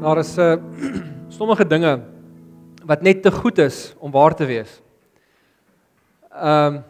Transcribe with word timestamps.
Daar 0.00 0.18
is 0.18 0.38
uh 0.38 0.56
sommige 1.38 1.66
dinge 1.66 2.00
wat 2.84 3.02
net 3.02 3.22
te 3.22 3.30
goed 3.30 3.58
is 3.58 3.94
om 3.98 4.10
waar 4.10 4.34
te 4.34 4.44
wees. 4.44 4.80
Ehm 6.30 6.74
um, 6.74 6.82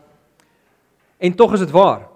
en 1.19 1.35
tog 1.35 1.53
is 1.53 1.59
dit 1.59 1.71
waar. 1.71 2.09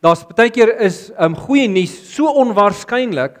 Daar's 0.00 0.26
baie 0.26 0.50
keer 0.50 0.80
is 0.80 1.10
um 1.18 1.36
goeie 1.36 1.68
nuus 1.68 2.14
so 2.14 2.26
onwaarskynlik, 2.26 3.38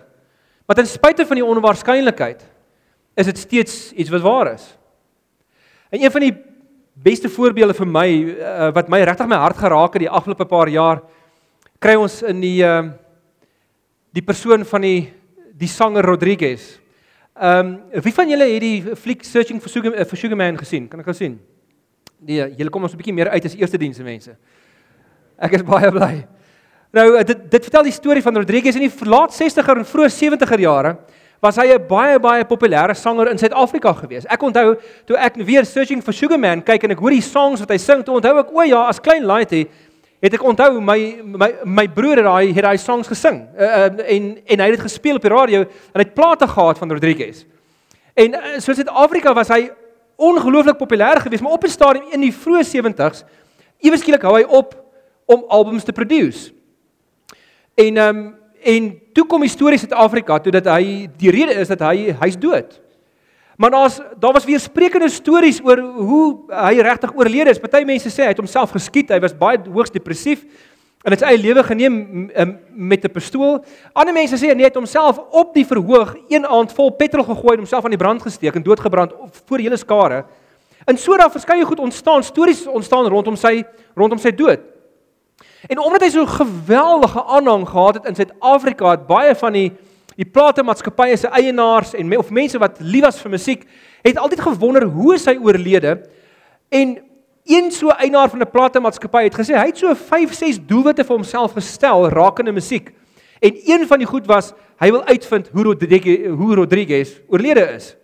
maar 0.66 0.76
ten 0.76 0.86
spyte 0.86 1.26
van 1.26 1.38
die 1.38 1.44
onwaarskynlikheid 1.44 2.42
is 3.14 3.26
dit 3.26 3.38
steeds 3.38 3.92
iets 3.92 4.10
wat 4.10 4.20
waar 4.20 4.52
is. 4.52 4.78
En 5.90 6.02
een 6.02 6.10
van 6.10 6.20
die 6.20 6.36
beste 6.92 7.28
voorbeelde 7.28 7.74
vir 7.74 7.86
my 7.86 8.08
uh, 8.22 8.70
wat 8.74 8.88
my 8.88 9.02
regtig 9.02 9.26
my 9.26 9.36
hart 9.36 9.58
geraak 9.58 9.92
het 9.92 10.06
die 10.06 10.10
afgelope 10.10 10.46
paar 10.46 10.68
jaar 10.68 11.02
kry 11.78 11.94
ons 11.94 12.22
in 12.22 12.40
die 12.40 12.62
ehm 12.62 12.86
uh, 12.86 12.98
die 14.12 14.22
persoon 14.22 14.64
van 14.68 14.82
die 14.84 15.21
die 15.62 15.70
sanger 15.70 16.04
Rodriguez. 16.06 16.78
Ehm 17.38 17.72
um, 17.94 18.02
wie 18.04 18.12
van 18.12 18.28
julle 18.28 18.48
het 18.50 18.60
die 18.60 18.96
fliek 18.98 19.24
Searching 19.24 19.60
for 19.62 19.70
Sugar 19.72 19.94
uh, 19.94 20.04
for 20.04 20.20
Sugar 20.20 20.36
Man 20.36 20.58
gesien? 20.60 20.88
Kan 20.88 21.00
ek 21.00 21.08
gou 21.08 21.16
sien? 21.16 21.38
Nee, 22.22 22.44
julle 22.58 22.70
kom 22.70 22.84
ons 22.84 22.92
'n 22.92 23.00
bietjie 23.00 23.14
meer 23.14 23.30
uit 23.32 23.44
as 23.44 23.56
eerste 23.56 23.78
dienste 23.78 24.04
mense. 24.04 24.36
Ek 25.38 25.52
is 25.52 25.62
baie 25.62 25.90
bly. 25.90 26.26
Nou 26.92 27.24
dit 27.24 27.50
dit 27.50 27.64
vertel 27.64 27.88
die 27.88 27.96
storie 27.96 28.22
van 28.22 28.36
Rodriguez 28.36 28.76
in 28.76 28.84
die 28.84 29.08
laat 29.08 29.32
60er 29.32 29.80
en 29.80 29.88
vroeë 29.88 30.10
70er 30.12 30.60
jare 30.60 30.96
was 31.42 31.56
hy 31.56 31.72
'n 31.74 31.88
baie 31.88 32.18
baie 32.20 32.44
populêre 32.44 32.94
sanger 32.94 33.30
in 33.30 33.38
Suid-Afrika 33.38 33.92
gewees. 33.92 34.26
Ek 34.30 34.42
onthou 34.42 34.76
toe 35.06 35.16
ek 35.16 35.36
weer 35.36 35.64
Searching 35.64 36.02
for 36.02 36.12
Sugar 36.12 36.38
Man 36.38 36.62
kyk 36.62 36.84
en 36.84 36.90
ek 36.90 36.98
hoor 36.98 37.10
die 37.10 37.20
songs 37.20 37.60
wat 37.60 37.70
hy 37.70 37.78
sing, 37.78 38.04
toe 38.04 38.14
onthou 38.14 38.38
ek 38.38 38.52
o 38.54 38.62
ja, 38.62 38.86
as 38.88 39.00
klein 39.00 39.24
laaitie 39.24 39.68
het 40.22 40.36
ek 40.38 40.44
onthou 40.46 40.78
my 40.80 40.98
my 41.24 41.48
my 41.66 41.86
broer 41.90 42.20
het 42.20 42.28
daai 42.28 42.52
het 42.54 42.62
daai 42.62 42.78
songs 42.78 43.08
gesing 43.10 43.40
uh, 43.58 43.88
en 44.14 44.28
en 44.46 44.60
hy 44.62 44.68
het 44.70 44.76
dit 44.76 44.84
gespeel 44.86 45.18
op 45.18 45.24
die 45.24 45.32
radio 45.32 45.62
en 45.64 45.98
hy 45.98 46.04
het 46.04 46.14
plate 46.14 46.46
gehad 46.48 46.78
van 46.78 46.92
Rodriguez. 46.94 47.44
En 48.14 48.36
uh, 48.38 48.58
so 48.62 48.70
in 48.70 48.78
Suid-Afrika 48.78 49.32
was 49.34 49.50
hy 49.50 49.70
ongelooflik 50.22 50.78
populêr 50.78 51.18
geweest, 51.24 51.42
maar 51.42 51.58
op 51.58 51.64
'n 51.64 51.74
stadium 51.74 52.12
in 52.14 52.20
die 52.20 52.34
vroeë 52.34 52.62
70s 52.62 53.24
ewe 53.82 53.98
skielik 53.98 54.22
hou 54.22 54.36
hy 54.36 54.44
op 54.46 54.76
om 55.26 55.44
albums 55.48 55.84
te 55.84 55.92
produce. 55.92 56.52
En 57.74 57.96
ehm 57.96 58.16
um, 58.16 58.40
en 58.62 59.00
toe 59.12 59.26
kom 59.26 59.40
die 59.42 59.50
storie 59.50 59.78
Suid-Afrika 59.78 60.38
toe 60.38 60.52
dat 60.52 60.68
hy 60.70 61.08
die 61.18 61.30
rede 61.30 61.56
is 61.58 61.68
dat 61.68 61.80
hy 61.80 62.14
hy's 62.20 62.38
dood. 62.38 62.78
Maar 63.62 63.70
daar's 63.70 64.00
daar 64.18 64.32
was 64.32 64.44
weer 64.44 64.60
sprekende 64.60 65.08
stories 65.08 65.60
oor 65.64 65.78
hoe 65.78 66.38
hy 66.48 66.80
regtig 66.80 67.12
oorlede 67.14 67.50
is. 67.50 67.60
Party 67.62 67.84
mense 67.86 68.10
sê 68.10 68.24
hy 68.24 68.32
het 68.32 68.40
homself 68.42 68.72
geskiet. 68.74 69.12
Hy 69.14 69.20
was 69.22 69.36
baie 69.38 69.60
hoogs 69.70 69.92
depressief 69.94 70.40
en 71.06 71.14
het 71.14 71.22
sy 71.22 71.28
eie 71.30 71.38
lewe 71.38 71.62
geneem 71.68 71.94
met 72.74 73.06
'n 73.06 73.12
pistool. 73.14 73.60
Ander 73.92 74.14
mense 74.14 74.34
sê 74.34 74.50
nee, 74.50 74.66
hy 74.66 74.70
het 74.72 74.80
homself 74.80 75.20
op 75.30 75.54
die 75.54 75.66
verhoog 75.66 76.16
een 76.28 76.46
aand 76.46 76.72
vol 76.72 76.90
petrol 76.90 77.24
gegooi 77.24 77.52
en 77.52 77.62
homself 77.62 77.84
aan 77.84 77.94
die 77.94 78.02
brand 78.02 78.22
gesteek 78.22 78.54
en 78.54 78.62
doodgebrand 78.62 79.14
voor 79.46 79.58
hele 79.58 79.76
skare. 79.76 80.24
En 80.84 80.98
so 80.98 81.16
daar 81.16 81.30
verskeie 81.30 81.64
goed 81.64 81.78
ontstaan, 81.78 82.22
stories 82.22 82.66
ontstaan 82.66 83.06
rondom 83.06 83.36
sy 83.36 83.62
rondom 83.94 84.18
sy 84.18 84.34
dood. 84.34 84.58
En 85.68 85.78
omdat 85.78 86.02
hy 86.02 86.10
so 86.10 86.26
geweldige 86.26 87.24
aanhang 87.24 87.68
gehad 87.68 87.94
het 87.94 88.06
in 88.06 88.14
Suid-Afrika, 88.14 88.90
het 88.90 89.06
baie 89.06 89.34
van 89.34 89.52
die 89.52 89.72
Die 90.16 90.28
platemaatskappye 90.28 91.16
se 91.16 91.28
eienaars 91.28 91.94
en 91.94 92.18
of 92.18 92.30
mense 92.30 92.58
wat 92.58 92.80
lief 92.80 93.04
was 93.06 93.20
vir 93.20 93.30
musiek, 93.30 93.64
het 94.02 94.18
altyd 94.18 94.40
gewonder 94.40 94.84
hoe 94.84 95.16
hy 95.16 95.36
oorlede. 95.40 95.96
En 96.68 96.98
een 97.44 97.70
so 97.70 97.88
eienaar 97.90 98.30
van 98.30 98.40
'n 98.40 98.50
platemaatskappy 98.50 99.24
het 99.24 99.34
gesê 99.34 99.54
hy 99.54 99.66
het 99.66 99.78
so 99.78 99.94
5, 99.94 100.34
6 100.34 100.58
doelwitte 100.66 101.04
vir 101.04 101.16
homself 101.16 101.52
gestel 101.52 102.08
rakende 102.08 102.52
musiek. 102.52 102.92
En 103.40 103.52
een 103.64 103.86
van 103.86 103.98
die 103.98 104.06
goed 104.06 104.26
was 104.26 104.52
hy 104.78 104.90
wil 104.90 105.04
uitvind 105.04 105.48
hoe 105.52 105.62
Rodriguez 105.62 106.28
hoe 106.28 106.54
Rodriguez 106.54 107.20
oorlede 107.28 107.74
is. 107.74 107.96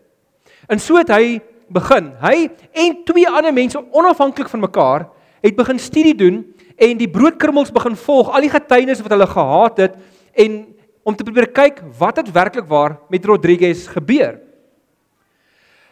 En 0.67 0.79
so 0.81 0.97
het 0.97 1.09
hy 1.09 1.41
begin. 1.69 2.13
Hy 2.21 2.51
en 2.73 3.05
twee 3.05 3.29
ander 3.29 3.53
mense 3.53 3.85
onafhanklik 3.93 4.49
van 4.49 4.61
mekaar 4.61 5.09
het 5.41 5.57
begin 5.57 5.79
studie 5.79 6.15
doen 6.15 6.55
en 6.77 6.97
die 6.99 7.11
broodkrummels 7.11 7.73
begin 7.73 7.97
volg, 7.97 8.31
al 8.31 8.41
die 8.41 8.51
getuienis 8.51 9.01
wat 9.01 9.15
hulle 9.15 9.27
gehad 9.27 9.79
het 9.79 9.95
en 10.33 10.67
om 11.03 11.17
te 11.17 11.25
probeer 11.25 11.49
kyk 11.53 11.83
wat 11.99 12.17
het 12.17 12.33
werklik 12.33 12.69
waar 12.69 12.99
met 13.09 13.25
Rodriguez 13.25 13.87
gebeur. 13.89 14.41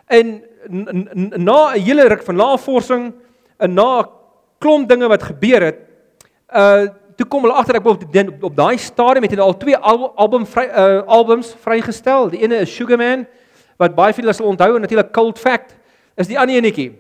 En 0.06 0.42
na 0.68 1.74
'n 1.74 1.80
hele 1.80 2.08
ruk 2.08 2.22
van 2.22 2.36
navorsing 2.36 3.14
en 3.56 3.74
na 3.74 4.00
'n 4.00 4.08
klomp 4.58 4.88
dinge 4.88 5.08
wat 5.08 5.22
gebeur 5.22 5.62
het, 5.62 5.78
uh 6.54 6.86
toe 7.16 7.26
kom 7.26 7.42
hulle 7.42 7.56
agter 7.56 7.76
ek 7.76 7.86
op 7.86 8.02
op, 8.02 8.42
op 8.44 8.56
daai 8.56 8.76
stadium 8.78 9.22
het 9.24 9.30
hulle 9.30 9.42
al 9.42 9.56
twee 9.56 9.76
al, 9.76 10.12
album 10.16 10.46
vry 10.46 10.66
uh 10.68 11.02
albums 11.06 11.54
vrygestel. 11.64 12.28
Die 12.30 12.42
ene 12.42 12.56
is 12.56 12.74
Sugar 12.74 12.98
Man 12.98 13.26
wat 13.76 13.94
baie 13.94 14.12
veel 14.12 14.32
sal 14.32 14.46
onthou 14.46 14.74
en 14.74 14.80
natuurlik 14.80 15.12
Cold 15.12 15.38
Fact 15.38 15.76
is 16.16 16.28
die 16.28 16.38
ander 16.38 16.56
enetjie 16.56 16.92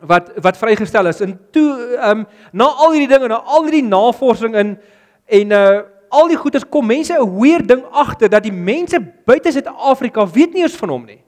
wat 0.00 0.32
wat 0.42 0.56
vrygestel 0.56 1.06
is. 1.06 1.20
En 1.20 1.38
toe 1.50 1.98
um 2.10 2.26
na 2.52 2.64
al 2.64 2.92
hierdie 2.92 3.08
dinge, 3.08 3.28
na 3.28 3.42
al 3.44 3.62
hierdie 3.68 3.84
navorsing 3.84 4.56
in 4.56 4.78
en 5.26 5.52
uh 5.52 5.80
al 6.12 6.28
die 6.28 6.36
goeders 6.36 6.64
kom 6.68 6.86
mense 6.86 7.14
'n 7.16 7.40
weird 7.40 7.68
ding 7.68 7.82
agter 7.90 8.28
dat 8.28 8.42
die 8.42 8.52
mense 8.52 9.00
buite 9.00 9.52
Suid-Afrika 9.52 10.26
weet 10.26 10.52
nie 10.52 10.62
eens 10.62 10.76
van 10.76 10.88
hom 10.88 11.04
nie. 11.04 11.22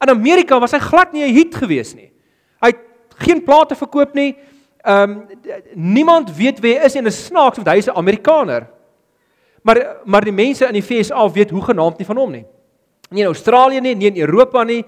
In 0.00 0.08
Amerika 0.08 0.58
was 0.58 0.72
hy 0.72 0.78
glad 0.78 1.12
nie 1.12 1.24
'n 1.24 1.34
hit 1.34 1.54
gewees 1.54 1.94
nie. 1.94 2.10
Hy 2.60 2.68
het 2.68 2.78
geen 3.18 3.44
plate 3.44 3.74
verkoop 3.74 4.14
nie. 4.14 4.36
Ehm 4.84 5.10
um, 5.10 5.26
niemand 5.74 6.36
weet 6.36 6.60
wie 6.60 6.78
hy 6.78 6.84
is 6.84 6.94
en 6.96 7.06
is 7.06 7.26
snaaks 7.26 7.56
want 7.56 7.68
hy 7.68 7.76
is 7.76 7.88
'n 7.88 7.96
Amerikaner. 7.96 8.66
Maar 9.62 9.96
maar 10.04 10.24
die 10.24 10.32
mense 10.32 10.66
in 10.66 10.72
die 10.72 10.82
FSA 10.82 11.30
weet 11.30 11.50
hoe 11.50 11.62
genaamd 11.62 11.98
nie 11.98 12.06
van 12.06 12.16
hom 12.16 12.30
nie. 12.30 12.46
Nie 13.10 13.20
in 13.22 13.26
Australië 13.26 13.80
nie, 13.80 13.94
nie 13.94 14.06
in 14.06 14.20
Europa 14.20 14.64
nie, 14.64 14.84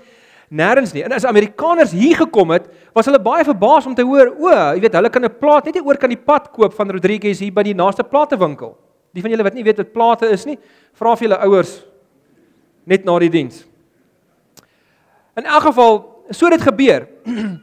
nêrens 0.48 0.92
nie. 0.92 1.02
En 1.02 1.12
as 1.12 1.24
Amerikaners 1.24 1.90
hier 1.90 2.16
gekom 2.16 2.50
het, 2.50 2.68
was 2.94 3.06
hulle 3.08 3.20
baie 3.20 3.44
verbaas 3.44 3.86
om 3.86 3.94
te 3.94 4.02
hoor, 4.02 4.34
o, 4.38 4.48
jy 4.48 4.80
weet, 4.80 4.94
hulle 4.94 5.10
kan 5.10 5.24
'n 5.24 5.38
plaat 5.38 5.64
net 5.64 5.74
nie 5.74 5.84
oor 5.84 5.96
kan 5.96 6.08
die 6.08 6.24
pad 6.24 6.50
koop 6.52 6.74
van 6.74 6.90
Rodriguez 6.90 7.40
hier 7.40 7.52
by 7.52 7.62
die 7.62 7.74
naaste 7.74 8.04
platewinkel. 8.04 8.76
Die 9.12 9.22
van 9.24 9.30
julle 9.32 9.44
wat 9.46 9.56
nie 9.56 9.64
weet 9.66 9.80
wat 9.82 9.92
plate 9.92 10.30
is 10.32 10.46
nie, 10.48 10.58
vra 10.98 11.16
vir 11.16 11.28
julle 11.28 11.40
ouers 11.48 11.74
net 12.88 13.04
na 13.06 13.18
die 13.22 13.30
diens. 13.30 13.62
In 15.38 15.46
elk 15.46 15.68
geval, 15.70 16.00
so 16.34 16.50
dit 16.50 16.62
gebeur. 16.62 17.06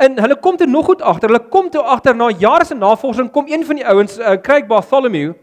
En 0.00 0.14
hulle 0.16 0.38
kom 0.40 0.56
toe 0.56 0.64
nog 0.64 0.86
goed 0.88 1.02
agter. 1.04 1.28
Hulle 1.28 1.42
kom 1.52 1.66
toe 1.68 1.82
agter 1.84 2.14
na 2.16 2.30
jare 2.32 2.64
se 2.64 2.72
navorsing 2.72 3.26
kom 3.34 3.44
een 3.50 3.66
van 3.68 3.76
die 3.76 3.84
ouens, 3.84 4.14
uh, 4.16 4.38
Craig 4.40 4.64
Bartholomew, 4.64 5.34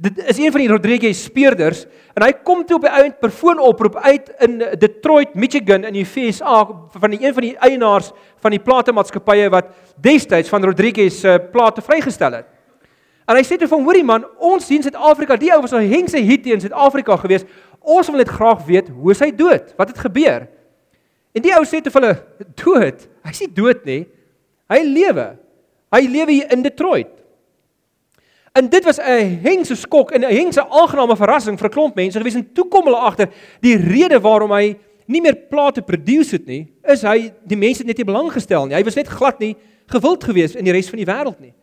dit 0.00 0.18
is 0.30 0.38
een 0.38 0.52
van 0.54 0.62
die 0.62 0.68
Rodriguez 0.70 1.18
speurders 1.26 1.82
en 2.14 2.22
hy 2.22 2.30
kom 2.46 2.60
toe 2.64 2.76
op 2.78 2.84
die 2.86 2.92
ouend 3.00 3.16
per 3.18 3.32
foonoproep 3.34 3.96
uit 4.04 4.28
in 4.46 4.60
Detroit, 4.78 5.34
Michigan 5.34 5.82
in 5.88 5.96
die 5.96 6.06
FSA 6.06 6.60
van 6.94 7.10
die 7.10 7.18
een 7.24 7.34
van 7.34 7.46
die 7.48 7.56
eienaars 7.66 8.12
van 8.38 8.54
die 8.54 8.62
platemaatskappye 8.62 9.50
wat 9.50 9.72
destyds 9.98 10.52
van 10.54 10.64
Rodriguez 10.64 11.18
se 11.20 11.34
uh, 11.34 11.42
plate 11.50 11.82
vrygestel 11.82 12.38
het. 12.38 12.46
En 13.28 13.36
hy 13.36 13.44
sê 13.44 13.58
toe 13.60 13.68
van 13.68 13.82
hoorie 13.84 14.04
man, 14.06 14.24
ons 14.40 14.64
sien 14.64 14.82
Suid-Afrika, 14.82 15.36
die 15.36 15.50
ou 15.52 15.60
was 15.60 15.72
'n 15.72 15.84
hengse 15.84 16.16
hit 16.16 16.46
in 16.46 16.60
Suid-Afrika 16.60 17.16
gewees. 17.16 17.44
Ons 17.80 18.08
wil 18.08 18.16
net 18.16 18.28
graag 18.28 18.64
weet 18.64 18.88
hoe 18.88 19.10
is 19.10 19.20
hy 19.20 19.30
dood? 19.30 19.74
Wat 19.76 19.88
het 19.88 19.98
gebeur? 19.98 20.48
En 21.34 21.42
die 21.42 21.52
ou 21.52 21.64
sê 21.64 21.82
toe 21.82 21.92
vir 21.92 22.02
hulle, 22.02 22.22
dood. 22.64 23.08
Hy 23.24 23.32
sê 23.32 23.46
dood 23.52 23.84
nê. 23.84 24.06
Hy 24.68 24.80
lewe. 24.82 25.36
Hy 25.92 26.00
lewe 26.08 26.32
hier 26.32 26.52
in 26.52 26.62
Detroit. 26.62 27.12
En 28.56 28.68
dit 28.68 28.84
was 28.84 28.98
'n 28.98 29.40
hengse 29.44 29.76
skok 29.76 30.10
en 30.10 30.24
'n 30.24 30.34
hengse 30.34 30.64
aangename 30.68 31.16
verrassing 31.16 31.58
vir 31.58 31.68
'n 31.68 31.72
klomp 31.72 31.94
mense 31.96 32.18
gewees 32.18 32.34
en 32.34 32.52
toe 32.52 32.68
kom 32.68 32.84
hulle 32.84 32.96
agter 32.96 33.28
die 33.60 33.76
rede 33.76 34.20
waarom 34.20 34.50
hy 34.50 34.76
nie 35.06 35.20
meer 35.20 35.36
plate 35.36 35.82
produce 35.82 36.32
het 36.32 36.46
nie, 36.46 36.66
is 36.84 37.02
hy 37.02 37.32
die 37.46 37.56
mense 37.56 37.78
het 37.78 37.86
net 37.86 37.96
nie 37.96 38.04
belang 38.04 38.32
gestel 38.32 38.66
nie. 38.66 38.74
Hy 38.74 38.84
was 38.84 38.96
net 38.96 39.08
glad 39.08 39.38
nie 39.38 39.56
gewild 39.86 40.24
gewees 40.24 40.56
in 40.56 40.64
die 40.64 40.72
res 40.72 40.88
van 40.88 40.98
die 40.98 41.06
wêreld 41.06 41.40
nie. 41.40 41.54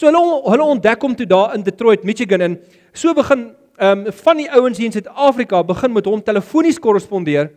So 0.00 0.08
hulle 0.08 0.20
hulle 0.48 0.64
ontdek 0.64 1.02
hom 1.04 1.12
toe 1.12 1.26
daar 1.28 1.52
in 1.52 1.60
Detroit, 1.60 2.06
Michigan 2.08 2.40
en 2.40 2.54
so 2.96 3.12
begin 3.12 3.50
ehm 3.80 4.06
um, 4.06 4.12
van 4.12 4.36
die 4.36 4.46
ouens 4.52 4.78
hier 4.78 4.88
in 4.88 4.92
Suid-Afrika 4.92 5.60
begin 5.64 5.92
met 5.92 6.08
hom 6.08 6.22
telefonies 6.24 6.78
korrespondeer. 6.80 7.50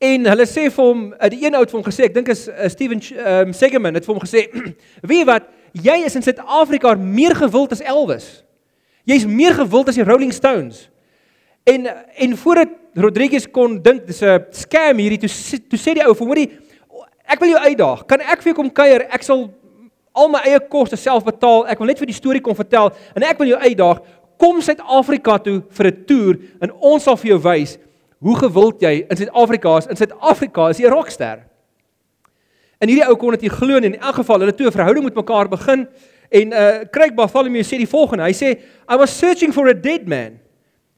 En 0.00 0.28
hulle 0.28 0.46
sê 0.48 0.66
vir 0.72 0.84
hom, 0.84 1.02
uh, 1.12 1.30
die 1.32 1.40
een 1.44 1.56
ou 1.56 1.62
het 1.64 1.72
hom 1.72 1.84
gesê, 1.84 2.08
ek 2.10 2.14
dink 2.16 2.28
is 2.32 2.46
uh, 2.48 2.68
Steven 2.72 3.00
ehm 3.00 3.48
um, 3.48 3.56
Segerman 3.56 3.96
het 3.96 4.04
vir 4.04 4.12
hom 4.12 4.22
gesê, 4.24 4.44
"Wie 5.12 5.22
wat, 5.28 5.48
jy 5.72 5.96
is 6.04 6.16
in 6.20 6.24
Suid-Afrika 6.24 6.94
meer 7.00 7.36
gewild 7.36 7.72
as 7.72 7.80
Elvis. 7.80 8.30
Jy's 9.08 9.24
meer 9.24 9.56
gewild 9.56 9.88
as 9.88 9.96
die 9.96 10.04
Rolling 10.04 10.36
Stones." 10.36 10.90
En 11.64 11.88
en 11.88 12.36
voordat 12.36 12.76
Rodriguez 12.92 13.48
kon 13.48 13.80
dink 13.80 14.04
dis 14.06 14.20
'n 14.20 14.44
scam 14.52 15.00
hierdie 15.00 15.24
toe 15.24 15.60
toe 15.64 15.80
sê 15.80 15.96
die 15.96 16.04
ou 16.04 16.12
vir 16.12 16.26
hoorie, 16.26 16.50
"Ek 17.24 17.40
wil 17.40 17.56
jou 17.56 17.60
uitdaag. 17.60 18.04
Kan 18.06 18.20
ek 18.20 18.42
vir 18.42 18.52
jou 18.52 18.60
kom 18.60 18.70
kuier? 18.70 19.08
Ek 19.08 19.22
sal 19.22 19.48
al 20.16 20.30
my 20.32 20.40
eie 20.48 20.60
koste 20.72 20.96
self 20.96 21.24
betaal. 21.26 21.66
Ek 21.70 21.80
wil 21.80 21.90
net 21.92 22.00
vir 22.00 22.10
die 22.10 22.16
storie 22.16 22.42
kom 22.44 22.56
vertel 22.56 22.92
en 23.14 23.26
ek 23.26 23.38
wil 23.40 23.52
jou 23.52 23.58
uitdaag, 23.60 24.00
kom 24.40 24.62
Suid-Afrika 24.64 25.38
toe 25.44 25.62
vir 25.78 25.86
'n 25.86 26.04
toer 26.08 26.38
en 26.62 26.72
ons 26.72 27.02
sal 27.02 27.16
vir 27.16 27.30
jou 27.32 27.38
wys 27.44 27.78
hoe 28.20 28.36
gewild 28.36 28.80
jy 28.80 29.06
in 29.10 29.16
Suid-Afrika 29.16 29.78
is. 29.78 29.86
In 29.86 29.96
Suid-Afrika 29.96 30.70
is 30.70 30.78
jy 30.80 30.86
'n 30.86 30.92
rockster. 30.92 31.44
En 32.80 32.88
hierdie 32.88 33.08
ou 33.08 33.16
kon 33.16 33.30
dit 33.30 33.42
nie 33.42 33.50
glo 33.50 33.78
nie. 33.78 33.94
In 33.94 34.00
elk 34.00 34.16
geval, 34.16 34.40
hulle 34.40 34.52
toe 34.52 34.66
'n 34.66 34.72
verhouding 34.72 35.04
met 35.04 35.14
mekaar 35.14 35.48
begin 35.48 35.88
en 36.30 36.52
uh 36.52 36.84
Craig 36.90 37.14
Bartholomew 37.14 37.62
sê 37.62 37.78
die 37.78 37.86
volgende. 37.86 38.24
Hy 38.24 38.32
sê 38.32 38.58
I 38.88 38.96
was 38.96 39.10
searching 39.10 39.52
for 39.52 39.68
a 39.68 39.74
dead 39.74 40.06
man 40.06 40.40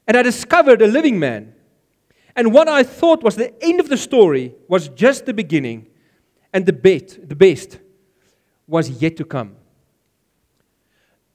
and 0.07 0.17
I 0.17 0.23
discovered 0.23 0.81
a 0.81 0.87
living 0.87 1.19
man. 1.19 1.53
And 2.35 2.53
what 2.53 2.67
I 2.67 2.83
thought 2.83 3.23
was 3.23 3.35
the 3.35 3.51
end 3.61 3.79
of 3.79 3.89
the 3.89 3.97
story 3.97 4.53
was 4.67 4.89
just 4.95 5.25
the 5.25 5.33
beginning 5.33 5.87
and 6.53 6.65
the 6.65 6.73
best, 6.73 7.27
the 7.27 7.35
best 7.35 7.79
was 8.69 8.89
yet 8.99 9.15
to 9.17 9.25
come. 9.25 9.51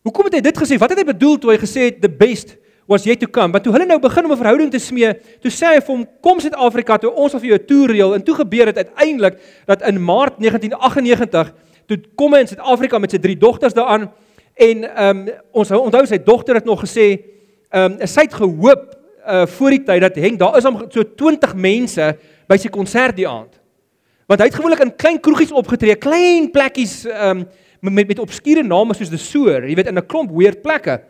Hoekom 0.04 0.28
het 0.28 0.38
hy 0.38 0.42
dit 0.44 0.60
gesê? 0.60 0.78
Wat 0.78 0.92
het 0.92 1.00
hy 1.00 1.06
bedoel 1.08 1.38
toe 1.40 1.54
hy 1.54 1.58
gesê 1.62 1.88
het 1.88 2.02
the 2.02 2.10
best 2.12 2.54
was 2.90 3.06
yet 3.08 3.22
to 3.22 3.28
come? 3.30 3.54
Want 3.56 3.64
toe 3.64 3.72
hulle 3.74 3.88
nou 3.88 3.98
begin 4.00 4.26
om 4.28 4.32
'n 4.32 4.40
verhouding 4.42 4.70
te 4.70 4.78
smee, 4.78 5.14
toe 5.40 5.50
sê 5.50 5.74
hy 5.74 5.80
vir 5.80 5.94
hom 5.94 6.06
kom 6.20 6.40
Suid-Afrika 6.40 6.98
toe 6.98 7.10
ons 7.10 7.32
sal 7.32 7.40
vir 7.40 7.48
jou 7.48 7.58
'n 7.58 7.66
toer 7.66 7.88
reël 7.90 8.14
en 8.14 8.22
toe 8.22 8.34
gebeur 8.34 8.66
dit 8.66 8.76
uiteindelik 8.76 9.38
dat 9.66 9.82
in 9.82 10.04
Maart 10.04 10.38
1998 10.38 11.52
toe 11.86 11.98
kom 12.14 12.34
hy 12.34 12.40
in 12.40 12.46
Suid-Afrika 12.46 12.98
met 12.98 13.10
sy 13.10 13.18
drie 13.18 13.36
dogters 13.36 13.74
daaraan 13.74 14.10
en 14.54 14.84
ehm 14.84 15.28
um, 15.28 15.34
ons 15.52 15.70
onthou 15.70 16.06
sy 16.06 16.18
dogter 16.18 16.54
het 16.54 16.64
nog 16.64 16.80
gesê 16.80 17.18
ehm 17.70 17.98
um, 18.00 18.06
sy 18.06 18.20
het 18.20 18.34
gehoop 18.34 18.94
uh 19.26 19.46
voor 19.46 19.70
die 19.70 19.82
tyd 19.84 20.00
dat 20.00 20.16
Henk 20.20 20.38
daar 20.38 20.56
is 20.56 20.64
om 20.64 20.84
so 20.88 21.02
20 21.02 21.54
mense 21.54 22.16
by 22.48 22.56
sy 22.60 22.68
konsert 22.68 23.16
die 23.16 23.28
aand. 23.28 23.53
Want 24.26 24.40
hy 24.40 24.46
het 24.48 24.56
gewoonlik 24.56 24.80
in 24.80 24.96
klein 24.96 25.20
kroegies 25.20 25.52
opgetree, 25.52 25.96
klein 26.00 26.50
plekkies 26.50 27.04
ehm 27.04 27.44
um, 27.44 27.46
met 27.84 28.08
met 28.08 28.18
obskure 28.18 28.62
name 28.64 28.94
soos 28.96 29.10
the 29.12 29.18
Soor, 29.20 29.66
jy 29.68 29.74
weet 29.76 29.90
in 29.90 29.98
'n 29.98 30.06
klomp 30.06 30.30
weird 30.32 30.62
plekke. 30.62 31.02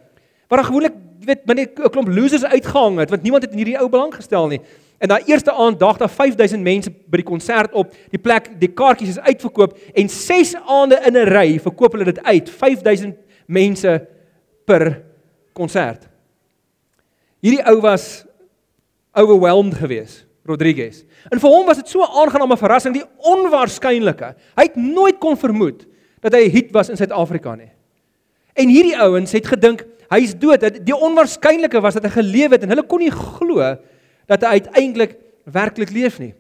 Waar 0.49 0.59
daar 0.59 0.67
gewoonlik, 0.67 0.95
jy 1.21 1.27
weet, 1.27 1.45
binne 1.45 1.63
'n 1.63 1.91
klomp 1.91 2.09
losers 2.09 2.45
uitgehang 2.45 2.99
het 2.99 3.11
want 3.11 3.23
niemand 3.23 3.43
het 3.43 3.53
in 3.53 3.59
hierdie 3.59 3.79
ou 3.79 3.89
belang 3.89 4.15
gestel 4.15 4.49
nie. 4.49 4.61
En 4.99 5.09
daai 5.09 5.23
eerste 5.27 5.53
aand 5.53 5.79
dag 5.79 5.97
daar 5.97 6.11
5000 6.11 6.63
mense 6.63 6.91
by 6.91 7.17
die 7.17 7.27
konsert 7.27 7.73
op. 7.73 7.95
Die 8.11 8.19
plek, 8.19 8.49
die 8.59 8.73
kaartjies 8.73 9.09
is 9.09 9.21
uitverkoop 9.21 9.79
en 9.95 10.09
6 10.09 10.55
aande 10.67 11.01
in 11.07 11.17
'n 11.17 11.29
ry 11.29 11.59
verkoop 11.59 11.93
hulle 11.93 12.05
dit 12.05 12.23
uit. 12.23 12.51
5000 12.51 13.15
mense 13.47 14.07
per 14.65 15.03
konsert. 15.53 16.09
Hierdie 17.41 17.65
ou 17.67 17.81
was 17.81 18.25
overwhelmed 19.13 19.75
geweest, 19.75 20.27
Rodriguez. 20.45 21.05
En 21.33 21.41
vir 21.41 21.51
hom 21.51 21.67
was 21.67 21.81
dit 21.81 21.89
so 21.89 22.01
'n 22.05 22.21
aangename 22.21 22.57
verrassing, 22.57 22.95
die 22.95 23.09
onwaarskynlike. 23.17 24.35
Hy 24.57 24.63
het 24.63 24.77
nooit 24.77 25.19
kon 25.19 25.37
vermoed 25.37 25.87
dat 26.21 26.33
hy 26.33 26.47
'n 26.47 26.51
hit 26.51 26.73
was 26.73 26.89
in 26.89 26.97
Suid-Afrika 26.97 27.55
nie. 27.55 27.71
En 28.55 28.69
hierdie 28.69 28.97
ouens 28.99 29.33
het 29.33 29.47
gedink 29.47 29.85
hy's 30.11 30.35
dood. 30.35 30.61
Die 30.85 30.97
onwaarskynlike 30.97 31.81
was 31.81 31.95
dat 31.95 32.05
hy 32.05 32.11
geleef 32.11 32.51
het 32.51 32.63
en 32.63 32.69
hulle 32.69 32.87
kon 32.87 32.99
nie 32.99 33.11
glo 33.11 33.77
dat 34.27 34.43
hy 34.43 34.61
uiteindelik 34.61 35.17
werklik 35.45 35.91
leef 35.91 36.19
nie. 36.19 36.35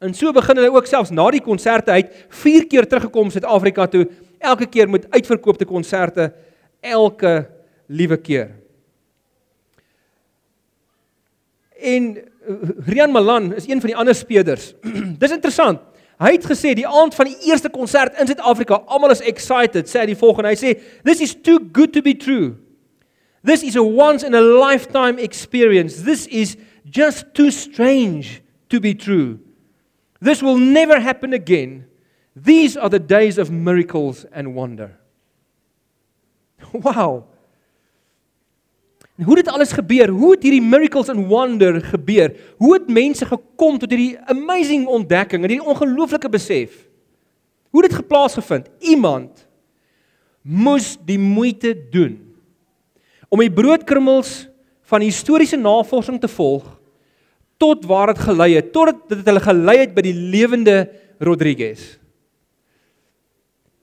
En 0.00 0.14
so 0.14 0.32
begin 0.32 0.56
hulle 0.56 0.72
ook 0.72 0.86
selfs 0.86 1.10
na 1.10 1.30
die 1.30 1.42
konserte 1.44 1.90
uit 1.90 2.08
4 2.28 2.66
keer 2.66 2.86
teruggekom 2.86 3.30
Suid-Afrika 3.30 3.86
toe, 3.86 4.06
elke 4.38 4.66
keer 4.66 4.88
met 4.88 5.10
uitverkoopte 5.10 5.64
konserte 5.64 6.32
elke 6.80 7.50
liewe 7.86 8.16
keer. 8.16 8.54
En 11.76 12.29
Rian 12.86 13.12
Malan 13.12 13.54
is 13.54 13.68
een 13.68 13.80
van 13.80 13.90
die 13.92 13.96
ander 13.96 14.14
spelers. 14.14 14.72
Dis 15.22 15.30
interessant. 15.30 15.80
Hy 16.20 16.34
het 16.36 16.44
gesê 16.44 16.74
die 16.76 16.88
aand 16.88 17.14
van 17.16 17.30
die 17.30 17.48
eerste 17.48 17.70
konsert 17.72 18.18
in 18.20 18.28
Suid-Afrika, 18.28 18.82
almal 18.92 19.14
is 19.14 19.22
excited, 19.24 19.88
sê 19.88 20.02
hy 20.02 20.10
die 20.10 20.18
volgende. 20.20 20.52
Hy 20.52 20.58
sê, 20.60 20.74
"This 21.04 21.20
is 21.24 21.34
too 21.34 21.58
good 21.72 21.94
to 21.96 22.02
be 22.04 22.12
true. 22.14 22.56
This 23.44 23.62
is 23.64 23.76
a 23.76 23.82
once 23.82 24.26
in 24.26 24.34
a 24.34 24.40
lifetime 24.40 25.18
experience. 25.18 26.02
This 26.04 26.26
is 26.26 26.58
just 26.84 27.32
too 27.32 27.50
strange 27.50 28.42
to 28.68 28.80
be 28.80 28.92
true. 28.94 29.38
This 30.20 30.42
will 30.42 30.58
never 30.58 31.00
happen 31.00 31.32
again. 31.32 31.86
These 32.36 32.76
are 32.76 32.90
the 32.90 33.00
days 33.00 33.38
of 33.38 33.50
miracles 33.50 34.26
and 34.32 34.54
wonder." 34.54 34.98
Wow. 36.72 37.29
En 39.20 39.26
hoe 39.26 39.36
dit 39.36 39.48
alles 39.48 39.72
gebeur? 39.76 40.08
Hoe 40.08 40.30
het 40.32 40.42
hierdie 40.46 40.64
miracles 40.64 41.10
and 41.12 41.26
wonder 41.28 41.76
gebeur? 41.84 42.32
Hoe 42.56 42.72
het 42.72 42.88
mense 42.88 43.26
gekom 43.28 43.76
tot 43.78 43.90
hierdie 43.92 44.16
amazing 44.32 44.86
ontdekking 44.88 45.42
en 45.42 45.50
hierdie 45.50 45.66
ongelooflike 45.68 46.28
besef? 46.32 46.86
Hoe 47.68 47.82
dit 47.84 47.92
geplaas 47.92 48.38
gevind? 48.38 48.70
Iemand 48.80 49.44
moes 50.40 50.94
die 51.04 51.18
moeite 51.20 51.74
doen 51.92 52.16
om 53.28 53.42
die 53.44 53.52
broodkrummels 53.52 54.48
van 54.88 55.04
historiese 55.04 55.58
navorsing 55.60 56.16
te 56.20 56.28
volg 56.28 56.64
tot 57.60 57.84
waar 57.84 58.14
dit 58.14 58.22
gelei 58.24 58.54
het, 58.56 58.72
tot 58.72 59.02
dit 59.10 59.20
hulle 59.28 59.42
gelei 59.44 59.76
het 59.82 59.92
by 59.94 60.06
die 60.06 60.16
lewende 60.16 60.78
Rodriguez. 61.20 61.98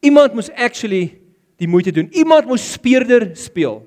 Iemand 0.01 0.33
moes 0.33 0.49
actually 0.49 1.21
die 1.61 1.69
moeite 1.69 1.93
doen. 1.93 2.09
Iemand 2.09 2.49
moes 2.49 2.65
speurder 2.73 3.29
speel. 3.37 3.83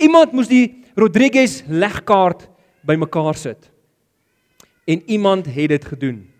Iemand 0.00 0.32
moes 0.32 0.48
die 0.48 0.83
Rodriguez 0.94 1.62
legkaart 1.68 2.48
bymekaar 2.86 3.34
sit. 3.34 3.70
En 4.84 5.02
iemand 5.06 5.46
het 5.46 5.68
dit 5.68 5.84
gedoen. 5.84 6.30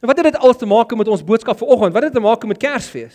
En 0.00 0.08
wat 0.08 0.16
het 0.16 0.32
dit 0.32 0.36
alles 0.36 0.56
te 0.56 0.66
maak 0.66 0.96
met 0.96 1.08
ons 1.08 1.24
boodskap 1.24 1.58
vanoggend? 1.58 1.92
Wat 1.92 2.02
het 2.02 2.12
dit 2.12 2.22
te 2.22 2.28
maak 2.28 2.46
met 2.46 2.58
Kersfees? 2.58 3.14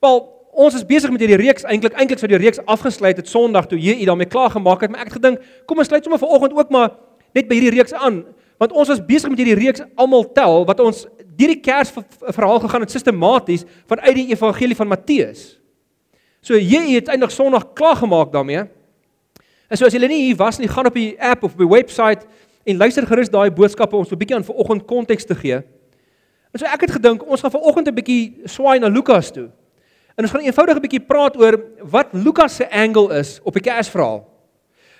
Wel, 0.00 0.40
ons 0.50 0.74
is 0.74 0.86
besig 0.86 1.10
met 1.10 1.20
hierdie 1.20 1.38
reeks 1.38 1.62
eintlik 1.62 1.94
eintlik 1.94 2.18
sou 2.18 2.28
die 2.30 2.40
reeks 2.40 2.58
afgesluit 2.64 3.20
het 3.20 3.28
Sondag 3.28 3.68
toe 3.70 3.78
jy 3.78 4.00
daarmee 4.04 4.26
klaar 4.26 4.50
gemaak 4.50 4.82
het, 4.82 4.90
maar 4.90 5.04
ek 5.04 5.12
het 5.12 5.18
gedink, 5.20 5.44
kom 5.68 5.78
ons 5.78 5.88
sluit 5.88 6.02
sommer 6.04 6.20
vanoggend 6.20 6.56
ook 6.58 6.72
maar 6.74 6.96
net 7.36 7.46
by 7.46 7.60
hierdie 7.60 7.76
reeks 7.76 7.94
aan, 7.94 8.24
want 8.58 8.74
ons 8.74 8.90
was 8.90 9.04
besig 9.06 9.30
met 9.30 9.38
hierdie 9.38 9.58
reeks 9.60 9.84
almal 9.94 10.26
tel 10.34 10.64
wat 10.66 10.82
ons 10.82 11.04
deur 11.38 11.54
die 11.54 11.60
Kersverhaal 11.62 12.60
gegaan 12.66 12.84
het 12.84 12.92
sistematies 12.92 13.64
vanuit 13.88 14.18
die 14.18 14.28
evangelie 14.34 14.76
van 14.76 14.90
Matteus. 14.90 15.59
So 16.40 16.56
jy 16.56 16.94
het 16.94 17.08
eintlik 17.08 17.30
Sondag 17.30 17.72
klaar 17.72 17.96
gemaak 17.96 18.32
daarmee. 18.32 18.64
En 19.70 19.76
so 19.76 19.86
as 19.86 19.94
jy 19.94 20.00
nie 20.06 20.24
hier 20.26 20.36
was 20.36 20.58
nie, 20.58 20.68
gaan 20.68 20.86
op 20.86 20.94
die 20.94 21.14
app 21.20 21.44
of 21.44 21.52
op 21.52 21.58
die 21.58 21.68
webwerf 21.68 22.26
en 22.64 22.76
luister 22.76 23.06
gerus 23.06 23.30
daai 23.30 23.50
boodskappe 23.50 23.96
ons 23.96 24.10
'n 24.10 24.18
bietjie 24.18 24.36
aan 24.36 24.44
vanoggend 24.44 24.84
konteks 24.86 25.24
te 25.24 25.34
gee. 25.34 25.62
En 26.52 26.58
so 26.58 26.66
ek 26.66 26.80
het 26.80 26.90
gedink 26.90 27.22
ons 27.26 27.40
gaan 27.40 27.50
vanoggend 27.50 27.88
'n 27.88 27.94
bietjie 27.94 28.40
swaai 28.44 28.78
na 28.78 28.88
Lukas 28.88 29.30
toe. 29.30 29.50
En 30.16 30.24
ons 30.24 30.30
gaan 30.30 30.42
eenvoudig 30.42 30.76
'n 30.76 30.80
bietjie 30.80 31.06
praat 31.06 31.36
oor 31.36 31.60
wat 31.82 32.08
Lukas 32.12 32.56
se 32.56 32.70
angle 32.70 33.18
is 33.18 33.40
op 33.42 33.52
die 33.54 33.62
Kersverhaal. 33.62 34.26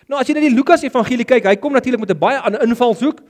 Nou 0.06 0.20
as 0.20 0.26
jy 0.26 0.34
na 0.34 0.40
die 0.40 0.54
Lukas 0.54 0.82
Evangelie 0.82 1.25
kyk, 1.25 1.44
hy 1.44 1.56
kom 1.56 1.72
natuurlik 1.72 2.00
met 2.00 2.10
'n 2.10 2.19
baie 2.19 2.38
ander 2.38 2.62
invalshoek. 2.62 3.20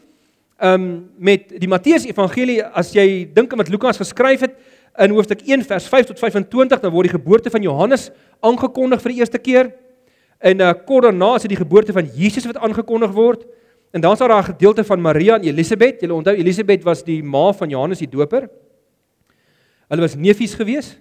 Ehm 0.59 0.75
um, 0.75 1.11
met 1.17 1.49
die 1.49 1.69
Matteus 1.69 2.05
Evangelie, 2.05 2.63
as 2.65 2.93
jy 2.93 3.29
dink 3.33 3.53
aan 3.53 3.59
wat 3.59 3.69
Lukas 3.69 3.97
geskryf 3.97 4.41
het, 4.41 4.55
in 5.01 5.15
hoofstuk 5.17 5.43
1 5.47 5.65
vers 5.65 5.87
5 5.89 6.11
tot 6.13 6.19
25 6.19 6.81
dan 6.83 6.93
word 6.93 7.09
die 7.09 7.17
geboorte 7.17 7.51
van 7.51 7.63
Johannes 7.65 8.11
aangekondig 8.45 9.01
vir 9.01 9.15
die 9.15 9.21
eerste 9.23 9.41
keer. 9.41 9.73
En 10.41 10.61
uh, 10.61 10.73
kort 10.87 11.09
daarna 11.09 11.35
is 11.37 11.45
dit 11.47 11.55
die 11.55 11.61
geboorte 11.61 11.93
van 11.97 12.09
Jesus 12.17 12.47
wat 12.49 12.61
aangekondig 12.61 13.13
word. 13.17 13.47
En 13.97 14.01
dan 14.01 14.13
is 14.13 14.19
daar 14.19 14.37
'n 14.37 14.53
gedeelte 14.53 14.85
van 14.85 15.01
Maria 15.01 15.35
en 15.35 15.45
Elisabet. 15.45 16.01
Julle 16.01 16.15
onthou 16.15 16.37
Elisabet 16.37 16.83
was 16.85 17.05
die 17.05 17.23
ma 17.23 17.53
van 17.53 17.69
Johannes 17.69 17.99
die 17.99 18.09
Doper. 18.09 18.49
Hulle 19.89 20.01
was 20.01 20.15
neefies 20.15 20.55
gewees. 20.55 20.99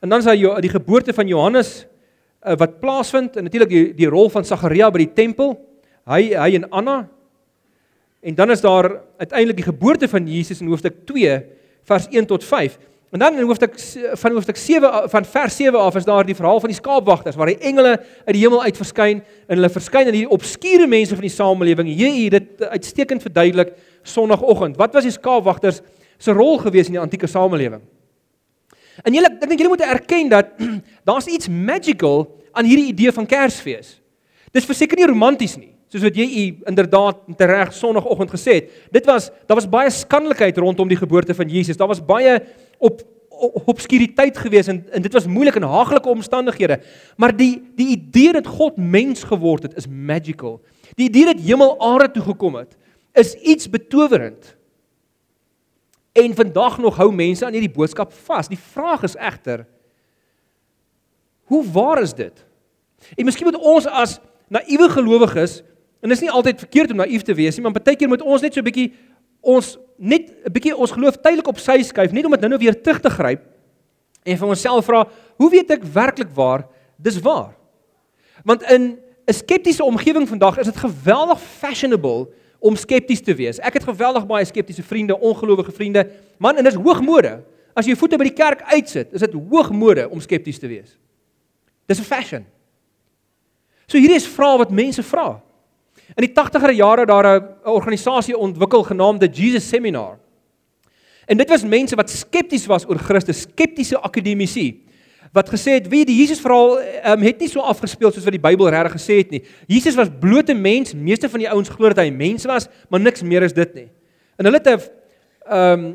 En 0.00 0.08
dan 0.08 0.18
is 0.18 0.24
daar 0.24 0.60
die 0.60 0.70
geboorte 0.70 1.12
van 1.12 1.26
Johannes 1.26 1.86
uh, 2.46 2.56
wat 2.56 2.80
plaasvind 2.80 3.36
en 3.36 3.42
natuurlik 3.42 3.68
die, 3.68 3.94
die 3.94 4.08
rol 4.08 4.28
van 4.28 4.44
Sagaria 4.44 4.90
by 4.90 4.98
die 4.98 5.12
tempel. 5.12 5.54
Hy 6.04 6.34
hy 6.34 6.54
en 6.54 6.70
Anna. 6.70 7.08
En 8.20 8.34
dan 8.34 8.50
is 8.50 8.60
daar 8.60 9.00
uiteindelik 9.18 9.56
die 9.56 9.70
geboorte 9.72 10.08
van 10.08 10.28
Jesus 10.28 10.60
in 10.60 10.66
hoofstuk 10.66 11.06
2 11.06 11.42
vers 11.84 12.08
1 12.10 12.26
tot 12.26 12.44
5. 12.44 12.78
En 13.12 13.18
dan 13.18 13.34
in 13.36 13.44
hoofstuk 13.44 13.74
van 14.12 14.32
hoofstuk 14.32 14.56
7 14.56 15.10
van 15.10 15.24
vers 15.24 15.56
7 15.56 15.80
af 15.80 15.96
is 15.96 16.04
daar 16.04 16.24
die 16.24 16.34
verhaal 16.34 16.60
van 16.60 16.68
die 16.68 16.78
skaapwagters 16.78 17.36
waar 17.36 17.46
die 17.46 17.58
engele 17.58 17.98
uit 18.24 18.32
die 18.32 18.40
hemel 18.40 18.62
uit 18.62 18.76
verskyn 18.76 19.18
en 19.20 19.56
hulle 19.58 19.68
verskyn 19.70 20.06
aan 20.08 20.16
die 20.16 20.28
obskure 20.28 20.86
mense 20.86 21.12
van 21.12 21.26
die 21.26 21.34
samelewing. 21.34 21.90
Hier 21.92 22.30
dit 22.30 22.62
uitstekend 22.62 23.22
verduidelik 23.22 23.74
sonoggend. 24.02 24.78
Wat 24.80 24.96
was 24.96 25.04
die 25.04 25.12
skaapwagters 25.12 25.82
se 26.16 26.32
rol 26.32 26.56
gewees 26.62 26.88
in 26.88 26.96
die 26.96 27.02
antieke 27.02 27.28
samelewing? 27.28 27.82
En 29.04 29.12
julle 29.12 29.28
ek 29.28 29.44
dink 29.44 29.60
julle 29.60 29.74
moet 29.74 29.84
erken 29.84 30.32
dat 30.32 30.56
daar's 31.08 31.28
iets 31.28 31.52
magical 31.52 32.24
aan 32.56 32.64
hierdie 32.64 32.94
idee 32.94 33.12
van 33.12 33.28
Kersfees. 33.28 33.98
Dis 34.56 34.64
verseker 34.64 34.96
nie 34.96 35.12
romanties 35.12 35.58
nie 35.60 35.71
soos 35.92 36.04
wat 36.06 36.16
jy 36.16 36.24
u 36.24 36.44
inderdaad 36.70 37.18
tereg 37.36 37.72
sonoggend 37.76 38.32
gesê 38.32 38.54
het. 38.62 38.70
Dit 38.94 39.08
was 39.08 39.28
daar 39.46 39.58
was 39.60 39.68
baie 39.68 39.90
skandelikheid 39.92 40.56
rondom 40.56 40.88
die 40.88 40.96
geboorte 40.96 41.36
van 41.36 41.50
Jesus. 41.52 41.76
Daar 41.76 41.90
was 41.90 42.00
baie 42.04 42.38
op 42.80 43.02
obskuriteit 43.68 44.38
gewees 44.38 44.70
en, 44.70 44.84
en 44.92 45.02
dit 45.02 45.12
was 45.12 45.26
moeilik 45.26 45.56
en 45.58 45.66
haaglike 45.68 46.08
omstandighede. 46.08 46.80
Maar 47.16 47.36
die 47.36 47.60
die 47.76 47.90
idee 47.96 48.32
dat 48.32 48.46
God 48.46 48.76
mens 48.76 49.24
geword 49.28 49.68
het 49.68 49.76
is 49.76 49.88
magical. 49.88 50.60
Die 50.96 51.08
idee 51.08 51.28
dat 51.28 51.44
hemel 51.44 51.76
aarde 51.80 52.10
toe 52.10 52.24
gekom 52.32 52.56
het 52.56 52.76
is 53.12 53.34
iets 53.34 53.68
betowerend. 53.70 54.54
En 56.12 56.34
vandag 56.34 56.78
nog 56.78 56.96
hou 56.96 57.12
mense 57.12 57.44
aan 57.44 57.52
hierdie 57.52 57.72
boodskap 57.72 58.12
vas. 58.12 58.48
Die 58.48 58.60
vraag 58.72 59.02
is 59.02 59.16
egter 59.16 59.66
hoe 61.52 61.64
waar 61.72 62.00
is 62.02 62.14
dit? 62.16 62.44
En 63.14 63.24
miskien 63.24 63.44
moet 63.50 63.60
ons 63.60 63.86
as 63.86 64.16
naïewe 64.48 64.88
gelowiges 64.88 65.60
En 66.02 66.10
dit 66.10 66.16
is 66.18 66.24
nie 66.24 66.30
altyd 66.30 66.58
verkeerd 66.58 66.90
om 66.90 67.00
naïef 67.00 67.22
te 67.22 67.34
wees 67.34 67.56
nie, 67.56 67.62
maar 67.62 67.76
baie 67.78 67.96
keer 67.96 68.10
moet 68.10 68.22
ons 68.26 68.42
net 68.42 68.54
so 68.54 68.60
'n 68.60 68.66
bietjie 68.66 68.92
ons 69.40 69.78
net 69.98 70.30
'n 70.46 70.52
bietjie 70.52 70.76
ons 70.76 70.90
geloof 70.90 71.16
tydelik 71.22 71.48
op 71.48 71.58
sy 71.58 71.82
skuif, 71.82 72.12
net 72.12 72.24
om 72.24 72.30
dit 72.30 72.40
nou-nou 72.40 72.58
weer 72.58 72.82
terug 72.82 73.00
te 73.00 73.10
gryp 73.10 73.42
en 74.24 74.38
vir 74.38 74.48
onsself 74.48 74.84
vra, 74.84 75.08
hoe 75.36 75.50
weet 75.50 75.70
ek 75.70 75.84
werklik 75.84 76.30
waar 76.34 76.66
dis 76.98 77.18
waar? 77.20 77.54
Want 78.44 78.62
in 78.62 78.98
'n 79.26 79.32
skeptiese 79.32 79.84
omgewing 79.84 80.28
vandag 80.28 80.58
is 80.58 80.66
dit 80.66 80.76
geweldig 80.76 81.40
fashionable 81.40 82.28
om 82.58 82.76
skepties 82.76 83.20
te 83.20 83.34
wees. 83.34 83.58
Ek 83.58 83.74
het 83.74 83.84
geweldig 83.84 84.26
baie 84.26 84.44
skeptiese 84.44 84.82
vriende, 84.82 85.18
ongelowige 85.18 85.72
vriende. 85.72 86.10
Man, 86.38 86.56
en 86.56 86.64
dit 86.64 86.72
is 86.72 86.78
hoogmode. 86.78 87.42
As 87.74 87.84
jy 87.84 87.94
jou 87.94 87.98
voete 87.98 88.18
by 88.18 88.24
die 88.24 88.36
kerk 88.36 88.62
uitsit, 88.62 89.12
is 89.12 89.20
dit 89.20 89.32
hoogmode 89.32 90.08
om 90.10 90.20
skepties 90.20 90.58
te 90.58 90.66
wees. 90.66 90.98
Dis 91.86 91.98
'n 91.98 92.04
fashion. 92.04 92.46
So 93.86 93.98
hierdie 93.98 94.16
is 94.16 94.26
vrae 94.26 94.58
wat 94.58 94.70
mense 94.70 95.02
vra. 95.02 95.42
In 96.14 96.26
die 96.26 96.32
80er 96.32 96.74
jare 96.74 97.06
daar 97.06 97.40
'n 97.40 97.48
organisasie 97.64 98.36
ontwikkel 98.36 98.82
genaamd 98.82 99.20
the 99.20 99.28
Jesus 99.28 99.68
Seminar. 99.68 100.18
En 101.26 101.36
dit 101.36 101.48
was 101.48 101.64
mense 101.64 101.96
wat 101.96 102.10
skepties 102.10 102.66
was 102.66 102.88
oor 102.88 102.98
Christus, 102.98 103.40
skeptiese 103.40 104.00
akademici 104.00 104.82
wat 105.32 105.48
gesê 105.48 105.70
het, 105.70 105.88
"Wie 105.88 106.04
die 106.04 106.16
Jesus 106.16 106.40
verhaal 106.40 106.78
um, 106.78 107.22
het 107.22 107.38
nie 107.40 107.48
so 107.48 107.60
afgespeel 107.60 108.12
soos 108.12 108.24
wat 108.24 108.32
die 108.32 108.40
Bybel 108.40 108.68
regtig 108.68 108.92
gesê 108.92 109.16
het 109.16 109.30
nie. 109.30 109.42
Jesus 109.66 109.94
was 109.94 110.08
blote 110.20 110.54
mens, 110.54 110.94
meeste 110.94 111.28
van 111.28 111.40
die 111.40 111.50
ouens 111.50 111.68
glo 111.68 111.88
dat 111.88 112.04
hy 112.04 112.10
mens 112.10 112.44
was, 112.44 112.68
maar 112.88 113.00
niks 113.00 113.22
meer 113.22 113.42
is 113.42 113.52
dit 113.52 113.74
nie." 113.74 113.88
En 114.36 114.44
hulle 114.44 114.58
het 114.58 114.66
'n 114.66 114.80
ehm 115.48 115.94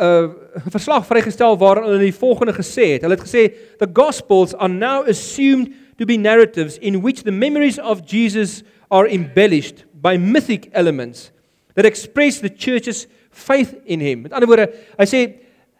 'n 0.00 0.34
'n 0.66 0.70
verslag 0.70 1.06
vrygestel 1.06 1.58
waarin 1.58 1.84
hulle 1.84 1.98
die 1.98 2.14
volgende 2.14 2.52
gesê 2.52 2.92
het. 2.92 3.02
Hulle 3.02 3.14
het 3.14 3.28
gesê, 3.28 3.52
"The 3.78 3.90
Gospels 3.92 4.54
are 4.54 4.72
now 4.72 5.06
assumed 5.08 5.68
to 5.98 6.06
be 6.06 6.16
narratives 6.16 6.78
in 6.78 7.02
which 7.02 7.22
the 7.22 7.34
memories 7.34 7.78
of 7.78 8.06
Jesus 8.06 8.62
are 8.88 9.08
embellished 9.10 9.84
by 9.92 10.16
mythic 10.16 10.68
elements 10.72 11.32
that 11.74 11.84
express 11.84 12.40
the 12.40 12.50
church's 12.54 13.06
faith 13.30 13.74
in 13.84 14.00
him." 14.00 14.22
Met 14.22 14.32
ander 14.32 14.48
woorde, 14.48 14.70
hy 14.98 15.06
sê 15.06 15.22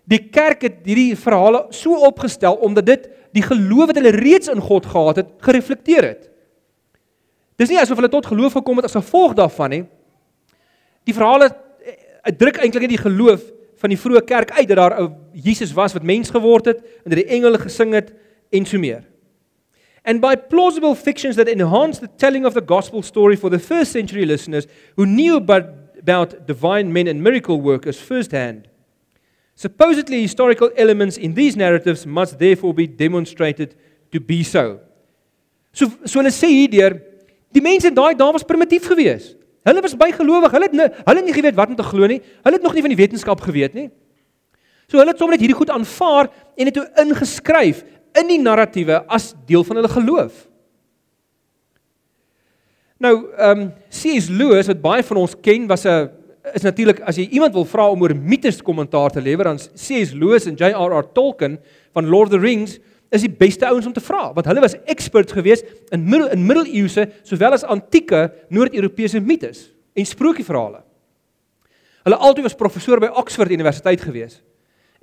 Die 0.08 0.22
kerk 0.32 0.64
het 0.64 0.80
hierdie 0.88 1.12
verhale 1.20 1.66
so 1.74 1.98
opgestel 2.08 2.56
omdat 2.64 2.86
dit 2.88 3.06
die 3.36 3.44
geloof 3.44 3.90
wat 3.90 3.98
hulle 4.00 4.14
reeds 4.16 4.48
in 4.48 4.62
God 4.64 4.86
gehad 4.88 5.20
het, 5.20 5.34
gereflekteer 5.44 6.06
het. 6.06 6.22
Dis 7.60 7.68
nie 7.68 7.80
asof 7.80 7.98
hulle 8.00 8.10
tot 8.12 8.30
geloof 8.30 8.56
gekom 8.56 8.80
het 8.80 8.88
as 8.88 8.96
gevolg 8.96 9.34
daarvan 9.36 9.74
nie. 9.74 9.82
Die 11.08 11.16
verhale 11.16 11.50
eh, 11.50 12.32
druk 12.32 12.60
eintlik 12.62 12.86
net 12.86 12.94
die 12.94 13.02
geloof 13.02 13.44
van 13.78 13.92
die 13.92 14.00
vroeë 14.00 14.24
kerk 14.26 14.54
uit 14.56 14.68
dat 14.70 14.80
daar 14.80 14.96
'n 15.02 15.12
Jesus 15.34 15.74
was 15.76 15.92
wat 15.92 16.02
mens 16.02 16.30
geword 16.30 16.64
het 16.72 16.80
en 17.04 17.12
dat 17.12 17.20
die 17.20 17.28
engele 17.36 17.58
gesing 17.58 17.92
het 17.92 18.12
en 18.50 18.64
so 18.64 18.78
meer. 18.78 19.04
And 20.08 20.22
by 20.22 20.36
plausible 20.36 20.94
fictions 20.94 21.36
that 21.36 21.48
enhance 21.48 21.98
the 21.98 22.08
telling 22.08 22.46
of 22.46 22.54
the 22.54 22.62
gospel 22.62 23.02
story 23.02 23.36
for 23.36 23.50
the 23.50 23.58
first 23.58 23.92
century 23.92 24.24
listeners 24.24 24.66
who 24.96 25.04
knew 25.04 25.36
about, 25.36 25.64
about 26.00 26.46
divine 26.46 26.90
men 26.90 27.08
and 27.08 27.22
miracle 27.22 27.60
workers 27.60 28.00
firsthand. 28.00 28.68
Supposedly 29.54 30.22
historical 30.22 30.70
elements 30.78 31.18
in 31.18 31.34
these 31.34 31.56
narratives 31.56 32.06
must 32.06 32.38
therefore 32.38 32.72
be 32.72 32.86
demonstrated 32.86 33.74
to 34.10 34.18
be 34.18 34.42
so. 34.42 34.80
So 35.74 35.92
so 36.06 36.22
hulle 36.22 36.32
sê 36.32 36.48
hierdeur 36.54 36.96
die 37.52 37.60
mense 37.60 37.92
daai 37.92 38.14
dae 38.16 38.32
was 38.32 38.48
primitief 38.48 38.88
geweest. 38.88 39.36
Hulle 39.68 39.84
was 39.84 39.92
bygelowig. 39.92 40.56
Hulle 40.56 40.70
het 40.70 40.78
ne, 40.80 40.88
hulle 41.04 41.20
het 41.20 41.28
nie 41.28 41.36
geweet 41.36 41.60
wat 41.60 41.68
om 41.68 41.76
te 41.76 41.84
glo 41.84 42.08
nie. 42.08 42.22
Hulle 42.46 42.56
het 42.56 42.64
nog 42.64 42.78
nie 42.78 42.86
van 42.86 42.96
die 42.96 43.02
wetenskap 43.02 43.44
geweet 43.44 43.76
nie. 43.76 43.90
So 44.88 44.96
hulle 44.96 45.12
het 45.12 45.20
sommer 45.20 45.36
net 45.36 45.44
hierdie 45.44 45.58
goed 45.58 45.74
aanvaar 45.74 46.32
en 46.56 46.70
dit 46.70 46.78
toe 46.80 46.88
ingeskryf 47.04 47.84
in 48.20 48.30
die 48.30 48.40
narratiewe 48.42 49.02
as 49.06 49.32
deel 49.46 49.64
van 49.64 49.80
hulle 49.80 49.90
geloof. 49.92 50.44
Nou, 52.98 53.14
ehm 53.36 53.60
um, 53.60 53.68
C.S. 53.94 54.28
Lewis 54.28 54.66
wat 54.66 54.80
baie 54.82 55.04
van 55.06 55.20
ons 55.22 55.36
ken 55.40 55.66
was 55.70 55.86
'n 55.86 56.10
is 56.54 56.62
natuurlik 56.62 57.00
as 57.00 57.16
jy 57.16 57.28
iemand 57.36 57.52
wil 57.52 57.64
vra 57.64 57.88
om 57.90 58.02
oor 58.02 58.14
mites 58.14 58.62
kommentaar 58.62 59.10
te 59.10 59.20
lewer 59.20 59.44
dan 59.44 59.58
C.S. 59.58 60.12
Lewis 60.12 60.46
en 60.46 60.56
J.R.R. 60.56 61.12
Tolkien 61.12 61.58
van 61.92 62.08
Lord 62.08 62.32
of 62.32 62.34
the 62.34 62.40
Rings 62.40 62.78
is 63.10 63.24
die 63.24 63.32
beste 63.32 63.66
ouens 63.66 63.86
om 63.86 63.92
te 63.92 64.04
vra 64.04 64.32
want 64.32 64.46
hulle 64.46 64.60
was 64.64 64.76
experts 64.84 65.32
geweest 65.32 65.64
in 65.94 66.04
middel 66.04 66.30
in 66.34 66.46
middeleeuse 66.46 67.08
sowel 67.22 67.56
as 67.56 67.64
antieke 67.64 68.28
noord-Europese 68.48 69.20
mites 69.20 69.70
en 69.94 70.06
sprookieverhale. 70.06 70.82
Hulle 72.06 72.16
albei 72.16 72.42
was 72.42 72.56
professor 72.56 73.00
by 73.00 73.10
Oxford 73.20 73.50
Universiteit 73.52 74.00
geweest. 74.00 74.42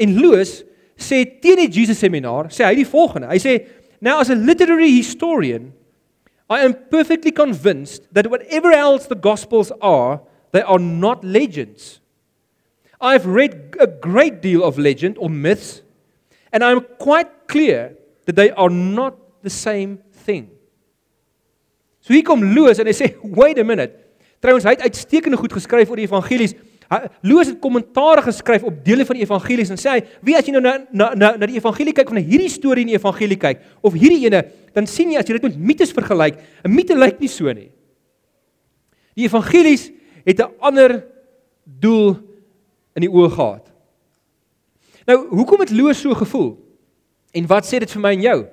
En 0.01 0.15
Lewis 0.19 0.63
sê 0.97 1.25
teen 1.25 1.59
die 1.63 1.71
Jesus 1.71 1.99
seminar 1.99 2.49
sê 2.53 2.65
hy 2.65 2.75
die 2.75 2.87
volgende. 2.87 3.27
Hy 3.27 3.39
sê 3.39 3.57
now 4.01 4.19
as 4.19 4.29
a 4.29 4.35
literary 4.35 4.91
historian 4.91 5.73
I 6.49 6.61
am 6.61 6.75
perfectly 6.91 7.31
convinced 7.31 8.05
that 8.13 8.29
whatever 8.29 8.71
else 8.71 9.07
the 9.07 9.17
gospels 9.17 9.71
are 9.81 10.21
They 10.55 10.61
are 10.61 10.79
not 10.79 11.21
legends. 11.25 11.99
I've 13.01 13.25
read 13.25 13.75
a 13.77 13.87
great 13.87 14.41
deal 14.41 14.63
of 14.63 14.77
legend 14.77 15.17
or 15.17 15.29
myths, 15.29 15.81
and 16.49 16.63
I'm 16.63 16.79
quite 16.97 17.49
clear 17.49 17.97
that 18.23 18.37
they 18.37 18.51
are 18.51 18.69
not 18.69 19.17
the 19.43 19.49
same 19.49 19.99
thing. 20.13 20.49
So 21.99 22.13
hier 22.13 22.23
kom 22.23 22.39
Loos 22.55 22.79
en 22.79 22.87
hy 22.87 22.93
sê, 22.93 23.17
"Wait 23.21 23.59
a 23.59 23.65
minute." 23.65 23.99
Trouwens, 24.39 24.63
hy 24.63 24.77
het 24.77 24.87
uitstekende 24.87 25.35
goed 25.35 25.51
geskryf 25.51 25.89
oor 25.89 25.99
die 25.99 26.07
evangelies. 26.07 26.55
Loos 27.25 27.47
het 27.49 27.59
kommentaar 27.59 28.21
geskryf 28.23 28.63
op 28.63 28.83
dele 28.85 29.05
van 29.05 29.17
die 29.17 29.25
evangelies 29.25 29.71
en 29.73 29.77
sê 29.77 29.89
hy, 29.89 30.01
"Wie 30.21 30.37
as 30.37 30.45
jy 30.45 30.51
nou 30.51 30.61
na 30.61 30.77
na 30.91 31.13
na, 31.15 31.35
na 31.37 31.45
die 31.45 31.57
evangelie 31.57 31.93
kyk 31.93 32.07
of 32.07 32.13
na 32.13 32.21
hierdie 32.21 32.49
storie 32.49 32.81
in 32.81 32.87
die 32.87 32.97
evangelie 32.97 33.37
kyk 33.37 33.61
of 33.81 33.93
hierdie 33.93 34.25
ene, 34.25 34.45
dan 34.73 34.87
sien 34.87 35.11
jy 35.11 35.17
as 35.17 35.25
jy 35.25 35.33
dit 35.33 35.43
met 35.43 35.57
mites 35.57 35.91
vergelyk, 35.91 36.37
'n 36.63 36.75
mite 36.75 36.95
lyk 36.95 37.19
nie 37.19 37.27
so 37.27 37.51
nie. 37.51 37.71
Die 39.15 39.25
evangelies 39.25 39.91
het 40.25 40.39
'n 40.39 40.51
ander 40.59 41.05
doel 41.65 42.19
in 42.95 43.01
die 43.01 43.09
oë 43.09 43.31
gehad. 43.31 43.71
Nou, 45.05 45.27
hoekom 45.29 45.59
het 45.59 45.71
Loos 45.71 46.01
so 46.01 46.13
gevoel? 46.13 46.57
En 47.31 47.47
wat 47.47 47.65
sê 47.65 47.79
dit 47.79 47.91
vir 47.91 48.01
my 48.01 48.11
en 48.11 48.21
jou? 48.21 48.47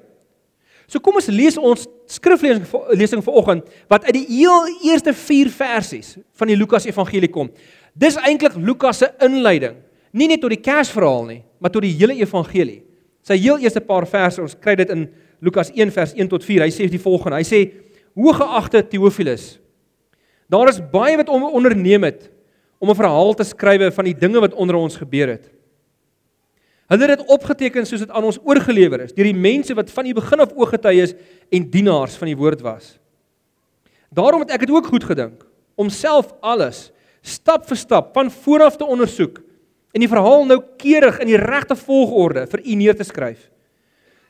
So 0.87 1.01
kom 1.01 1.17
ons 1.17 1.31
lees 1.33 1.57
ons 1.57 1.87
skriflesing 2.11 2.67
lesing 2.99 3.23
vanoggend 3.25 3.69
wat 3.89 4.05
uit 4.05 4.17
die 4.19 4.27
heel 4.29 4.67
eerste 4.91 5.15
4 5.17 5.49
versies 5.49 6.17
van 6.37 6.51
die 6.51 6.57
Lukas 6.57 6.85
Evangelie 6.85 7.31
kom. 7.33 7.49
Dis 7.95 8.17
eintlik 8.17 8.57
Lukas 8.57 9.03
se 9.03 9.11
inleiding, 9.21 9.77
nie 10.13 10.29
net 10.29 10.41
tot 10.41 10.53
die 10.53 10.61
Kersverhaal 10.61 11.27
nie, 11.29 11.43
maar 11.61 11.71
tot 11.71 11.85
die 11.85 11.95
hele 11.97 12.15
evangelie. 12.21 12.83
Sy 13.23 13.37
heel 13.39 13.61
eerste 13.63 13.81
paar 13.81 14.07
verse, 14.07 14.43
ons 14.43 14.57
kry 14.59 14.75
dit 14.77 14.91
in 14.91 15.07
Lukas 15.41 15.71
1 15.71 15.91
vers 15.95 16.15
1 16.15 16.29
tot 16.29 16.45
4. 16.45 16.65
Hy 16.67 16.71
sê 16.75 16.89
die 16.91 17.03
volgende. 17.03 17.39
Hy 17.39 17.47
sê: 17.47 17.61
"Hoëgeagte 18.15 18.83
Theophilus, 18.89 19.63
Daar 20.53 20.69
is 20.69 20.83
baie 20.93 21.17
wat 21.17 21.31
om 21.33 21.49
onderneem 21.49 22.05
het 22.05 22.29
om 22.79 22.91
'n 22.91 22.99
verhaal 22.99 23.35
te 23.35 23.45
skrywe 23.45 23.93
van 23.93 24.05
die 24.05 24.19
dinge 24.19 24.41
wat 24.41 24.55
onder 24.55 24.77
ons 24.77 24.97
gebeur 24.97 25.29
het. 25.29 25.51
Hulle 26.87 27.07
het 27.07 27.19
dit 27.19 27.29
opgeteken 27.29 27.87
soos 27.87 28.01
dit 28.01 28.11
aan 28.11 28.25
ons 28.25 28.39
oorgelewer 28.45 29.01
is 29.01 29.15
deur 29.15 29.25
die 29.25 29.41
mense 29.49 29.75
wat 29.75 29.91
van 29.91 30.05
die 30.05 30.15
begin 30.15 30.41
af 30.41 30.53
ooggetuies 30.53 31.15
en 31.49 31.71
dienaars 31.71 32.17
van 32.17 32.27
die 32.27 32.37
woord 32.37 32.61
was. 32.61 32.99
Daarom 34.11 34.41
het 34.41 34.51
ek 34.51 34.61
dit 34.61 34.71
ook 34.71 34.87
goed 34.87 35.05
gedink 35.05 35.47
om 35.75 35.89
self 35.89 36.35
alles 36.41 36.92
stap 37.23 37.67
vir 37.71 37.79
stap 37.79 38.13
van 38.17 38.31
vooraf 38.31 38.77
te 38.77 38.85
ondersoek 38.87 39.39
en 39.93 40.03
die 40.03 40.11
verhaal 40.11 40.47
noukeurig 40.49 41.21
in 41.23 41.31
die 41.31 41.41
regte 41.41 41.77
volgorde 41.79 42.47
vir 42.51 42.63
u 42.65 42.77
neer 42.81 42.97
te 42.99 43.07
skryf. 43.07 43.51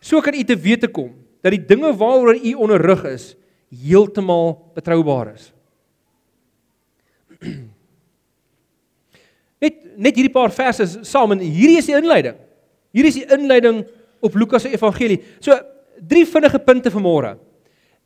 So 0.02 0.20
kan 0.20 0.34
u 0.34 0.42
te 0.44 0.56
wete 0.58 0.88
kom 0.90 1.14
dat 1.42 1.54
die 1.54 1.66
dinge 1.66 1.92
waaroor 1.96 2.36
u 2.36 2.54
onderrig 2.54 3.04
is 3.12 3.36
heeltemal 3.72 4.72
betroubaar 4.76 5.32
is. 5.34 5.52
Net 9.62 9.78
net 9.96 10.16
hierdie 10.16 10.32
paar 10.32 10.50
verse 10.50 10.86
saam 11.06 11.32
en 11.36 11.42
hierdie 11.42 11.78
is 11.78 11.86
die 11.86 11.94
inleiding. 11.94 12.36
Hier 12.92 13.06
is 13.06 13.16
die 13.16 13.28
inleiding 13.30 13.84
op 14.22 14.34
Lukas 14.34 14.64
se 14.66 14.72
evangelie. 14.74 15.20
So 15.40 15.54
drie 16.02 16.24
vinnige 16.26 16.58
punte 16.64 16.90
vir 16.90 17.02
môre. 17.04 17.32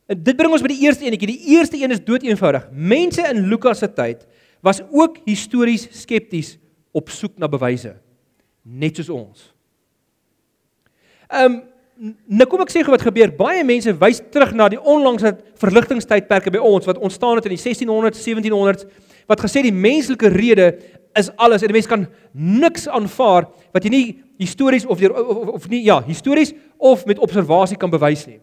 Dit 0.07 0.37
bring 0.39 0.53
ons 0.53 0.63
by 0.63 0.69
die 0.71 0.85
eerste 0.85 1.07
eenetjie. 1.07 1.33
Die 1.33 1.55
eerste 1.57 1.79
een 1.79 1.95
is 1.95 2.03
dood 2.03 2.23
eenvoudig. 2.23 2.69
Mense 2.71 3.25
in 3.27 3.47
Lukas 3.51 3.81
se 3.83 3.89
tyd 3.91 4.23
was 4.61 4.81
ook 4.91 5.17
histories 5.25 5.87
skepties 5.91 6.57
op 6.91 7.09
soek 7.09 7.37
na 7.37 7.47
bewyse, 7.47 7.95
net 8.63 8.95
soos 8.95 9.09
ons. 9.13 9.49
Ehm 11.27 11.51
um, 11.51 11.57
nou 12.29 12.45
kom 12.45 12.61
ek 12.61 12.69
sê 12.69 12.83
gou 12.85 12.93
wat 12.93 13.01
gebeur. 13.01 13.31
Baie 13.33 13.63
mense 13.65 13.89
wys 13.97 14.19
terug 14.33 14.51
na 14.53 14.67
die 14.69 14.77
onlangse 14.77 15.31
verligtingstydperke 15.57 16.51
by 16.53 16.61
ons 16.61 16.85
wat 16.85 16.99
ontstaan 17.01 17.39
het 17.39 17.47
in 17.49 17.55
die 17.55 17.61
1600s, 17.63 18.21
1700s 18.21 18.85
wat 19.27 19.41
gesê 19.41 19.63
die 19.65 19.73
menslike 19.73 20.29
rede 20.29 20.67
is 21.17 21.31
alles 21.41 21.63
en 21.63 21.69
'n 21.69 21.73
mens 21.73 21.87
kan 21.87 22.07
niks 22.33 22.87
aanvaar 22.87 23.49
wat 23.73 23.83
jy 23.83 23.89
nie 23.89 24.23
histories 24.37 24.85
of, 24.85 25.01
of 25.01 25.47
of 25.57 25.69
nie 25.69 25.83
ja, 25.83 26.01
histories 26.05 26.53
of 26.77 27.05
met 27.05 27.19
observasie 27.19 27.77
kan 27.77 27.89
bewys 27.89 28.25
nie. 28.27 28.39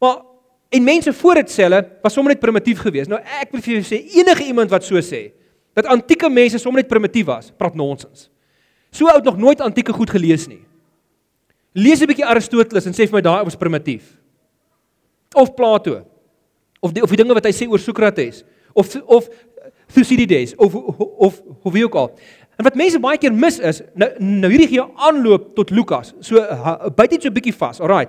Maar 0.00 0.22
en 0.70 0.84
mense 0.84 1.12
voor 1.12 1.34
dit 1.34 1.50
selle 1.50 1.84
was 2.02 2.12
sommer 2.12 2.32
net 2.32 2.40
primitief 2.40 2.78
geweest. 2.78 3.08
Nou 3.08 3.20
ek 3.20 3.50
wil 3.52 3.60
vir 3.60 3.74
julle 3.74 3.84
sê 3.84 4.18
enige 4.18 4.44
iemand 4.44 4.70
wat 4.70 4.84
so 4.84 5.00
sê 5.00 5.32
dat 5.74 5.86
antieke 5.90 6.30
mense 6.30 6.58
sommer 6.58 6.82
net 6.82 6.90
primitief 6.90 7.26
was, 7.26 7.50
praat 7.58 7.74
nonsens. 7.74 8.28
So 8.94 9.10
oud 9.10 9.24
nog 9.26 9.36
nooit 9.36 9.60
antieke 9.60 9.92
goed 9.92 10.10
gelees 10.10 10.46
nie. 10.46 10.62
Lees 11.74 12.00
'n 12.00 12.06
bietjie 12.06 12.26
Aristoteles 12.26 12.86
en 12.86 12.92
sê 12.92 13.08
vir 13.08 13.18
my 13.18 13.20
daai 13.20 13.44
was 13.44 13.56
primitief. 13.56 14.16
Of 15.34 15.54
Plato. 15.54 16.04
Of 16.80 16.92
die 16.92 17.02
of 17.02 17.10
die 17.10 17.16
dinge 17.16 17.34
wat 17.34 17.44
hy 17.44 17.50
sê 17.52 17.66
oor 17.68 17.78
Sokrates 17.78 18.44
of 18.72 18.94
of 19.06 19.28
Thucydides 19.92 20.54
of 20.56 20.74
of 20.74 21.42
hoe 21.62 21.72
wie 21.72 21.84
ook 21.84 21.94
al. 21.94 22.18
En 22.56 22.64
wat 22.64 22.74
mense 22.74 23.00
baie 23.00 23.18
keer 23.18 23.32
mis 23.32 23.58
is, 23.58 23.82
nou 23.94 24.10
nou 24.18 24.50
hierdie 24.50 24.68
gee 24.68 24.82
aanloop 24.96 25.54
tot 25.56 25.70
Lukas. 25.70 26.14
So 26.20 26.36
byt 26.94 27.10
net 27.10 27.22
so 27.22 27.28
'n 27.28 27.34
bietjie 27.34 27.54
vas. 27.54 27.80
Alraai. 27.80 28.06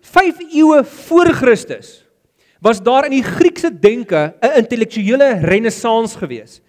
5 0.00 0.38
eeue 0.54 0.84
voor 0.84 1.26
Christus 1.34 2.07
was 2.60 2.82
daar 2.82 3.06
in 3.06 3.16
die 3.18 3.22
Griekse 3.22 3.70
denke 3.70 4.34
'n 4.40 4.56
intellektuele 4.62 5.38
renessans 5.42 6.16
gewees. 6.16 6.60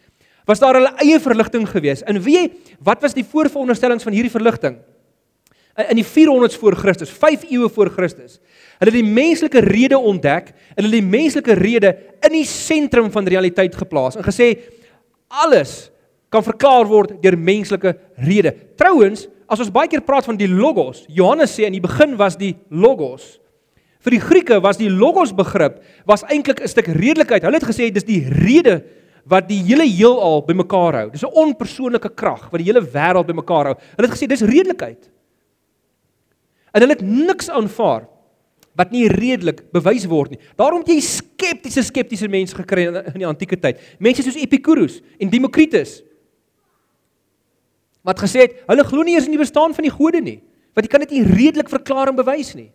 Was 0.45 0.59
daar 0.59 0.73
hulle 0.73 0.93
eie 0.97 1.19
verligting 1.19 1.69
gewees. 1.69 2.03
En 2.03 2.21
weet 2.21 2.35
jy 2.35 2.51
wat 2.79 3.01
was 3.01 3.13
die 3.13 3.25
voorveronderstellings 3.25 4.03
van 4.03 4.13
hierdie 4.13 4.31
verligting? 4.31 4.77
In 5.89 5.95
die 5.95 6.05
400s 6.05 6.57
voor 6.57 6.75
Christus, 6.75 7.09
5 7.09 7.43
eeue 7.49 7.69
voor 7.69 7.89
Christus. 7.89 8.39
Hulle 8.79 8.91
het 8.91 9.03
die 9.03 9.13
menslike 9.13 9.59
rede 9.59 9.97
ontdek 9.97 10.53
hulle 10.75 10.89
die 10.89 11.03
menslike 11.03 11.53
rede 11.53 11.97
in 12.21 12.31
die 12.31 12.45
sentrum 12.45 13.11
van 13.11 13.27
realiteit 13.27 13.75
geplaas 13.75 14.15
en 14.15 14.23
gesê 14.23 14.59
alles 15.27 15.91
kan 16.29 16.43
verklaar 16.43 16.85
word 16.89 17.21
deur 17.21 17.37
menslike 17.37 17.95
rede. 18.15 18.53
Trouwens, 18.77 19.27
as 19.49 19.59
ons 19.59 19.71
baie 19.73 19.89
keer 19.89 20.01
praat 20.05 20.27
van 20.29 20.37
die 20.37 20.49
logos, 20.49 21.03
Johannes 21.07 21.55
sê 21.57 21.65
in 21.65 21.73
die 21.73 21.83
begin 21.83 22.15
was 22.17 22.37
die 22.37 22.55
logos. 22.69 23.39
Vir 23.99 24.15
die 24.15 24.21
Grieke 24.23 24.61
was 24.63 24.79
die 24.79 24.89
logos 24.89 25.33
begrip 25.35 25.81
was 26.07 26.23
eintlik 26.23 26.61
'n 26.61 26.67
stuk 26.67 26.87
redelikheid. 26.87 27.43
Hulle 27.43 27.59
het 27.59 27.67
gesê 27.67 27.91
dis 27.91 28.07
die 28.07 28.23
rede 28.23 28.83
wat 29.25 29.47
die 29.49 29.61
hele 29.61 29.83
heelal 29.83 30.41
bymekaar 30.45 30.93
hou. 30.93 31.09
Dis 31.11 31.23
'n 31.23 31.35
onpersoonlike 31.35 32.15
krag 32.15 32.49
wat 32.49 32.59
die 32.61 32.71
hele 32.71 32.81
wêreld 32.81 33.27
bymekaar 33.27 33.65
hou. 33.65 33.75
Hulle 33.97 34.07
het 34.07 34.17
gesê 34.17 34.27
dis 34.27 34.41
redelikheid. 34.41 35.09
En 36.73 36.81
hulle 36.81 36.93
het 36.93 37.01
niks 37.01 37.49
aanvaar 37.49 38.07
wat 38.75 38.91
nie 38.91 39.07
redelik 39.07 39.71
bewys 39.73 40.05
word 40.05 40.31
nie. 40.31 40.39
Daarom 40.55 40.79
het 40.79 40.87
jy 40.87 41.01
skeptiese 41.01 41.83
skeptiese 41.83 42.27
mense 42.27 42.55
gekry 42.55 42.87
in, 42.87 43.19
die 43.19 43.27
antieke 43.27 43.59
tyd. 43.59 43.79
Mense 43.99 44.23
soos 44.23 44.39
Epicurus 44.39 45.01
en 45.19 45.29
Democritus 45.29 46.03
wat 48.01 48.19
gesê 48.19 48.47
het 48.47 48.53
hulle 48.65 48.83
glo 48.83 49.03
nie 49.03 49.17
eers 49.17 49.25
in 49.25 49.35
die 49.35 49.41
bestaan 49.41 49.73
van 49.75 49.83
die 49.83 49.91
gode 49.91 50.21
nie, 50.21 50.39
want 50.73 50.85
jy 50.85 50.89
kan 50.89 51.01
dit 51.01 51.11
nie 51.11 51.23
redelik 51.23 51.69
verklaar 51.69 52.07
en 52.07 52.15
bewys 52.15 52.55
nie. 52.55 52.71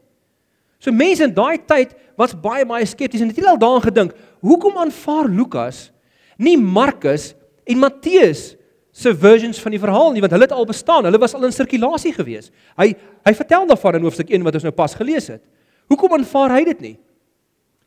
So 0.85 0.93
mense 0.93 1.25
in 1.25 1.33
daai 1.33 1.57
tyd 1.65 1.95
was 2.21 2.35
baie 2.37 2.67
baie 2.69 2.85
skepties 2.85 3.23
en 3.25 3.31
het 3.33 3.39
hulle 3.41 3.55
al 3.55 3.61
daaraan 3.61 3.87
gedink, 3.87 4.13
hoekom 4.45 4.77
aanvaar 4.83 5.31
Lukas 5.33 5.89
nie 6.37 6.59
Markus 6.61 7.31
en 7.65 7.81
Matteus 7.81 8.53
se 8.95 9.11
versions 9.17 9.59
van 9.63 9.73
die 9.75 9.81
verhaal 9.81 10.13
nie, 10.13 10.23
want 10.23 10.35
hulle 10.37 10.47
het 10.47 10.53
al 10.55 10.67
bestaan, 10.69 11.07
hulle 11.09 11.19
was 11.19 11.33
al 11.35 11.47
in 11.49 11.55
sirkulasie 11.55 12.13
gewees. 12.15 12.51
Hy 12.79 12.93
hy 13.25 13.33
vertel 13.35 13.65
daarvan 13.71 13.99
in 13.99 14.05
hoofstuk 14.07 14.29
1 14.31 14.45
wat 14.45 14.59
ons 14.61 14.67
nou 14.69 14.75
pas 14.77 14.93
gelees 15.01 15.31
het. 15.33 15.43
Hoekom 15.91 16.19
aanvaar 16.19 16.59
hy 16.59 16.65
dit 16.69 16.85
nie? 16.85 16.97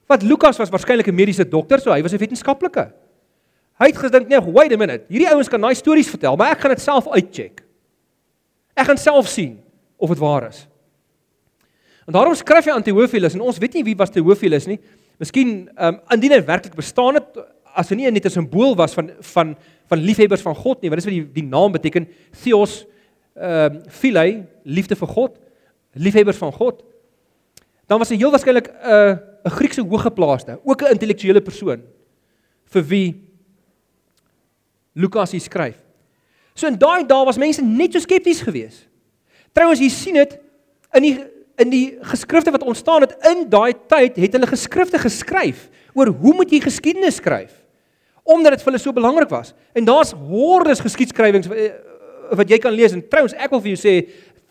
Want 0.10 0.25
Lukas 0.25 0.58
was 0.58 0.72
waarskynlik 0.74 1.08
'n 1.08 1.16
mediese 1.16 1.46
dokter, 1.46 1.80
so 1.80 1.92
hy 1.92 2.01
was 2.01 2.13
'n 2.13 2.18
wetenskaplike. 2.18 2.92
Hy 3.80 3.86
het 3.86 3.98
gedink, 3.98 4.27
nee, 4.27 4.42
wait 4.42 4.74
a 4.74 4.77
minute. 4.77 5.06
Hierdie 5.08 5.30
ouens 5.30 5.48
kan 5.48 5.62
daai 5.62 5.75
stories 5.75 6.10
vertel, 6.10 6.36
maar 6.36 6.51
ek 6.51 6.60
gaan 6.60 6.72
dit 6.72 6.82
self 6.82 7.08
uitcheck. 7.08 7.62
Ek 8.75 8.86
gaan 8.88 8.98
self 8.98 9.27
sien 9.27 9.60
of 9.98 10.10
dit 10.10 10.18
waar 10.18 10.48
is. 10.48 10.68
En 12.08 12.16
daarom 12.16 12.36
skryf 12.40 12.70
hy 12.70 12.72
aan 12.72 12.84
Theophilus 12.84 13.36
en 13.36 13.44
ons 13.44 13.58
weet 13.60 13.74
nie 13.76 13.84
wie 13.90 13.96
was 14.00 14.14
Theophilus 14.16 14.68
nie. 14.70 14.80
Miskien 15.20 15.68
ehm 15.76 15.98
um, 15.98 16.02
indien 16.16 16.38
hy 16.38 16.44
werklik 16.48 16.76
bestaan 16.78 17.20
het 17.20 17.40
as 17.78 17.92
hy 17.92 17.98
nie 18.00 18.12
net 18.12 18.26
'n 18.26 18.32
simbool 18.32 18.76
was 18.76 18.94
van 18.96 19.12
van 19.34 19.58
van 19.88 20.00
liefhebbers 20.00 20.42
van 20.42 20.56
God 20.56 20.82
nie, 20.82 20.90
wat 20.90 21.00
is 21.00 21.06
wat 21.06 21.14
die 21.14 21.28
die 21.34 21.44
naam 21.44 21.72
beteken? 21.72 22.08
Theos 22.44 22.86
ehm 23.36 23.76
um, 23.76 23.82
philia, 23.90 24.46
liefde 24.64 24.96
vir 24.96 25.08
God, 25.08 25.38
liefhebbers 25.94 26.38
van 26.38 26.52
God. 26.52 26.84
Dan 27.88 28.00
was 28.00 28.10
hy 28.10 28.18
heel 28.18 28.32
waarskynlik 28.32 28.68
'n 28.72 28.88
uh, 28.88 29.18
'n 29.46 29.56
Griekse 29.60 29.82
hoëgeplaaste, 29.82 30.60
ook 30.64 30.82
'n 30.82 30.92
intellektuele 30.92 31.42
persoon 31.42 31.84
vir 32.66 32.84
wie 32.84 33.24
Lukas 34.96 35.32
hier 35.32 35.42
skryf. 35.42 35.78
So 36.56 36.68
in 36.68 36.78
daai 36.78 37.06
dae 37.06 37.26
was 37.26 37.38
mense 37.38 37.62
net 37.62 37.94
so 37.94 38.00
skepties 38.00 38.42
geweest. 38.42 38.88
Trouwens 39.54 39.80
jy 39.80 39.90
sien 39.90 40.14
dit 40.14 40.40
in 40.94 41.04
die 41.04 41.37
in 41.58 41.70
die 41.70 41.98
geskrifte 42.02 42.52
wat 42.54 42.64
ontstaan 42.64 43.02
het 43.02 43.16
in 43.32 43.48
daai 43.50 43.74
tyd 43.90 44.18
het 44.22 44.34
hulle 44.38 44.50
geskrifte 44.50 45.00
geskryf 45.02 45.70
oor 45.98 46.08
hoe 46.08 46.34
moet 46.34 46.52
jy 46.52 46.62
geskiedenis 46.62 47.18
skryf 47.22 47.54
omdat 48.28 48.58
dit 48.58 48.64
vir 48.64 48.74
hulle 48.74 48.84
so 48.84 48.92
belangrik 48.92 49.30
was. 49.32 49.54
En 49.72 49.86
daar's 49.88 50.12
hordes 50.12 50.82
geskiedskrywings 50.84 51.48
eh, 51.48 51.70
wat 52.36 52.50
jy 52.52 52.58
kan 52.60 52.76
lees. 52.76 52.91
En 52.91 53.04
trouens 53.08 53.36
ek 53.39 53.54
wil 53.54 53.62
vir 53.63 53.72
jou 53.72 53.80
sê 53.80 53.93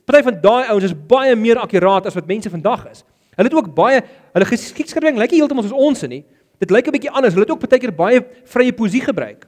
party 0.09 0.23
van 0.31 0.39
daai 0.41 0.71
ouens 0.73 0.87
is 0.89 0.95
baie 0.97 1.35
meer 1.37 1.61
akkuraat 1.61 2.09
as 2.09 2.17
wat 2.17 2.31
mense 2.31 2.51
vandag 2.51 2.87
is. 2.89 3.03
Hulle 3.37 3.51
het 3.51 3.59
ook 3.59 3.69
baie 3.77 4.01
hulle 4.33 4.49
geskiedskrywing 4.49 5.21
lyk 5.21 5.35
nie 5.35 5.43
heeltemal 5.43 5.67
soos 5.67 5.77
ons 5.77 6.07
nie. 6.09 6.23
Dit 6.63 6.73
lyk 6.73 6.89
'n 6.89 6.97
bietjie 6.97 7.13
anders. 7.13 7.35
Hulle 7.35 7.45
het 7.45 7.53
ook 7.53 7.69
baie 7.69 7.81
keer 7.81 7.93
baie 7.93 8.25
vrye 8.45 8.73
poesie 8.73 9.03
gebruik. 9.05 9.45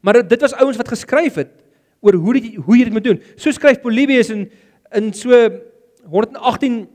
Maar 0.00 0.22
dit 0.22 0.40
was 0.40 0.54
ouens 0.54 0.76
wat 0.76 0.88
geskryf 0.88 1.34
het 1.34 1.50
oor 2.00 2.14
hoe 2.14 2.32
dit 2.34 2.54
hoe 2.54 2.76
jy 2.76 2.84
dit 2.84 2.92
moet 2.92 3.04
doen. 3.04 3.22
So 3.36 3.50
skryf 3.50 3.80
Polybius 3.82 4.30
in 4.30 4.50
in 4.94 5.12
so 5.12 5.50
118 6.10 6.88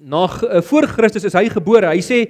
na 0.00 0.24
uh, 0.24 0.60
voor 0.60 0.86
Christus 0.86 1.24
is 1.24 1.36
hy 1.36 1.48
gebore. 1.48 1.86
Hy 1.86 2.00
sê 2.00 2.22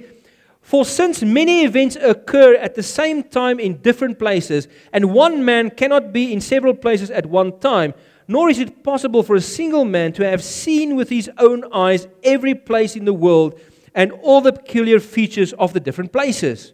For 0.63 0.85
since 0.85 1.25
many 1.25 1.65
events 1.65 1.97
occur 1.97 2.55
at 2.55 2.75
the 2.75 2.83
same 2.83 3.21
time 3.21 3.59
in 3.59 3.81
different 3.81 4.17
places 4.17 4.69
and 4.93 5.11
one 5.11 5.43
man 5.43 5.69
cannot 5.69 6.13
be 6.13 6.31
in 6.31 6.39
several 6.39 6.73
places 6.73 7.11
at 7.11 7.25
one 7.25 7.51
time 7.59 7.93
nor 8.27 8.49
is 8.49 8.59
it 8.59 8.81
possible 8.81 9.23
for 9.23 9.35
a 9.35 9.41
single 9.41 9.83
man 9.83 10.13
to 10.13 10.23
have 10.23 10.41
seen 10.41 10.95
with 10.95 11.09
his 11.09 11.29
own 11.37 11.65
eyes 11.73 12.07
every 12.23 12.55
place 12.55 12.95
in 12.95 13.03
the 13.03 13.13
world 13.13 13.59
and 13.93 14.11
all 14.23 14.39
the 14.39 14.53
peculiar 14.53 15.01
features 15.01 15.51
of 15.53 15.73
the 15.73 15.79
different 15.79 16.13
places. 16.13 16.73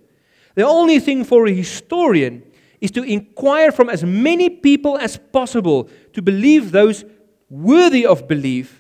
The 0.55 0.67
only 0.67 0.99
thing 0.99 1.23
for 1.23 1.47
a 1.47 1.51
historian 1.51 2.43
is 2.79 2.91
to 2.91 3.03
inquire 3.03 3.71
from 3.71 3.89
as 3.89 4.03
many 4.03 4.49
people 4.49 4.97
as 4.97 5.17
possible 5.17 5.89
to 6.13 6.21
believe 6.21 6.71
those 6.71 7.03
worthy 7.49 8.05
of 8.05 8.27
belief 8.27 8.78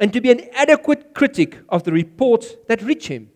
and 0.00 0.12
to 0.12 0.20
be 0.20 0.32
an 0.32 0.40
adequate 0.56 1.12
critic 1.14 1.60
of 1.68 1.84
the 1.84 1.92
reports 1.92 2.56
that 2.66 2.82
reach 2.82 3.06
him. 3.12 3.28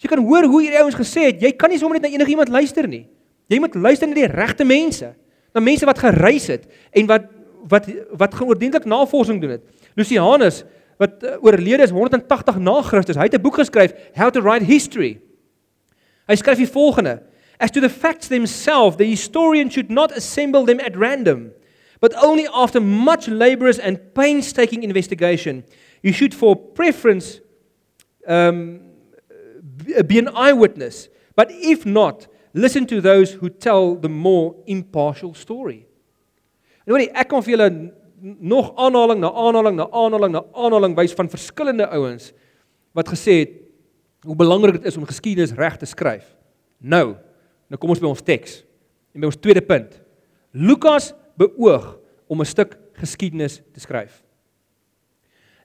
Jy 0.00 0.08
kan 0.10 0.22
hoor 0.24 0.48
hoe 0.48 0.62
hierdie 0.64 0.80
ouens 0.80 0.96
gesê 0.98 1.28
het, 1.28 1.42
jy 1.44 1.52
kan 1.54 1.70
nie 1.70 1.78
sommer 1.78 2.00
net 2.00 2.08
na 2.08 2.14
enigiemand 2.16 2.50
luister 2.50 2.88
nie. 2.88 3.04
Jy 3.52 3.60
moet 3.62 3.76
luister 3.76 4.08
na 4.08 4.16
die 4.16 4.28
regte 4.30 4.66
mense, 4.66 5.12
na 5.54 5.62
mense 5.62 5.86
wat 5.86 6.00
gereis 6.02 6.48
het 6.50 6.66
en 6.96 7.08
wat 7.10 7.28
wat 7.70 7.84
wat 8.16 8.34
geoordentlik 8.34 8.86
navorsing 8.88 9.36
doen 9.42 9.58
het. 9.58 9.64
Lucianus 10.00 10.62
wat 11.00 11.20
uh, 11.24 11.36
oorlede 11.44 11.84
is 11.84 11.92
180 11.92 12.56
na 12.64 12.78
Christus, 12.84 13.18
hy 13.20 13.28
het 13.28 13.36
'n 13.36 13.42
boek 13.42 13.60
geskryf, 13.60 13.92
How 14.16 14.30
to 14.32 14.40
Write 14.40 14.64
History. 14.64 15.20
Hy 16.26 16.34
skryf 16.34 16.56
die 16.56 16.68
volgende: 16.68 17.22
As 17.58 17.70
to 17.70 17.80
the 17.80 17.90
facts 17.90 18.28
themselves, 18.28 18.96
the 18.96 19.04
historian 19.04 19.70
should 19.70 19.90
not 19.90 20.12
assemble 20.16 20.64
them 20.64 20.80
at 20.80 20.96
random 20.96 21.52
but 22.00 22.14
only 22.22 22.46
after 22.52 22.80
much 22.80 23.28
laborious 23.28 23.78
and 23.78 23.98
painstaking 24.14 24.82
investigation. 24.82 25.64
You 26.02 26.12
should, 26.12 26.34
for 26.34 26.56
preference, 26.56 27.40
um, 28.26 28.80
be 30.06 30.18
an 30.18 30.28
eyewitness. 30.34 31.08
But 31.36 31.48
if 31.50 31.84
not, 31.84 32.26
listen 32.54 32.86
to 32.86 33.00
those 33.00 33.32
who 33.32 33.48
tell 33.50 33.94
the 33.94 34.08
more 34.08 34.54
impartial 34.66 35.34
story. 35.34 35.86
Nou 36.88 36.98
nee, 36.98 37.10
ek 37.14 37.28
kan 37.30 37.44
vir 37.44 37.54
julle 37.54 37.68
nog 38.20 38.72
aanhaling 38.80 39.20
na 39.22 39.30
aanhaling 39.30 39.76
na 39.78 39.86
aanhaling 39.92 40.32
na 40.34 40.42
aanhaling 40.56 40.96
wys 40.98 41.14
van 41.16 41.30
verskillende 41.30 41.86
ouens 41.94 42.32
wat 42.96 43.12
gesê 43.12 43.36
het 43.44 43.52
hoe 44.26 44.36
belangrik 44.36 44.80
dit 44.80 44.88
is 44.90 44.96
om 44.98 45.06
geskiedenis 45.08 45.54
reg 45.56 45.76
te 45.80 45.86
skryf. 45.88 46.24
Nou, 46.80 47.14
nou 47.70 47.78
kom 47.80 47.92
ons 47.94 48.02
by 48.02 48.08
ons 48.10 48.24
teks. 48.24 48.60
En 49.14 49.22
by 49.22 49.30
ons 49.30 49.38
tweede 49.38 49.62
punt. 49.64 49.94
Lukas 50.52 51.12
beoog 51.40 51.96
om 52.28 52.40
'n 52.40 52.46
stuk 52.46 52.76
geskiedenis 53.00 53.62
te 53.72 53.80
skryf. 53.80 54.22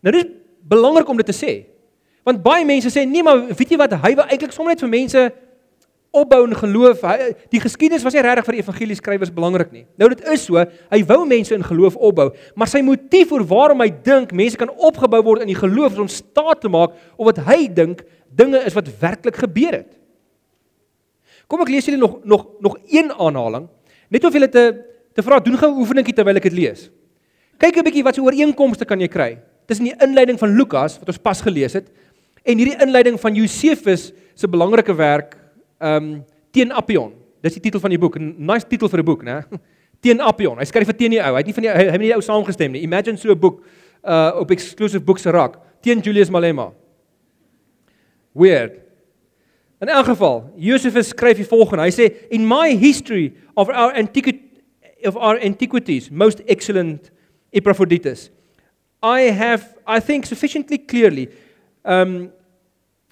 Nou 0.02 0.14
dis 0.16 0.26
belangrik 0.62 1.10
om 1.10 1.18
dit 1.18 1.26
te 1.26 1.46
sê. 1.46 1.66
Want 2.24 2.44
baie 2.44 2.66
mense 2.66 2.90
sê 2.90 3.06
nee, 3.06 3.24
maar 3.24 3.48
weet 3.48 3.70
jy 3.70 3.78
wat, 3.78 3.94
hy 4.02 4.16
wou 4.18 4.26
eintlik 4.26 4.52
sommer 4.52 4.74
net 4.74 4.82
vir 4.82 4.90
mense 4.90 5.32
opbou 6.16 6.46
in 6.48 6.56
geloof. 6.56 7.02
Hy, 7.02 7.34
die 7.52 7.60
geskiedenis 7.60 8.04
was 8.04 8.16
nie 8.16 8.24
regtig 8.24 8.48
vir 8.48 8.58
evangelie 8.62 8.96
skrywers 8.96 9.34
belangrik 9.36 9.72
nie. 9.72 9.84
Nou 10.00 10.10
dit 10.10 10.24
is 10.32 10.46
so, 10.48 10.64
hy 10.92 11.02
wou 11.06 11.26
mense 11.28 11.54
in 11.54 11.66
geloof 11.66 11.96
opbou, 11.96 12.32
maar 12.56 12.72
sy 12.72 12.82
motief 12.82 13.30
vir 13.34 13.44
waarom 13.44 13.84
hy 13.84 13.92
dink 14.06 14.32
mense 14.32 14.58
kan 14.58 14.72
opgebou 14.72 15.22
word 15.24 15.42
in 15.42 15.52
die 15.52 15.60
geloof 15.60 15.94
is 15.94 16.00
om 16.00 16.08
staat 16.08 16.62
te 16.62 16.72
maak 16.72 16.96
op 17.18 17.30
wat 17.30 17.44
hy 17.50 17.68
dink 17.68 18.06
dinge 18.32 18.64
is 18.66 18.74
wat 18.74 18.90
werklik 19.02 19.38
gebeur 19.44 19.82
het. 19.84 19.92
Kom 21.52 21.62
ek 21.62 21.70
lees 21.70 21.86
julle 21.86 22.02
nog 22.02 22.24
nog 22.26 22.48
nog 22.64 22.80
een 22.90 23.12
aanhaling, 23.12 23.68
net 24.10 24.26
of 24.26 24.34
julle 24.34 24.50
te 24.50 24.95
te 25.16 25.24
vra 25.24 25.40
doen 25.40 25.58
gou 25.58 25.72
'n 25.72 25.80
oefeningkie 25.80 26.14
terwyl 26.14 26.38
ek 26.38 26.44
dit 26.44 26.54
lees. 26.54 26.90
Kyk 27.58 27.78
'n 27.78 27.84
bietjie 27.84 28.04
wat 28.04 28.16
se 28.16 28.22
ooreenkomste 28.22 28.86
kan 28.86 29.00
jy 29.00 29.08
kry 29.08 29.40
tussen 29.66 29.86
die 29.86 29.96
inleiding 30.04 30.38
van 30.38 30.50
Lukas 30.50 31.00
wat 31.00 31.10
ons 31.10 31.18
pas 31.18 31.42
gelees 31.42 31.74
het 31.74 31.88
en 32.44 32.58
hierdie 32.58 32.78
inleiding 32.82 33.20
van 33.20 33.36
Josefus 33.36 34.12
se 34.36 34.48
belangrike 34.48 34.94
werk 34.94 35.38
ehm 35.80 36.04
um, 36.04 36.26
teen 36.52 36.72
Appion. 36.72 37.14
Dis 37.42 37.54
die 37.54 37.62
titel 37.62 37.80
van 37.80 37.90
die 37.90 38.00
boek. 38.00 38.18
'n 38.18 38.36
Nice 38.38 38.68
titel 38.68 38.90
vir 38.90 39.00
'n 39.00 39.06
boek, 39.06 39.24
né? 39.24 39.44
Teen 40.04 40.22
Appion. 40.22 40.58
Hy 40.58 40.66
skryf 40.66 40.86
vir 40.86 40.98
teen 40.98 41.12
die 41.12 41.22
ou. 41.22 41.34
Hy 41.34 41.42
het 41.42 41.46
nie 41.46 41.54
van 41.54 41.64
die 41.64 41.70
hy 41.72 41.84
het 41.92 42.00
nie 42.00 42.10
die 42.10 42.16
ou 42.16 42.22
saamgestem 42.22 42.72
nie. 42.72 42.82
Imagine 42.82 43.18
so 43.18 43.32
'n 43.32 43.40
boek 43.40 43.62
uh 44.04 44.32
op 44.40 44.52
exclusive 44.52 45.04
books 45.04 45.26
raak 45.26 45.58
teen 45.82 46.00
Julius 46.00 46.30
Malema. 46.30 46.72
Weird. 48.34 48.82
In 49.82 49.88
elk 49.88 50.06
geval, 50.06 50.52
Josephus 50.58 51.08
skryf 51.08 51.38
die 51.38 51.46
volgende. 51.46 51.84
Hy 51.84 51.92
sê 51.92 52.06
in 52.30 52.48
my 52.48 52.76
history 52.76 53.34
of 53.56 53.70
our 53.70 53.94
antiquity 53.94 54.45
of 55.06 55.18
our 55.18 55.38
antiquities, 55.38 56.12
most 56.12 56.42
excellent 56.48 57.12
Epaphroditus. 57.54 58.30
I 59.02 59.22
have 59.22 59.78
I 59.88 60.00
think 60.00 60.26
sufficiently 60.26 60.78
clearly 60.78 61.30
um 61.86 62.32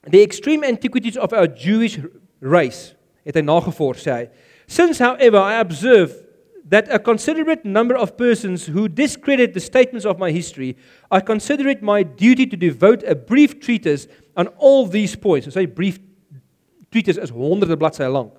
the 0.08 0.22
extreme 0.22 0.64
antiquities 0.64 1.16
of 1.16 1.32
our 1.34 1.48
Jewish 1.48 2.00
race. 2.42 2.94
Het 3.26 3.36
hy 3.36 3.42
nagevors 3.42 4.04
sê 4.04 4.12
hy. 4.12 4.30
Since 4.68 5.00
however 5.00 5.38
I 5.38 5.60
observe 5.60 6.12
that 6.70 6.92
a 6.92 6.98
considerate 7.00 7.64
number 7.66 7.96
of 7.96 8.18
persons 8.18 8.66
who 8.66 8.88
discredit 8.88 9.54
the 9.54 9.60
statements 9.60 10.06
of 10.06 10.18
my 10.18 10.32
history, 10.32 10.76
I 11.12 11.20
consider 11.20 11.68
it 11.70 11.82
my 11.84 12.04
duty 12.04 12.46
to 12.48 12.58
devote 12.58 13.04
a 13.04 13.16
brief 13.16 13.60
treatise 13.60 14.08
on 14.36 14.48
all 14.58 14.88
these 14.88 15.16
points. 15.16 15.54
So 15.54 15.62
'n 15.62 15.70
brief 15.70 16.00
treatise 16.92 17.18
is 17.18 17.32
honderde 17.32 17.76
bladsye 17.76 18.12
lank. 18.12 18.34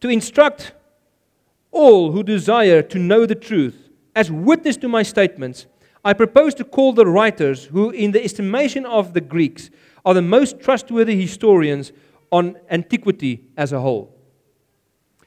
To 0.00 0.08
instruct 0.08 0.72
all 1.74 2.12
who 2.12 2.22
desire 2.22 2.82
to 2.82 2.98
know 2.98 3.26
the 3.26 3.34
truth 3.34 3.90
as 4.14 4.30
witness 4.30 4.76
to 4.78 4.88
my 4.88 5.02
statements, 5.02 5.66
I 6.04 6.12
propose 6.12 6.54
to 6.54 6.64
call 6.64 6.92
the 6.92 7.06
writers 7.06 7.64
who 7.64 7.90
in 7.90 8.12
the 8.12 8.22
estimation 8.22 8.86
of 8.86 9.12
the 9.12 9.20
Greeks 9.20 9.70
are 10.04 10.14
the 10.14 10.22
most 10.22 10.60
trustworthy 10.60 11.20
historians 11.20 11.92
on 12.30 12.56
antiquity 12.70 13.42
as 13.56 13.72
a 13.72 13.80
whole. 13.80 14.10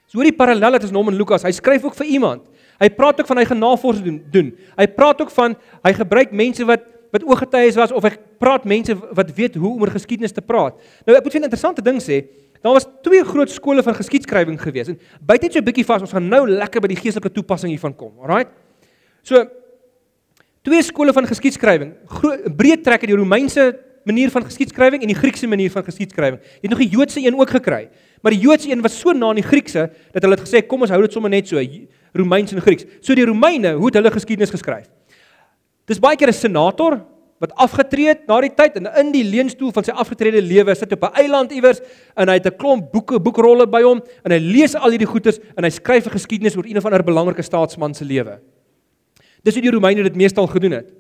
So 0.08 0.20
hoor 0.20 0.30
die 0.30 0.38
parallel 0.38 0.80
tussen 0.80 0.96
hom 0.96 1.10
en 1.12 1.18
Lukas. 1.20 1.44
Hy 1.44 1.52
skryf 1.52 1.84
ook 1.84 1.98
vir 2.00 2.08
iemand. 2.16 2.46
Hy 2.80 2.88
praat 2.94 3.20
ook 3.20 3.28
van 3.28 3.42
hy 3.42 3.46
gaan 3.50 3.60
navorsing 3.60 4.06
doen, 4.06 4.20
doen. 4.32 4.52
Hy 4.78 4.86
praat 4.96 5.20
ook 5.24 5.34
van 5.34 5.58
hy 5.84 5.94
gebruik 5.98 6.36
mense 6.36 6.68
wat 6.68 6.86
wat 7.08 7.24
ooggetuies 7.24 7.78
was 7.80 7.94
of 7.96 8.04
hy 8.04 8.12
praat 8.40 8.66
mense 8.68 8.92
wat 9.16 9.30
weet 9.36 9.56
hoe 9.56 9.70
om 9.72 9.84
oor 9.84 9.94
geskiedenis 9.94 10.36
te 10.36 10.44
praat. 10.44 10.76
Nou 11.08 11.16
ek 11.16 11.24
moet 11.24 11.34
vir 11.34 11.40
'n 11.40 11.48
interessante 11.48 11.82
ding 11.82 12.02
sê. 12.04 12.28
Daar 12.62 12.74
was 12.74 12.88
twee 13.02 13.24
groot 13.24 13.50
skole 13.50 13.84
van 13.84 13.96
geskiedskrywing 13.96 14.62
gewees. 14.62 14.88
En 14.88 15.00
byt 15.22 15.41
net 15.41 15.54
so 15.54 15.60
'n 15.60 15.63
bietjie 15.63 15.86
vas, 15.86 16.02
ons 16.02 16.12
gaan 16.12 16.28
nou 16.28 16.48
lekker 16.50 16.82
by 16.82 16.88
die 16.88 17.02
geestelike 17.02 17.32
toepassing 17.32 17.72
hiervan 17.72 17.96
kom. 17.96 18.13
Alraight. 18.20 18.52
So 19.22 19.46
twee 20.62 20.82
skole 20.82 21.13
van 21.13 21.28
geskiedskrywing. 21.28 21.93
Breed 22.56 22.84
trek 22.84 23.02
uit 23.02 23.10
die 23.10 23.15
Romeinse 23.15 23.80
manier 24.04 24.32
van 24.32 24.43
geskiedskrywing 24.43 25.02
en 25.02 25.08
die 25.08 25.15
Griekse 25.15 25.48
manier 25.48 25.72
van 25.72 25.84
geskiedskrywing. 25.84 26.39
Jy 26.39 26.62
het 26.62 26.70
nog 26.70 26.80
die 26.80 26.89
Joodse 26.89 27.20
een 27.20 27.36
ook 27.36 27.50
gekry. 27.50 27.89
Maar 28.22 28.32
die 28.32 28.41
Joodse 28.41 28.72
een 28.72 28.82
was 28.82 29.00
so 29.00 29.12
na 29.12 29.30
aan 29.30 29.36
die 29.36 29.43
Griekse 29.43 29.89
dat 30.12 30.22
hulle 30.22 30.36
het 30.36 30.48
gesê 30.48 30.65
kom 30.65 30.82
ons 30.82 30.89
hou 30.89 31.02
dit 31.02 31.13
sommer 31.13 31.30
net 31.30 31.48
so 31.48 31.60
Romeins 32.13 32.52
en 32.52 32.62
Grieks. 32.62 32.86
So 33.02 33.15
die 33.15 33.26
Romeine, 33.26 33.74
hoe 33.74 33.86
het 33.86 34.00
hulle 34.00 34.12
geskiedenis 34.12 34.50
geskryf? 34.50 34.88
Dis 35.86 36.00
baie 36.00 36.17
keer 36.17 36.30
'n 36.30 36.34
senator 36.34 37.06
wat 37.39 37.54
afgetree 37.62 38.10
het 38.10 38.26
na 38.28 38.39
die 38.41 38.54
tyd 38.54 38.80
en 38.80 38.89
in 38.97 39.12
die 39.13 39.23
leunstoel 39.23 39.71
van 39.76 39.86
sy 39.86 39.93
afgetrede 39.93 40.41
lewe 40.41 40.73
sit 40.76 40.93
op 40.93 41.04
'n 41.04 41.19
eiland 41.21 41.52
iewers 41.52 41.80
en 42.15 42.30
hy 42.30 42.38
het 42.39 42.47
'n 42.47 42.58
klomp 42.58 42.91
boeke, 42.91 43.19
boekrolle 43.19 43.67
by 43.67 43.82
hom 43.82 44.02
en 44.26 44.32
hy 44.32 44.39
lees 44.39 44.76
al 44.76 44.89
hierdie 44.89 45.08
goeters 45.08 45.39
en 45.56 45.63
hy 45.63 45.69
skryf 45.69 46.06
'n 46.08 46.17
geskiedenis 46.17 46.58
oor 46.58 46.65
een 46.65 46.78
of 46.78 46.86
ander 46.86 47.04
belangrike 47.04 47.41
staatsman 47.41 47.93
se 47.93 48.06
lewe. 48.06 48.39
Dis 49.43 49.54
hoe 49.54 49.62
die 49.62 49.71
Romeine 49.71 50.04
dit 50.04 50.15
meestal 50.15 50.47
gedoen 50.47 50.71
het. 50.71 50.91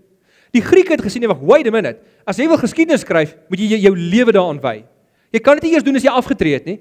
Die 0.51 0.61
Grieke 0.61 0.91
het 0.91 1.01
gesien, 1.01 1.27
wag, 1.27 1.39
wait 1.39 1.67
a 1.67 1.71
minute. 1.71 1.99
As 2.25 2.37
jy 2.37 2.47
wil 2.47 2.57
geskiedenis 2.57 3.01
skryf, 3.01 3.35
moet 3.49 3.59
jy 3.59 3.79
jou 3.81 3.97
lewe 3.97 4.31
daaraan 4.31 4.61
wy. 4.61 4.85
Jy 5.31 5.39
kan 5.39 5.55
dit 5.59 5.63
nie 5.63 5.73
eers 5.73 5.83
doen 5.83 5.95
as 5.95 6.03
jy 6.03 6.09
afgetree 6.09 6.53
het 6.53 6.65
nie. 6.65 6.79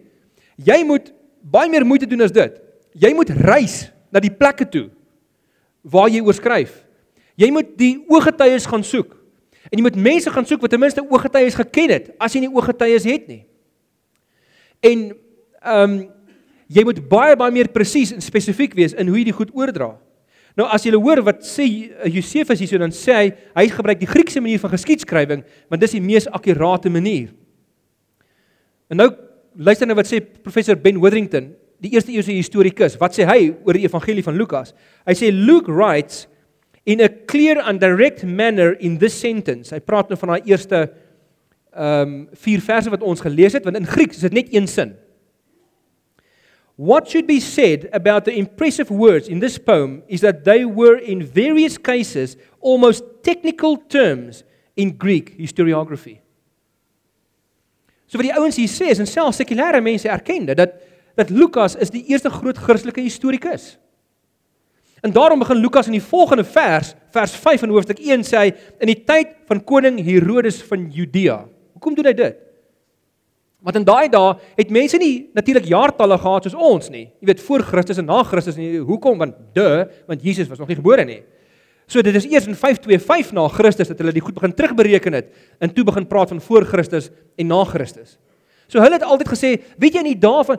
Jy 0.63 0.85
moet 0.85 1.13
baie 1.43 1.71
meer 1.71 1.85
moeite 1.85 2.07
doen 2.07 2.23
as 2.23 2.33
dit. 2.33 2.61
Jy 2.95 3.13
moet 3.15 3.31
reis 3.31 3.91
na 4.13 4.21
die 4.21 4.31
plekke 4.31 4.69
toe 4.69 4.91
waar 5.83 6.09
jy 6.09 6.23
oorskryf. 6.23 6.85
Jy 7.37 7.51
moet 7.53 7.75
die 7.79 8.05
ooggetuies 8.09 8.67
gaan 8.67 8.85
soek. 8.87 9.16
En 9.71 9.79
jy 9.79 9.85
moet 9.85 9.99
mense 9.99 10.31
gaan 10.31 10.47
soek 10.47 10.63
wat 10.65 10.73
ten 10.75 10.83
minste 10.83 11.05
ooggetuies 11.05 11.59
geken 11.59 11.95
het 11.95 12.11
as 12.23 12.35
jy 12.35 12.45
nie 12.45 12.53
ooggetuies 12.53 13.07
het 13.09 13.31
nie. 13.31 13.43
En 14.85 15.09
ehm 15.63 15.97
um, 15.97 15.97
jy 16.67 16.83
moet 16.83 16.99
baie 17.09 17.37
baie 17.39 17.55
meer 17.55 17.69
presies 17.71 18.11
en 18.11 18.23
spesifiek 18.23 18.73
wees 18.75 18.95
in 18.99 19.07
hoe 19.07 19.21
jy 19.21 19.29
dit 19.29 19.37
goed 19.39 19.53
oordra. 19.55 19.93
Nou 20.59 20.67
as 20.73 20.83
jy 20.83 20.95
hoor 20.97 21.21
wat 21.23 21.45
sê 21.47 21.67
Josefus 22.11 22.63
hierso 22.63 22.81
dan 22.81 22.95
sê 22.95 23.15
hy 23.15 23.27
hy 23.55 23.67
gebruik 23.71 24.01
die 24.01 24.09
Griekse 24.11 24.41
manier 24.43 24.59
van 24.63 24.73
geskiedskrywing 24.73 25.45
want 25.71 25.83
dis 25.85 25.95
die 25.95 26.03
mees 26.03 26.27
akkurate 26.27 26.91
manier. 26.91 27.29
En 28.91 28.99
nou 29.03 29.11
luister 29.57 29.87
nou 29.89 29.97
wat 29.99 30.09
sê 30.09 30.21
professor 30.21 30.77
Ben 30.77 30.99
Witherington, 31.01 31.53
die 31.83 31.93
eerste 31.95 32.13
eeuse 32.13 32.35
historikus. 32.35 32.97
Wat 33.01 33.15
sê 33.17 33.27
hy 33.29 33.53
oor 33.65 33.77
die 33.77 33.87
evangelie 33.87 34.25
van 34.25 34.37
Lukas? 34.39 34.73
Hy 35.07 35.15
sê 35.17 35.31
Luke 35.33 35.73
writes 35.73 36.25
in 36.87 37.03
a 37.03 37.09
clear 37.09 37.59
and 37.61 37.81
direct 37.83 38.25
manner 38.25 38.73
in 38.79 38.99
this 38.99 39.19
sentence. 39.19 39.75
Hy 39.75 39.81
praat 39.83 40.11
nou 40.11 40.19
van 40.21 40.37
daai 40.37 40.53
eerste 40.53 40.87
ehm 41.77 42.07
um, 42.09 42.13
vier 42.41 42.63
verse 42.65 42.89
wat 42.89 43.03
ons 43.05 43.21
gelees 43.21 43.53
het, 43.53 43.67
want 43.67 43.77
in 43.77 43.89
Grieks 43.91 44.17
is 44.17 44.25
dit 44.25 44.37
net 44.39 44.55
een 44.55 44.69
sin. 44.71 44.95
What 46.77 47.11
should 47.11 47.27
be 47.29 47.41
said 47.41 47.89
about 47.93 48.25
the 48.25 48.33
impressive 48.33 48.93
words 48.93 49.29
in 49.29 49.41
this 49.41 49.59
poem 49.59 50.03
is 50.09 50.21
that 50.25 50.45
they 50.45 50.65
were 50.65 50.97
in 50.97 51.25
various 51.25 51.77
cases 51.77 52.37
almost 52.61 53.05
technical 53.23 53.77
terms 53.89 54.43
in 54.77 54.95
Greek 54.99 55.35
historiography. 55.37 56.21
So 58.07 58.21
wat 58.21 58.29
die 58.29 58.37
ouens 58.37 58.57
hier 58.61 58.71
sê 58.71 58.93
is 58.93 59.01
en 59.03 59.09
selfs 59.09 59.41
sekulêre 59.41 59.83
mense 59.85 60.09
erken 60.09 60.47
dit 60.49 60.57
dat 60.57 60.77
dat 61.17 61.33
Lukas 61.33 61.79
is 61.81 61.89
die 61.89 62.05
eerste 62.13 62.29
groot 62.29 62.59
Christelike 62.61 63.01
historikus. 63.01 63.79
En 65.07 65.13
daarom 65.13 65.39
begin 65.39 65.57
Lukas 65.57 65.87
in 65.87 65.95
die 65.95 66.03
volgende 66.03 66.45
vers, 66.45 66.95
vers 67.15 67.35
5 67.39 67.63
in 67.63 67.71
hoofstuk 67.71 68.01
1 68.03 68.25
sê 68.27 68.41
hy 68.41 68.49
in 68.83 68.91
die 68.91 68.99
tyd 69.07 69.37
van 69.47 69.61
koning 69.63 70.01
Herodes 70.03 70.57
van 70.67 70.89
Judea. 70.91 71.37
Hoekom 71.77 71.95
doen 71.95 72.09
hy 72.09 72.15
dit? 72.19 72.41
Want 73.63 73.79
in 73.79 73.87
daai 73.87 74.09
dae 74.11 74.33
het 74.59 74.73
mense 74.75 74.99
nie 74.99 75.29
natuurlik 75.37 75.69
jaartalle 75.71 76.19
gehad 76.19 76.49
soos 76.49 76.57
ons 76.59 76.91
nie. 76.91 77.05
Jy 77.23 77.31
weet 77.31 77.45
voor 77.47 77.63
Christus 77.69 78.01
en 78.03 78.09
na 78.11 78.19
Christus 78.27 78.59
nie. 78.59 78.81
Hoekom? 78.83 79.21
Want 79.23 79.39
de, 79.55 79.69
want 80.11 80.27
Jesus 80.27 80.51
was 80.51 80.59
nog 80.59 80.73
nie 80.75 80.79
gebore 80.81 81.07
nie. 81.07 81.21
So 81.87 82.03
dit 82.03 82.19
is 82.19 82.27
eers 82.27 82.51
in 82.51 82.59
525 82.59 83.31
na 83.39 83.47
Christus 83.55 83.93
dat 83.93 84.03
hulle 84.03 84.17
die 84.17 84.25
goed 84.27 84.35
begin 84.35 84.57
terugbereken 84.59 85.21
het 85.21 85.31
en 85.63 85.71
toe 85.71 85.87
begin 85.87 86.11
praat 86.11 86.35
van 86.35 86.43
voor 86.49 86.67
Christus 86.67 87.13
en 87.39 87.55
na 87.55 87.63
Christus. 87.71 88.19
So 88.67 88.83
hulle 88.83 88.99
het 88.99 89.07
altyd 89.07 89.31
gesê, 89.37 89.55
weet 89.79 90.01
jy 90.01 90.03
in 90.03 90.13
die 90.17 90.23
dae 90.27 90.43
van 90.51 90.59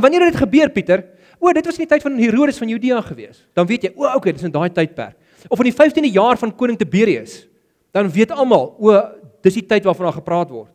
wanneer 0.00 0.24
het 0.24 0.38
dit 0.38 0.42
gebeur 0.46 0.72
Pieter? 0.72 1.04
O, 1.38 1.52
dit 1.52 1.64
was 1.64 1.78
in 1.78 1.86
die 1.86 1.90
tyd 1.90 2.02
van 2.02 2.18
Herodes 2.18 2.58
van 2.58 2.68
Judea 2.68 3.00
gewees. 3.06 3.44
Dan 3.54 3.66
weet 3.66 3.88
jy, 3.88 3.92
o, 3.94 4.06
okay, 4.18 4.32
dis 4.32 4.46
in 4.46 4.54
daai 4.54 4.70
tydperk. 4.74 5.16
Of 5.48 5.60
in 5.62 5.70
die 5.70 5.76
15de 5.76 6.10
jaar 6.12 6.38
van 6.40 6.54
koning 6.54 6.78
Tiberius. 6.78 7.46
Dan 7.94 8.10
weet 8.10 8.34
almal, 8.34 8.72
o, 8.78 8.98
dis 9.46 9.60
die 9.60 9.66
tyd 9.66 9.86
waarvan 9.86 10.10
daar 10.10 10.18
gepraat 10.18 10.50
word. 10.50 10.74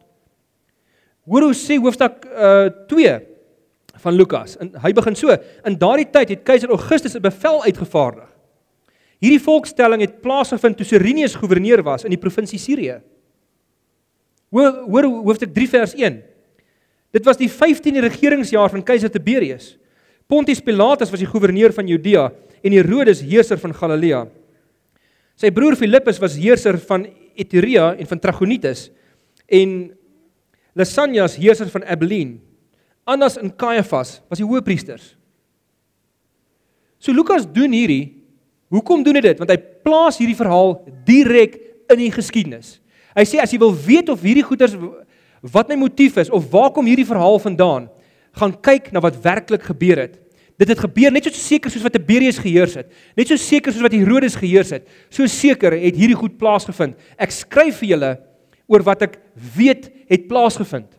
Hoor 1.28 1.50
hoe 1.50 1.56
sê 1.56 1.78
hoofstuk 1.80 2.26
uh 2.28 2.68
2 2.92 3.20
van 4.04 4.16
Lukas. 4.16 4.58
En 4.60 4.74
hy 4.84 4.92
begin 4.96 5.16
so: 5.16 5.36
In 5.64 5.78
daardie 5.80 6.10
tyd 6.12 6.34
het 6.34 6.44
keiser 6.44 6.72
Augustus 6.74 7.16
'n 7.16 7.24
bevel 7.24 7.64
uitgevaardig 7.64 8.34
Hierdie 9.24 9.40
volkstelling 9.40 10.02
het 10.04 10.18
plaasgevind 10.20 10.76
toe 10.76 10.86
Sirenius 10.88 11.38
goewerneur 11.40 11.80
was 11.86 12.04
in 12.04 12.12
die 12.12 12.20
provinsie 12.20 12.60
Sirië. 12.60 12.98
Hoor 14.52 14.82
hoor 14.84 15.08
hoofstuk 15.30 15.54
3 15.56 15.68
vers 15.72 15.94
1. 15.96 16.18
Dit 17.16 17.24
was 17.24 17.40
die 17.40 17.48
15de 17.48 18.04
regeringsjaar 18.04 18.74
van 18.74 18.84
keiser 18.84 19.12
Tiberius. 19.14 19.78
Pontius 20.34 20.64
Pilatus 20.66 21.12
was 21.14 21.22
die 21.22 21.30
goewerneur 21.30 21.70
van 21.76 21.86
Judea 21.86 22.32
en 22.66 22.74
Herodes 22.74 23.20
heerser 23.22 23.60
van 23.62 23.76
Galilea. 23.78 24.24
Sy 25.38 25.52
broer 25.54 25.78
Filippus 25.78 26.18
was 26.22 26.40
heerser 26.42 26.80
van 26.88 27.06
Iturea 27.38 27.92
en 27.94 28.10
van 28.10 28.22
Trachonitis 28.22 28.88
en 29.46 29.92
Lysanias 30.74 31.38
heerser 31.38 31.70
van 31.70 31.86
Abilene. 31.86 32.40
Annas 33.06 33.38
en 33.38 33.52
Caiaphas 33.54 34.16
was 34.32 34.42
die 34.42 34.48
hoëpriesters. 34.48 35.12
So 36.98 37.14
Lukas 37.14 37.46
doen 37.46 37.76
hierdie 37.76 38.24
Hoekom 38.74 39.04
doen 39.06 39.20
hy 39.20 39.22
dit? 39.22 39.38
Want 39.38 39.52
hy 39.54 39.60
plaas 39.86 40.16
hierdie 40.18 40.38
verhaal 40.40 40.80
direk 41.06 41.60
in 41.94 42.00
die 42.00 42.10
geskiedenis. 42.10 42.80
Hy 43.14 43.26
sê 43.30 43.38
as 43.38 43.52
jy 43.54 43.60
wil 43.62 43.76
weet 43.78 44.10
of 44.10 44.24
hierdie 44.26 44.46
goeters 44.48 44.74
wat 45.54 45.70
my 45.70 45.78
motief 45.78 46.18
is 46.18 46.32
of 46.34 46.48
waar 46.50 46.72
kom 46.74 46.90
hierdie 46.90 47.06
verhaal 47.06 47.38
vandaan, 47.44 47.86
gaan 48.34 48.56
kyk 48.66 48.90
na 48.90 49.04
wat 49.04 49.20
werklik 49.22 49.68
gebeur 49.70 50.02
het. 50.08 50.23
Dit 50.62 50.70
het 50.70 50.82
gebeur 50.84 51.14
net 51.14 51.26
so 51.26 51.34
seker 51.34 51.72
soos 51.74 51.84
wat 51.86 51.96
Tiberius 51.96 52.38
geheers 52.42 52.76
het, 52.78 52.90
net 53.18 53.30
so 53.30 53.40
seker 53.42 53.74
soos 53.74 53.86
wat 53.86 53.96
Herodes 53.96 54.36
geheers 54.38 54.74
het. 54.76 54.86
So 55.10 55.26
seker 55.30 55.74
het 55.74 55.98
hierdie 55.98 56.18
goed 56.18 56.38
plaasgevind. 56.42 56.98
Ek 57.18 57.34
skryf 57.34 57.80
vir 57.82 57.94
julle 57.96 58.12
oor 58.70 58.86
wat 58.86 59.08
ek 59.08 59.18
weet 59.56 59.90
het 60.12 60.28
plaasgevind. 60.30 60.92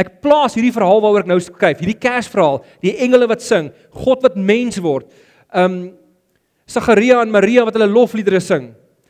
Ek 0.00 0.14
plaas 0.24 0.56
hierdie 0.56 0.72
verhaal 0.72 1.02
waaroor 1.02 1.26
ek 1.26 1.28
nou 1.28 1.38
skryf, 1.44 1.82
hierdie 1.82 1.98
Kersverhaal, 2.00 2.62
die 2.80 2.94
engele 3.04 3.28
wat 3.28 3.44
sing, 3.44 3.68
God 3.92 4.24
wat 4.24 4.38
mens 4.38 4.80
word. 4.80 5.10
Um 5.52 5.98
Sagaria 6.70 7.18
en 7.18 7.32
Maria 7.34 7.64
wat 7.66 7.74
hulle 7.74 7.90
lofliedere 7.90 8.38
sing. 8.38 8.68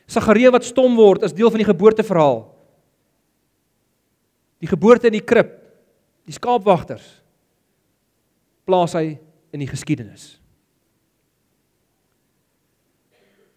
Sagaria 0.09 0.49
wat 0.51 0.65
stom 0.65 0.95
word 0.97 1.23
as 1.23 1.35
deel 1.37 1.51
van 1.53 1.61
die 1.61 1.67
geboorteverhaal. 1.67 2.39
Die 4.65 4.69
geboorte 4.69 5.11
in 5.11 5.15
die 5.15 5.25
krib, 5.25 5.53
die 6.25 6.33
skaapwagters 6.33 7.20
plaas 8.71 8.95
hy 8.95 9.17
in 9.51 9.63
die 9.63 9.69
geskiedenis. 9.69 10.37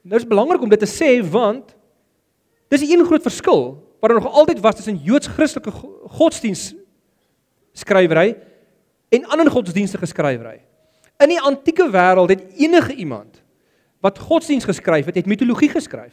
Nou 0.05 0.19
is 0.19 0.29
belangrik 0.29 0.65
om 0.65 0.73
dit 0.73 0.83
te 0.83 0.91
sê 0.91 1.17
want 1.23 1.73
dis 2.69 2.83
'n 2.83 2.99
een 2.99 3.07
groot 3.07 3.23
verskil 3.23 3.79
wat 4.01 4.11
daar 4.11 4.21
nog 4.21 4.33
altyd 4.33 4.61
was 4.61 4.77
tussen 4.77 5.01
Joods-Christelike 5.01 5.71
godsdiens 6.19 6.75
skrywery 7.73 8.37
en 9.09 9.25
ander 9.25 9.51
godsdienstige 9.51 10.07
skrywery. 10.07 10.61
In 11.23 11.29
die 11.29 11.41
antieke 11.41 11.87
wêreld 11.89 12.29
het 12.29 12.45
enige 12.59 12.95
iemand 12.95 13.43
wat 14.01 14.19
godsdiens 14.19 14.65
geskryf 14.65 15.07
het, 15.07 15.15
het 15.15 15.27
mitologie 15.27 15.69
geskryf. 15.69 16.13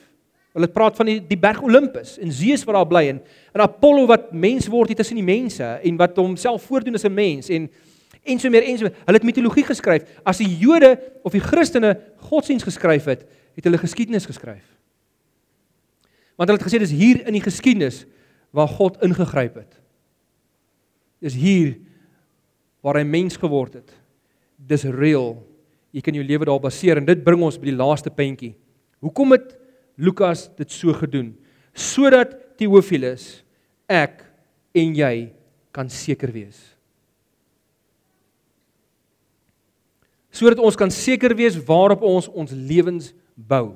Hulle 0.54 0.68
praat 0.68 0.96
van 0.96 1.06
die 1.06 1.20
die 1.28 1.40
berg 1.40 1.62
Olympus 1.62 2.18
en 2.20 2.32
Zeus 2.32 2.64
wat 2.64 2.76
daar 2.76 2.88
bly 2.88 3.08
en 3.10 3.22
en 3.54 3.62
Apollo 3.62 4.06
wat 4.06 4.32
mens 4.32 4.68
word 4.68 4.96
tussen 4.96 5.16
die 5.16 5.24
mense 5.24 5.64
en 5.64 5.98
wat 5.98 6.16
homself 6.16 6.64
voordoen 6.64 6.96
as 6.96 7.04
'n 7.04 7.14
mens 7.14 7.50
en 7.50 7.70
en 8.24 8.40
so 8.40 8.50
meer 8.54 8.66
en 8.68 8.78
so 8.78 8.88
meer. 8.88 8.98
Hulle 9.06 9.20
het 9.20 9.28
mitologie 9.28 9.66
geskryf. 9.66 10.08
As 10.28 10.42
die 10.42 10.50
Jode 10.62 10.94
of 11.26 11.36
die 11.36 11.44
Christene 11.44 11.96
godsdiens 12.30 12.66
geskryf 12.66 13.10
het, 13.10 13.26
het 13.56 13.68
hulle 13.68 13.82
geskiedenis 13.82 14.28
geskryf. 14.30 14.66
Want 16.38 16.50
hulle 16.50 16.60
het 16.62 16.68
gesê 16.68 16.80
dis 16.82 16.94
hier 16.96 17.22
in 17.28 17.36
die 17.38 17.44
geskiedenis 17.44 18.04
waar 18.56 18.70
God 18.72 19.00
ingegryp 19.06 19.60
het. 19.62 19.78
Dis 21.22 21.38
hier 21.38 21.76
waar 22.82 22.98
hy 22.98 23.06
mens 23.06 23.38
geword 23.38 23.78
het. 23.78 23.94
Dis 24.58 24.88
real. 24.90 25.36
Jy 25.94 26.02
kan 26.06 26.18
jou 26.18 26.26
lewe 26.26 26.48
daarop 26.48 26.66
baseer 26.66 26.98
en 26.98 27.08
dit 27.08 27.24
bring 27.24 27.44
ons 27.46 27.60
by 27.62 27.70
die 27.70 27.78
laaste 27.78 28.14
puntjie. 28.14 28.56
Hoekom 29.04 29.36
het 29.36 29.54
Lukas 30.02 30.48
dit 30.58 30.72
so 30.74 30.94
gedoen? 30.98 31.34
Sodat 31.74 32.34
Theophilus 32.58 33.44
ek 33.92 34.24
en 34.78 34.96
jy 34.96 35.32
kan 35.76 35.90
seker 35.92 36.32
wees. 36.34 36.60
Sodat 40.32 40.62
ons 40.63 40.78
kan 40.80 40.91
seker 40.91 41.36
wees 41.36 41.58
waarop 41.67 42.04
ons 42.08 42.30
ons 42.32 42.52
lewens 42.52 43.12
bou. 43.36 43.76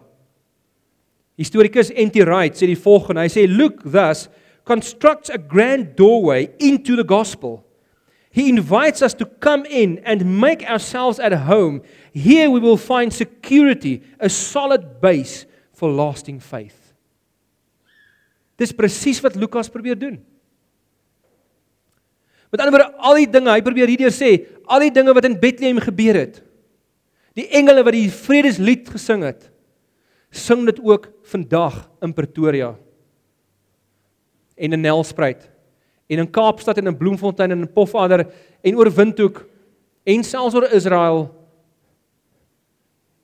Historikus 1.35 1.91
N.T. 1.91 2.23
Wright 2.23 2.55
sê 2.55 2.69
die 2.69 2.79
volgende, 2.79 3.25
hy 3.25 3.31
sê 3.31 3.43
Luke 3.47 3.83
thus 3.91 4.29
constructs 4.65 5.29
a 5.29 5.37
grand 5.37 5.93
doorway 5.99 6.47
into 6.63 6.95
the 6.95 7.03
gospel. 7.03 7.61
He 8.31 8.49
invites 8.49 9.01
us 9.01 9.13
to 9.15 9.25
come 9.25 9.65
in 9.65 9.99
and 10.03 10.39
make 10.41 10.63
ourselves 10.63 11.19
at 11.19 11.31
home. 11.47 11.81
Here 12.11 12.49
we 12.49 12.59
will 12.59 12.77
find 12.77 13.13
security, 13.13 14.03
a 14.19 14.29
solid 14.29 14.99
base 14.99 15.45
for 15.73 15.91
lasting 15.91 16.39
faith. 16.39 16.93
Dis 18.59 18.71
presies 18.71 19.21
wat 19.23 19.35
Lukas 19.35 19.71
probeer 19.71 19.95
doen. 19.99 20.19
Met 22.55 22.63
ander 22.63 22.77
woorde, 22.77 23.03
al 23.03 23.17
die 23.19 23.27
dinge, 23.27 23.51
hy 23.51 23.63
probeer 23.65 23.89
hierdeur 23.91 24.13
sê, 24.15 24.29
al 24.71 24.85
die 24.85 24.93
dinge 24.95 25.11
wat 25.11 25.25
in 25.27 25.35
Bethlehem 25.41 25.81
gebeur 25.83 26.15
het. 26.15 26.37
Die 27.35 27.49
engele 27.59 27.83
wat 27.83 27.97
die 27.97 28.07
vredeslied 28.07 28.87
gesing 28.93 29.25
het, 29.27 29.49
sing 30.31 30.63
dit 30.63 30.79
ook 30.79 31.09
vandag 31.27 31.81
in 32.05 32.13
Pretoria. 32.15 32.69
En 34.55 34.71
in 34.71 34.85
Nelspruit 34.85 35.49
en 36.07 36.21
in 36.21 36.31
Kaapstad 36.31 36.79
en 36.79 36.87
in 36.87 36.97
Bloemfontein 36.97 37.51
en 37.51 37.65
in 37.65 37.73
Pofadder 37.73 38.23
en 38.61 38.77
oor 38.77 38.91
Windhoek 38.93 39.41
en 40.05 40.23
selfs 40.23 40.55
oor 40.55 40.69
Israel 40.71 41.25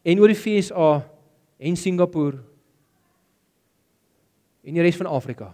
en 0.03 0.19
oor 0.19 0.33
die 0.33 0.39
FSA 0.39 0.89
en 1.61 1.77
Singapore 1.77 2.41
en 4.65 4.77
die 4.77 4.83
res 4.83 4.97
van 4.97 5.09
Afrika. 5.13 5.51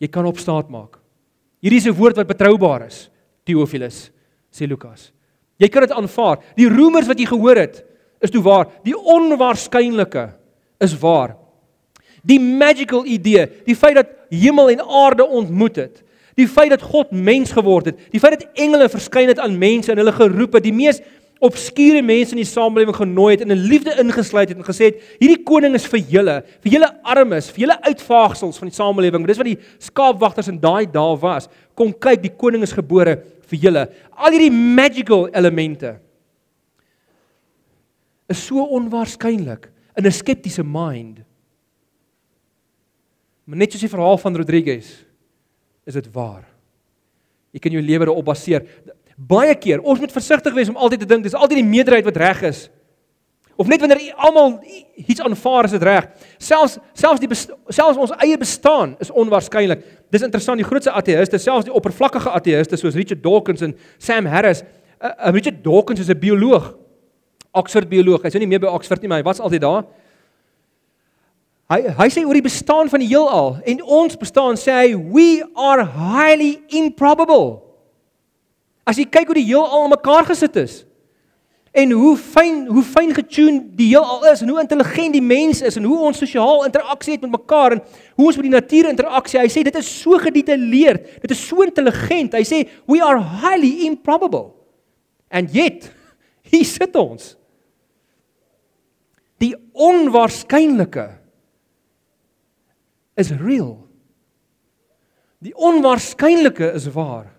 Jy 0.00 0.08
kan 0.08 0.28
op 0.28 0.40
staat 0.40 0.72
maak. 0.72 0.99
Hierdie 1.60 1.78
is 1.78 1.86
'n 1.86 1.96
woord 1.96 2.16
wat 2.16 2.26
betroubaar 2.26 2.86
is, 2.86 3.10
Theophilus, 3.44 4.10
sê 4.50 4.66
Lukas. 4.66 5.12
Jy 5.58 5.68
kan 5.68 5.82
dit 5.82 5.92
aanvaar. 5.92 6.38
Die 6.56 6.68
roemers 6.68 7.06
wat 7.06 7.18
jy 7.18 7.26
gehoor 7.26 7.56
het, 7.56 7.84
is 8.20 8.30
toe 8.30 8.42
waar. 8.42 8.66
Die 8.82 8.96
onwaarskynlike 8.96 10.30
is 10.80 10.94
waar. 10.98 11.36
Die 12.24 12.40
magical 12.40 13.04
idee, 13.04 13.46
die 13.66 13.76
feit 13.76 13.94
dat 13.94 14.08
hemel 14.30 14.70
en 14.70 14.80
aarde 14.80 15.26
ontmoet 15.26 15.76
het, 15.76 16.02
die 16.36 16.48
feit 16.48 16.70
dat 16.70 16.82
God 16.82 17.12
mens 17.12 17.52
geword 17.52 17.90
het, 17.90 17.98
die 18.12 18.20
feit 18.20 18.38
dat 18.38 18.60
engele 18.60 18.88
verskyn 18.88 19.28
het 19.28 19.38
aan 19.38 19.58
mense 19.58 19.92
en 19.92 20.00
hulle 20.00 20.12
geroep 20.12 20.56
het, 20.56 20.64
die 20.64 20.72
mees 20.72 21.00
obskure 21.40 22.02
mense 22.04 22.34
in 22.34 22.42
die 22.42 22.48
samelewing 22.48 22.96
genooi 22.96 23.30
het 23.32 23.42
en 23.44 23.54
in 23.54 23.62
liefde 23.70 23.94
ingesluit 24.02 24.50
het 24.50 24.58
en 24.58 24.66
gesê 24.66 24.90
het 24.90 25.00
hierdie 25.22 25.40
koning 25.48 25.74
is 25.78 25.86
vir 25.88 26.02
julle, 26.12 26.36
vir 26.60 26.74
julle 26.76 26.90
armes, 27.14 27.48
vir 27.54 27.64
julle 27.64 27.78
uitvaagsels 27.86 28.60
van 28.60 28.68
die 28.68 28.76
samelewing. 28.76 29.24
Dis 29.28 29.40
wat 29.40 29.48
die 29.48 29.58
skaapwagters 29.80 30.50
in 30.52 30.60
daai 30.60 30.84
dae 30.92 31.16
was. 31.22 31.48
Kom 31.78 31.94
kyk, 31.96 32.20
die 32.26 32.34
koning 32.36 32.66
is 32.66 32.76
gebore 32.76 33.16
vir 33.48 33.64
julle. 33.64 33.86
Al 34.12 34.36
hierdie 34.36 34.52
magical 34.52 35.28
elemente 35.32 35.96
is 38.30 38.44
so 38.46 38.62
onwaarskynlik 38.76 39.70
in 39.96 40.06
'n 40.06 40.12
skeptiese 40.12 40.62
mind. 40.62 41.24
Maar 43.44 43.58
net 43.58 43.72
soos 43.72 43.80
die 43.80 43.90
verhaal 43.90 44.18
van 44.18 44.36
Rodriguez 44.36 45.04
is 45.86 45.94
dit 45.94 46.12
waar. 46.12 46.44
Jy 47.50 47.58
kan 47.58 47.72
jou 47.72 47.82
lewe 47.82 48.06
daarop 48.06 48.24
baseer 48.24 48.62
baie 49.28 49.54
keer 49.54 49.82
ons 49.84 50.00
moet 50.00 50.12
versigtig 50.12 50.54
wees 50.56 50.68
om 50.68 50.78
altyd 50.80 51.02
te 51.04 51.08
dink 51.08 51.24
dis 51.26 51.36
altyd 51.36 51.60
die 51.60 51.70
meerderheid 51.70 52.06
wat 52.06 52.16
reg 52.20 52.42
is. 52.48 52.68
Of 53.60 53.68
net 53.68 53.82
wanneer 53.82 54.14
almal 54.16 54.54
iets 54.96 55.20
aanvaar 55.20 55.66
is 55.68 55.74
dit 55.76 55.82
reg. 55.84 56.06
Selfs 56.40 56.78
selfs 56.96 57.20
die 57.20 57.28
selfs 57.34 57.98
ons 58.00 58.14
eie 58.24 58.38
bestaan 58.40 58.94
is 59.04 59.10
onwaarskynlik. 59.12 59.82
Dis 60.08 60.24
interessant 60.24 60.62
die 60.62 60.64
grootste 60.64 60.94
ateïste, 60.96 61.38
selfs 61.38 61.68
die 61.68 61.74
oppervlakkige 61.76 62.32
ateïste 62.32 62.80
soos 62.80 62.96
Richard 62.96 63.20
Dawkins 63.22 63.60
en 63.66 63.74
Sam 63.98 64.30
Harris. 64.32 64.62
Uh, 64.96 65.10
uh, 65.10 65.32
Richard 65.36 65.60
Dawkins 65.64 66.00
is 66.00 66.08
'n 66.08 66.18
bioloog. 66.18 66.72
Oxford 67.52 67.88
bioloog. 67.88 68.22
Hy's 68.22 68.32
nou 68.32 68.46
nie 68.46 68.48
meer 68.48 68.60
by 68.60 68.72
Oxford 68.72 69.02
nie, 69.02 69.08
maar 69.08 69.18
hy 69.18 69.24
was 69.24 69.40
altyd 69.40 69.60
daar. 69.60 69.84
Hy 71.70 71.82
hy 71.98 72.08
sê 72.08 72.24
oor 72.24 72.34
die 72.34 72.48
bestaan 72.48 72.88
van 72.88 73.00
die 73.00 73.08
heelal 73.08 73.60
en 73.62 73.82
ons 73.82 74.16
bestaan 74.16 74.56
sê 74.56 74.72
hy 74.72 74.94
we 74.96 75.44
are 75.54 75.84
highly 75.84 76.62
improbable. 76.68 77.69
As 78.90 78.98
jy 78.98 79.06
kyk 79.06 79.30
hoe 79.30 79.38
die 79.38 79.48
heelal 79.52 79.90
mekaar 79.92 80.26
gesit 80.26 80.56
is 80.58 80.80
en 81.70 81.92
hoe 81.94 82.16
fyn 82.18 82.64
hoe 82.66 82.82
fyn 82.82 83.12
getune 83.14 83.60
die 83.78 83.92
heelal 83.92 84.24
is 84.32 84.40
en 84.42 84.48
hoe 84.50 84.58
intelligent 84.58 85.14
die 85.14 85.22
mens 85.22 85.60
is 85.62 85.76
en 85.78 85.86
hoe 85.86 86.00
ons 86.08 86.18
sosiaal 86.18 86.64
interaksie 86.66 87.14
het 87.14 87.22
met 87.22 87.36
mekaar 87.36 87.76
en 87.76 87.82
hoe 88.18 88.26
ons 88.26 88.38
met 88.40 88.48
die 88.48 88.56
natuur 88.56 88.88
interaksie. 88.90 89.38
Hy 89.38 89.50
sê 89.52 89.62
dit 89.66 89.78
is 89.78 89.90
so 90.00 90.18
gedetailleerd, 90.18 91.20
dit 91.22 91.34
is 91.36 91.44
so 91.46 91.62
intelligent. 91.62 92.34
Hy 92.34 92.42
sê 92.48 92.64
we 92.90 92.98
are 92.98 93.22
highly 93.22 93.86
improbable. 93.86 94.50
And 95.30 95.54
yet, 95.54 95.86
hier 96.50 96.66
sit 96.66 96.98
ons. 96.98 97.36
Die 99.40 99.54
onwaarskynlike 99.72 101.06
is 103.20 103.30
real. 103.38 103.76
Die 105.40 105.54
onwaarskynlike 105.54 106.74
is 106.76 106.90
waar. 106.92 107.30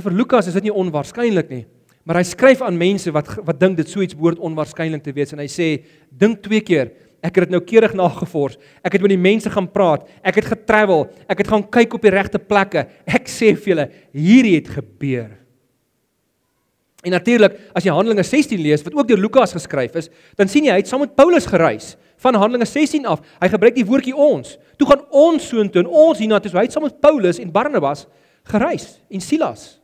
En 0.00 0.06
vir 0.06 0.16
Lukas 0.16 0.46
is 0.48 0.54
dit 0.56 0.70
nie 0.70 0.72
onwaarskynlik 0.72 1.50
nie, 1.52 1.66
maar 2.08 2.16
hy 2.16 2.24
skryf 2.24 2.62
aan 2.64 2.78
mense 2.80 3.10
wat 3.12 3.34
wat 3.44 3.58
dink 3.60 3.76
dit 3.76 3.90
sou 3.90 4.00
iets 4.00 4.16
behoort 4.16 4.40
onwaarskynlik 4.40 5.02
te 5.04 5.12
wees 5.12 5.34
en 5.34 5.42
hy 5.42 5.48
sê 5.52 5.66
dink 6.08 6.38
twee 6.46 6.64
keer. 6.64 6.94
Ek 7.20 7.36
het 7.36 7.44
dit 7.44 7.52
nou 7.52 7.60
keurig 7.60 7.92
nagevors. 7.92 8.56
Ek 8.80 8.94
het 8.96 9.02
met 9.04 9.12
die 9.12 9.20
mense 9.20 9.50
gaan 9.52 9.66
praat. 9.68 10.06
Ek 10.24 10.38
het 10.38 10.46
getravel. 10.54 11.02
Ek 11.28 11.42
het 11.42 11.50
gaan 11.52 11.66
kyk 11.68 11.98
op 11.98 12.06
die 12.06 12.12
regte 12.14 12.38
plekke. 12.40 12.86
Ek 13.04 13.28
sê 13.28 13.50
vir 13.52 13.74
julle, 13.74 13.84
hierdie 14.16 14.54
het 14.54 14.70
gebeur. 14.72 15.26
En 17.04 17.12
natuurlik, 17.12 17.58
as 17.76 17.84
jy 17.84 17.92
Handelinge 17.92 18.24
16 18.24 18.62
lees 18.64 18.86
wat 18.86 18.96
ook 18.96 19.10
deur 19.10 19.20
Lukas 19.20 19.52
geskryf 19.52 19.98
is, 20.00 20.08
dan 20.40 20.48
sien 20.48 20.64
jy 20.64 20.72
hy 20.72 20.80
het 20.80 20.88
saam 20.88 21.04
met 21.04 21.12
Paulus 21.16 21.44
gereis 21.48 21.90
van 22.24 22.40
Handelinge 22.40 22.70
16 22.72 23.04
af. 23.04 23.20
Hy 23.44 23.52
gebruik 23.52 23.76
die 23.76 23.84
woordjie 23.84 24.16
ons. 24.16 24.56
Toe 24.80 24.88
gaan 24.88 25.04
ons 25.12 25.44
soontoe 25.52 25.84
en 25.84 25.92
ons 26.06 26.24
hiernatoe. 26.24 26.54
Hy 26.56 26.64
het 26.70 26.78
saam 26.78 26.88
met 26.88 26.96
Paulus 27.04 27.42
en 27.44 27.52
Barnabas 27.52 28.06
gereis 28.48 28.94
en 29.12 29.20
Silas. 29.20 29.79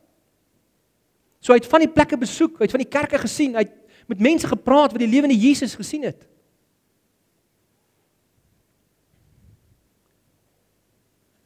So 1.47 1.55
hy 1.55 1.61
het 1.61 1.69
van 1.71 1.85
die 1.85 1.91
plekke 1.95 2.17
besoek, 2.19 2.57
hy 2.59 2.67
het 2.67 2.73
van 2.75 2.81
die 2.83 2.91
kerke 2.91 3.19
gesien, 3.21 3.53
hy 3.55 3.63
het 3.63 3.75
met 4.11 4.19
mense 4.19 4.49
gepraat 4.51 4.91
wat 4.91 4.99
die 4.99 5.07
lewende 5.07 5.35
Jesus 5.39 5.77
gesien 5.79 6.03
het. 6.03 6.25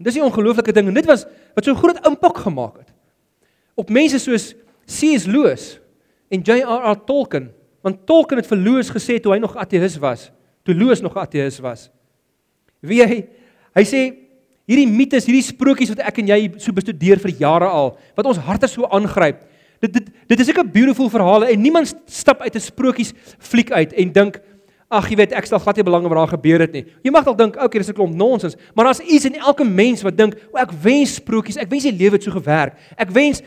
En 0.02 0.08
dis 0.10 0.18
'n 0.18 0.26
ongelooflike 0.26 0.74
ding 0.74 0.88
en 0.88 0.98
dit 0.98 1.06
was 1.06 1.26
wat 1.54 1.64
so 1.64 1.76
groot 1.76 2.02
impak 2.06 2.38
gemaak 2.38 2.78
het 2.82 2.90
op 3.76 3.90
mense 3.90 4.18
soos 4.20 4.56
C.S. 4.86 5.26
Lewis 5.26 5.80
en 6.30 6.42
J.R.R. 6.42 6.96
Tolkien, 7.06 7.52
want 7.82 8.06
Tolkien 8.06 8.38
het 8.38 8.48
vir 8.48 8.58
Lewis 8.58 8.90
gesê 8.90 9.20
toe 9.20 9.34
hy 9.34 9.40
nog 9.40 9.56
ateïs 9.56 9.98
was, 10.02 10.32
toe 10.64 10.74
Lewis 10.76 11.02
nog 11.02 11.18
ateïs 11.18 11.60
was. 11.60 11.90
Wie 12.82 13.02
hy 13.04 13.28
hy 13.78 13.84
sê 13.84 14.02
hierdie 14.66 14.88
mites, 14.88 15.26
hierdie 15.26 15.46
sprokies 15.46 15.90
wat 15.90 16.00
ek 16.00 16.18
en 16.18 16.28
jy 16.28 16.40
so 16.58 16.74
bestudeer 16.74 17.20
vir 17.20 17.32
jare 17.40 17.70
al, 17.70 17.98
wat 18.16 18.26
ons 18.26 18.38
harte 18.38 18.68
so 18.68 18.90
aangryp, 18.90 19.51
dit 19.82 19.94
dit 19.94 20.10
dit 20.28 20.40
is 20.40 20.48
'n 20.48 20.72
beautiful 20.72 21.10
verhale 21.10 21.52
en 21.52 21.62
niemand 21.62 21.94
stap 22.06 22.42
uit 22.42 22.56
'n 22.56 22.60
sprokies 22.60 23.14
fliek 23.40 23.72
uit 23.72 23.94
en 23.94 24.12
dink 24.12 24.42
ag 24.92 25.08
jy 25.10 25.16
weet 25.16 25.32
ek 25.32 25.48
stel 25.48 25.60
glad 25.60 25.80
nie 25.80 25.88
belang 25.88 26.04
wat 26.04 26.18
daar 26.20 26.38
gebeur 26.38 26.60
het 26.60 26.74
nie. 26.76 26.86
Jy 27.04 27.12
mag 27.12 27.24
dalk 27.24 27.38
dink 27.38 27.56
okay 27.56 27.80
dis 27.80 27.90
'n 27.90 27.94
klomp 27.94 28.16
nonsens, 28.16 28.56
maar 28.76 28.86
daar's 28.86 29.00
iets 29.00 29.26
in 29.26 29.36
elke 29.36 29.64
mens 29.64 30.02
wat 30.02 30.18
dink 30.18 30.36
o 30.52 30.58
ek 30.58 30.72
wens 30.72 31.16
sprokies, 31.16 31.58
ek 31.58 31.70
wens 31.70 31.84
die 31.84 31.96
lewe 31.96 32.16
het 32.20 32.24
so 32.24 32.32
gewerk. 32.32 32.76
Ek 32.98 33.10
wens 33.10 33.42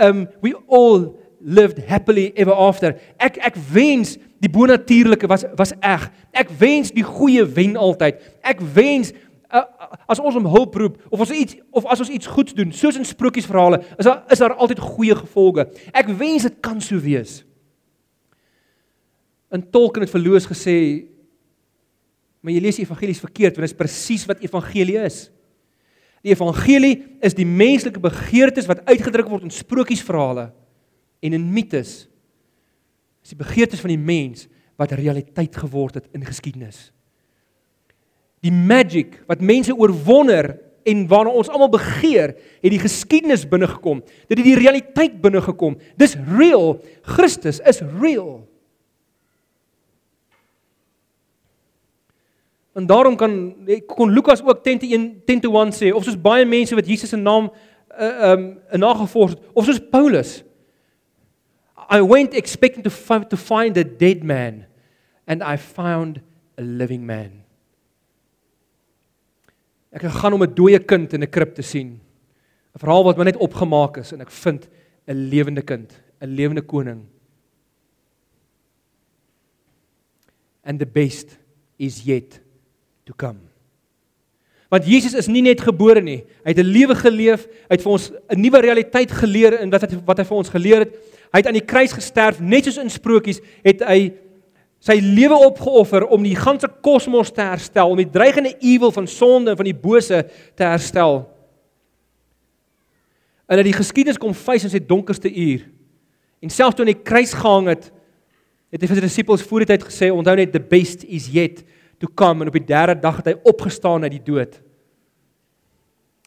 um 0.00 0.28
we 0.40 0.54
all 0.68 1.14
lived 1.40 1.78
happily 1.86 2.32
ever 2.34 2.52
after. 2.52 2.96
Ek 3.18 3.36
ek 3.36 3.56
wens 3.72 4.16
die 4.40 4.50
bonatuurlike 4.50 5.26
was 5.26 5.44
was 5.56 5.72
eg. 5.80 6.10
Ek 6.32 6.48
wens 6.58 6.90
die 6.90 7.04
goeie 7.04 7.44
wen 7.44 7.76
altyd. 7.76 8.16
Ek 8.42 8.60
wens 8.74 9.12
as 10.06 10.20
ons 10.20 10.36
om 10.38 10.46
hulp 10.50 10.74
roep 10.80 10.96
of 11.10 11.20
ons 11.20 11.32
iets 11.34 11.58
of 11.70 11.86
as 11.90 12.02
ons 12.04 12.12
iets 12.12 12.30
goeds 12.30 12.54
doen, 12.56 12.72
soos 12.72 12.98
in 12.98 13.06
sprokiesverhale, 13.08 13.82
is 13.96 14.08
daar 14.08 14.24
is 14.32 14.42
daar 14.42 14.56
altyd 14.56 14.82
goeie 14.82 15.16
gevolge. 15.18 15.68
Ek 15.92 16.10
wens 16.18 16.46
dit 16.48 16.58
kan 16.64 16.80
so 16.84 17.00
wees. 17.02 17.42
In 19.52 19.64
Tolkien 19.72 20.04
het 20.04 20.12
verloos 20.12 20.48
gesê 20.48 20.78
maar 22.38 22.54
jy 22.54 22.60
lees 22.62 22.78
die 22.78 22.86
evangelies 22.86 23.22
verkeerd 23.22 23.56
want 23.56 23.66
dit 23.66 23.72
is 23.72 23.78
presies 23.78 24.26
wat 24.28 24.44
evangelie 24.44 24.98
is. 25.02 25.26
Die 26.22 26.34
evangelie 26.34 26.94
is 27.24 27.34
die 27.36 27.46
menslike 27.46 28.00
begeertes 28.02 28.68
wat 28.70 28.84
uitgedruk 28.88 29.30
word 29.30 29.46
in 29.46 29.54
sprokiesverhale 29.54 30.50
en 31.24 31.34
in 31.34 31.48
mites. 31.54 32.06
Dis 33.22 33.34
die 33.34 33.40
begeertes 33.40 33.82
van 33.82 33.92
die 33.92 34.00
mens 34.00 34.46
wat 34.78 34.94
realiteit 34.98 35.56
geword 35.58 35.98
het 35.98 36.06
in 36.14 36.26
geskiedenis. 36.26 36.88
Die 38.44 38.52
magic 38.52 39.22
wat 39.26 39.40
mense 39.40 39.74
oorwonder 39.74 40.56
en 40.88 41.06
waarna 41.08 41.34
ons 41.36 41.50
almal 41.52 41.70
begeer, 41.72 42.34
het 42.62 42.72
die 42.72 42.80
geskiedenis 42.80 43.44
binne 43.48 43.68
gekom. 43.68 44.00
Dit 44.30 44.38
het 44.40 44.46
die 44.46 44.58
realiteit 44.58 45.18
binne 45.20 45.42
gekom. 45.44 45.76
Dis 46.00 46.16
real. 46.38 46.78
Christus 47.02 47.60
is 47.68 47.82
real. 48.00 48.46
En 52.78 52.86
daarom 52.86 53.16
kan 53.16 53.56
kon 53.86 54.10
Lukas 54.10 54.42
ook 54.42 54.62
10 54.62 54.78
te 54.78 54.86
1 54.86 55.22
10 55.24 55.40
te 55.40 55.50
1 55.50 55.72
sê 55.74 55.94
of 55.94 56.04
soos 56.04 56.20
baie 56.20 56.44
mense 56.46 56.74
wat 56.74 56.86
Jesus 56.86 57.10
se 57.10 57.16
naam 57.16 57.50
uh 57.98 58.30
um 58.30 58.44
nagevolg 58.70 59.34
het 59.34 59.40
of 59.52 59.64
soos 59.66 59.80
Paulus 59.90 60.44
I 61.90 62.02
went 62.02 62.34
expecting 62.34 62.84
to 62.84 62.90
find, 62.90 63.30
to 63.30 63.36
find 63.36 63.76
a 63.76 63.84
dead 63.84 64.22
man 64.22 64.66
and 65.26 65.42
I 65.42 65.56
found 65.56 66.20
a 66.58 66.62
living 66.62 67.06
man. 67.06 67.47
Ek 69.92 70.02
het 70.04 70.12
gegaan 70.12 70.36
om 70.36 70.42
'n 70.42 70.54
dooie 70.54 70.78
kind 70.78 71.12
in 71.12 71.22
'n 71.22 71.30
krib 71.30 71.54
te 71.54 71.62
sien. 71.62 72.00
'n 72.74 72.78
Verhaal 72.78 73.04
wat 73.04 73.16
maar 73.16 73.24
net 73.24 73.36
opgemaak 73.36 73.96
is 73.96 74.12
en 74.12 74.20
ek 74.20 74.30
vind 74.30 74.68
'n 75.06 75.28
lewende 75.28 75.62
kind, 75.62 75.92
'n 76.20 76.28
lewende 76.28 76.62
koning. 76.62 77.06
And 80.64 80.78
the 80.78 80.86
best 80.86 81.38
is 81.78 82.04
yet 82.04 82.40
to 83.04 83.14
come. 83.16 83.48
Want 84.68 84.84
Jesus 84.84 85.14
is 85.14 85.26
nie 85.26 85.42
net 85.42 85.60
gebore 85.64 86.00
nie. 86.00 86.24
Hy 86.44 86.52
het 86.52 86.58
'n 86.58 86.72
lewe 86.72 86.94
geleef, 86.94 87.46
hy 87.46 87.74
het 87.74 87.82
vir 87.82 87.92
ons 87.92 88.10
'n 88.28 88.40
nuwe 88.40 88.60
realiteit 88.60 89.10
geleer 89.10 89.60
in 89.60 89.70
wat 89.70 89.90
hy 89.90 89.96
wat 90.04 90.18
hy 90.18 90.24
vir 90.24 90.36
ons 90.36 90.48
geleer 90.48 90.78
het. 90.78 90.92
Hy 91.32 91.38
het 91.38 91.46
aan 91.46 91.60
die 91.60 91.64
kruis 91.64 91.92
gesterf, 91.92 92.40
net 92.40 92.64
soos 92.64 92.76
in 92.76 92.90
sprokies 92.90 93.40
het 93.62 93.80
hy 93.80 94.12
sy 94.78 94.98
lewe 95.02 95.36
opgeoffer 95.48 96.06
om 96.06 96.22
die 96.22 96.36
ganse 96.38 96.68
kosmos 96.84 97.32
te 97.34 97.42
herstel, 97.42 97.90
om 97.90 97.98
die 97.98 98.10
dreigende 98.10 98.54
ewel 98.60 98.92
van 98.94 99.08
sonde 99.10 99.52
en 99.52 99.58
van 99.58 99.68
die 99.68 99.76
bose 99.76 100.22
te 100.54 100.66
herstel. 100.66 101.24
En 103.48 103.58
dat 103.58 103.66
die 103.66 103.76
geskiedenis 103.76 104.20
kom 104.20 104.36
face 104.36 104.68
in 104.68 104.72
sy 104.72 104.80
donkerste 104.84 105.30
uur. 105.32 105.64
En 106.44 106.52
selfs 106.52 106.76
toe 106.78 106.84
aan 106.86 106.92
die 106.92 107.02
kruis 107.02 107.32
gehang 107.34 107.72
het, 107.72 107.88
het 108.70 108.84
hy 108.84 108.90
vir 108.90 109.00
sy 109.00 109.04
disippels 109.06 109.42
voor 109.48 109.64
die 109.64 109.72
tyd 109.72 109.86
gesê, 109.88 110.12
onthou 110.12 110.36
net 110.38 110.52
the 110.54 110.62
best 110.62 111.02
is 111.08 111.30
yet 111.32 111.64
toe 111.98 112.10
kom 112.14 112.42
en 112.42 112.50
op 112.50 112.56
die 112.56 112.68
derde 112.68 112.94
dag 113.00 113.18
het 113.20 113.32
hy 113.32 113.36
opgestaan 113.50 114.06
uit 114.06 114.14
die 114.14 114.26
dood. 114.30 114.58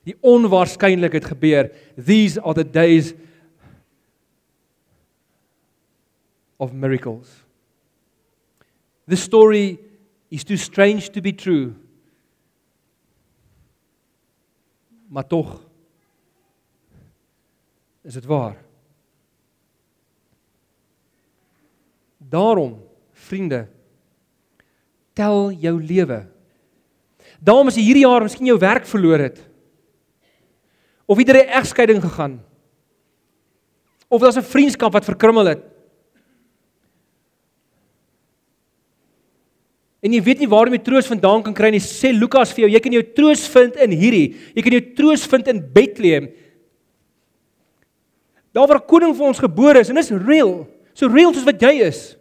Die 0.08 0.18
onwaarskynlik 0.26 1.14
het 1.20 1.30
gebeur. 1.30 1.70
These 1.96 2.42
are 2.42 2.58
the 2.58 2.66
days 2.66 3.14
of 6.58 6.74
miracles. 6.74 7.41
The 9.12 9.20
story 9.20 9.78
is 10.32 10.46
too 10.48 10.56
strange 10.56 11.12
to 11.12 11.20
be 11.20 11.36
true. 11.36 11.74
Maar 15.12 15.28
tog 15.28 15.58
is 18.08 18.14
dit 18.14 18.26
waar. 18.26 18.56
Daarom, 22.18 22.78
vriende, 23.12 23.68
tel 25.14 25.52
jou 25.60 25.76
lewe. 25.84 26.22
Daarom 27.44 27.68
as 27.68 27.76
jy 27.76 27.84
hierdie 27.90 28.06
jaar 28.06 28.24
miskien 28.24 28.48
jou 28.48 28.56
werk 28.64 28.88
verloor 28.88 29.20
het 29.28 29.44
of 31.04 31.20
ieder 31.20 31.36
'n 31.36 31.52
egskeiding 31.60 32.00
gegaan 32.00 32.40
of 34.08 34.22
daar's 34.22 34.40
'n 34.40 34.52
vriendskap 34.56 34.94
wat 34.94 35.04
verkrummel 35.04 35.46
het. 35.46 35.71
En 40.02 40.14
jy 40.14 40.22
weet 40.26 40.40
nie 40.42 40.50
waar 40.50 40.70
om 40.70 40.74
jy 40.74 40.82
troos 40.82 41.10
vandaan 41.10 41.44
kan 41.46 41.54
kry 41.54 41.70
nie. 41.74 41.82
Sê 41.84 42.10
Lukas 42.14 42.54
vir 42.56 42.66
jou, 42.66 42.72
jy 42.74 42.82
kan 42.82 42.96
jou 42.98 43.04
troos 43.18 43.44
vind 43.54 43.76
in 43.86 43.94
hierdie. 43.94 44.30
Jy 44.58 44.64
kan 44.66 44.76
jou 44.78 44.86
troos 44.98 45.26
vind 45.30 45.52
in 45.54 45.60
Bethlehem. 45.76 46.32
Daar 48.52 48.68
waar 48.68 48.82
'n 48.82 48.88
koning 48.88 49.14
vir 49.16 49.28
ons 49.28 49.40
gebore 49.40 49.80
is 49.80 49.90
en 49.90 49.96
dit 49.96 50.04
is 50.04 50.26
real. 50.26 50.68
So 50.94 51.08
real 51.08 51.34
soos 51.34 51.46
wat 51.46 51.62
jy 51.62 51.86
is. 51.86 52.18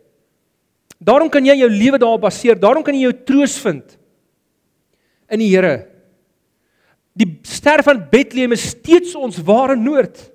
Daarom 1.01 1.31
kan 1.31 1.45
jy 1.45 1.57
jou 1.57 1.69
lewe 1.69 1.99
daarop 1.99 2.21
baseer. 2.21 2.55
Daarom 2.55 2.85
kan 2.85 2.95
jy 2.95 3.09
jou 3.09 3.25
troos 3.25 3.59
vind 3.59 3.99
in 5.31 5.38
die 5.38 5.49
Here. 5.49 5.87
Die 7.16 7.40
ster 7.43 7.83
van 7.83 8.09
Bethlehem 8.11 8.53
is 8.53 8.71
steeds 8.71 9.14
ons 9.14 9.40
ware 9.43 9.77
noord. 9.77 10.31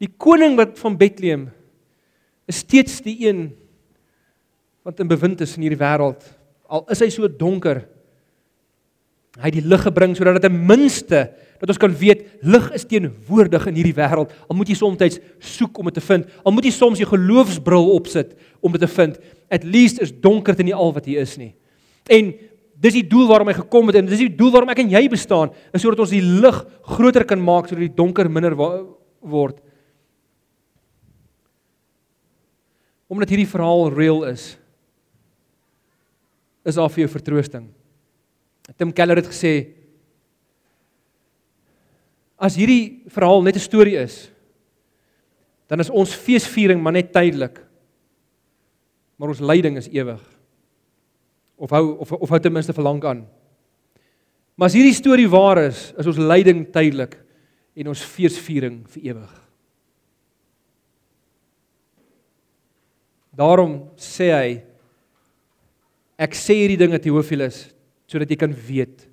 Die 0.00 0.08
koning 0.08 0.56
wat 0.56 0.78
van 0.78 0.96
Bethlehem 0.96 1.50
is 2.48 2.56
steeds 2.64 3.00
die 3.00 3.28
een 3.28 3.52
wat 4.84 5.00
in 5.00 5.08
bewind 5.08 5.40
is 5.40 5.56
in 5.56 5.64
hierdie 5.64 5.80
wêreld. 5.80 6.22
Al 6.68 6.84
is 6.92 7.00
hy 7.00 7.08
so 7.12 7.28
donker. 7.28 7.82
Hy 9.40 9.50
die 9.50 9.64
lig 9.64 9.82
gebring 9.82 10.14
sodat 10.14 10.36
dit 10.38 10.46
ten 10.46 10.60
minste 10.68 11.24
dat 11.58 11.70
ons 11.72 11.80
kan 11.80 11.92
weet 11.96 12.26
lig 12.44 12.66
is 12.76 12.84
teenwoordig 12.86 13.64
in 13.70 13.78
hierdie 13.80 13.96
wêreld. 13.96 14.32
Al 14.46 14.58
moet 14.58 14.70
jy 14.70 14.76
soms 14.78 15.18
soek 15.40 15.80
om 15.80 15.88
dit 15.88 15.96
te 15.96 16.04
vind. 16.04 16.28
Al 16.44 16.52
moet 16.54 16.68
jy 16.68 16.74
soms 16.76 17.00
jou 17.00 17.08
geloofsbril 17.08 17.88
opsit 17.96 18.34
om 18.60 18.74
dit 18.76 18.84
te 18.84 18.90
vind. 18.90 19.16
At 19.48 19.64
least 19.64 20.02
is 20.04 20.12
donker 20.12 20.56
dit 20.58 20.68
nie 20.68 20.76
al 20.76 20.92
wat 20.92 21.08
hier 21.08 21.24
is 21.24 21.36
nie. 21.40 21.54
En 22.12 22.34
dis 22.84 22.98
die 22.98 23.06
doel 23.08 23.28
waarom 23.30 23.48
hy 23.48 23.56
gekom 23.56 23.88
het 23.88 23.98
en 23.98 24.10
dis 24.10 24.20
die 24.26 24.34
doel 24.36 24.52
waarom 24.52 24.72
ek 24.74 24.82
en 24.82 24.92
jy 24.92 25.06
bestaan, 25.08 25.54
is 25.72 25.80
sodat 25.80 26.02
ons 26.04 26.12
die 26.12 26.20
lig 26.20 26.58
groter 26.94 27.24
kan 27.24 27.40
maak 27.40 27.70
sodat 27.70 27.86
die 27.86 27.96
donker 27.96 28.28
minder 28.28 28.56
word. 28.58 29.56
Omdat 33.08 33.32
hierdie 33.32 33.48
verhaal 33.48 33.88
reël 33.94 34.24
is, 34.28 34.54
is 36.64 36.78
daar 36.78 36.90
vir 36.90 37.04
jou 37.04 37.10
vertroosting. 37.12 37.68
Tim 38.76 38.92
Keller 38.92 39.20
het 39.20 39.28
gesê 39.28 39.54
as 42.40 42.56
hierdie 42.58 43.04
verhaal 43.12 43.44
net 43.44 43.56
'n 43.56 43.60
storie 43.60 43.96
is, 43.96 44.30
dan 45.68 45.80
is 45.80 45.90
ons 45.90 46.14
feesviering 46.14 46.82
maar 46.82 46.92
net 46.92 47.12
tydelik. 47.12 47.60
Maar 49.16 49.28
ons 49.28 49.40
lyding 49.40 49.76
is 49.76 49.88
ewig. 49.88 50.20
Of 51.56 51.70
hou 51.70 51.98
of 51.98 52.12
of 52.12 52.28
hou 52.28 52.40
ten 52.40 52.52
minste 52.52 52.72
vir 52.72 52.84
lank 52.84 53.04
aan. 53.04 53.26
Maar 54.54 54.66
as 54.66 54.74
hierdie 54.74 54.94
storie 54.94 55.28
waar 55.28 55.58
is, 55.58 55.92
is 55.98 56.06
ons 56.06 56.18
lyding 56.18 56.66
tydelik 56.72 57.16
en 57.74 57.88
ons 57.88 58.04
feesviering 58.04 58.84
vir 58.88 59.02
ewig. 59.02 59.32
Daarom 63.34 63.90
sê 63.98 64.30
hy 64.30 64.62
ek 66.24 66.36
sê 66.38 66.56
hierdie 66.62 66.80
dinge 66.80 67.00
te 67.02 67.12
Hoofilus 67.12 67.66
sodat 68.10 68.30
jy 68.30 68.38
kan 68.40 68.52
weet 68.52 69.04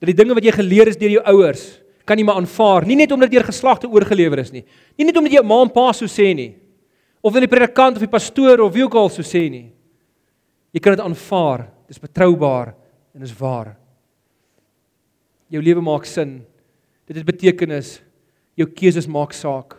dat 0.00 0.08
die 0.08 0.16
dinge 0.16 0.34
wat 0.34 0.46
jy 0.46 0.54
geleer 0.56 0.90
is 0.90 0.98
deur 0.98 1.18
jou 1.18 1.24
ouers 1.34 1.64
kan 2.10 2.18
jy 2.18 2.26
maar 2.26 2.40
aanvaar, 2.40 2.86
nie 2.88 2.98
net 2.98 3.12
omdat 3.14 3.30
deur 3.30 3.46
geslagte 3.46 3.86
oorgelewer 3.86 4.40
is 4.42 4.50
nie. 4.50 4.64
Nie 4.98 5.06
net 5.06 5.18
omdat 5.20 5.36
jy 5.36 5.42
ma 5.46 5.60
en 5.62 5.70
pa 5.70 5.90
so 5.94 6.10
sê 6.10 6.32
nie. 6.34 6.52
Of 7.22 7.36
dan 7.36 7.44
die 7.44 7.52
predikant 7.52 8.00
of 8.00 8.02
die 8.02 8.10
pastoor 8.10 8.64
of 8.64 8.72
wie 8.74 8.82
ook 8.82 8.96
al 8.98 9.12
so 9.14 9.22
sê 9.26 9.44
nie. 9.52 9.68
Jy 10.74 10.82
kan 10.82 10.96
dit 10.96 11.04
aanvaar. 11.04 11.68
Dit 11.86 11.94
is 11.94 12.02
betroubaar 12.02 12.72
en 13.14 13.26
is 13.26 13.34
waar. 13.38 13.76
Jou 15.50 15.62
lewe 15.62 15.82
maak 15.86 16.08
sin. 16.08 16.40
Dit 17.06 17.20
het 17.20 17.28
betekenis. 17.28 17.98
Jou 18.58 18.66
keuses 18.66 19.06
maak 19.10 19.34
saak. 19.36 19.78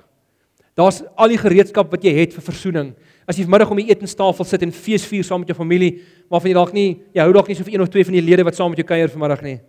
Daar's 0.80 1.02
al 1.20 1.34
die 1.34 1.42
gereedskap 1.42 1.92
wat 1.92 2.08
jy 2.08 2.16
het 2.16 2.36
vir 2.38 2.48
verzoening. 2.48 2.94
As 3.30 3.38
jy 3.38 3.45
vanmiddag 3.45 3.72
om 3.74 3.80
die 3.82 3.89
etenstafel 3.91 4.47
sit 4.47 4.63
en 4.65 4.74
feesvier 4.74 5.26
saam 5.26 5.43
met 5.43 5.51
jou 5.51 5.57
familie, 5.57 5.99
waarvan 6.32 6.51
jy 6.51 6.55
dalk 6.57 6.74
nie, 6.74 6.88
jy 7.13 7.22
hou 7.22 7.34
dalk 7.36 7.51
nie 7.51 7.57
so 7.57 7.67
vir 7.67 7.76
een 7.76 7.84
of 7.86 7.91
twee 7.93 8.07
van 8.07 8.17
die 8.17 8.24
lede 8.26 8.45
wat 8.47 8.57
saam 8.57 8.74
met 8.74 8.82
jou 8.82 8.88
kuier 8.89 9.11
vanmiddag 9.13 9.43
nie. 9.45 9.59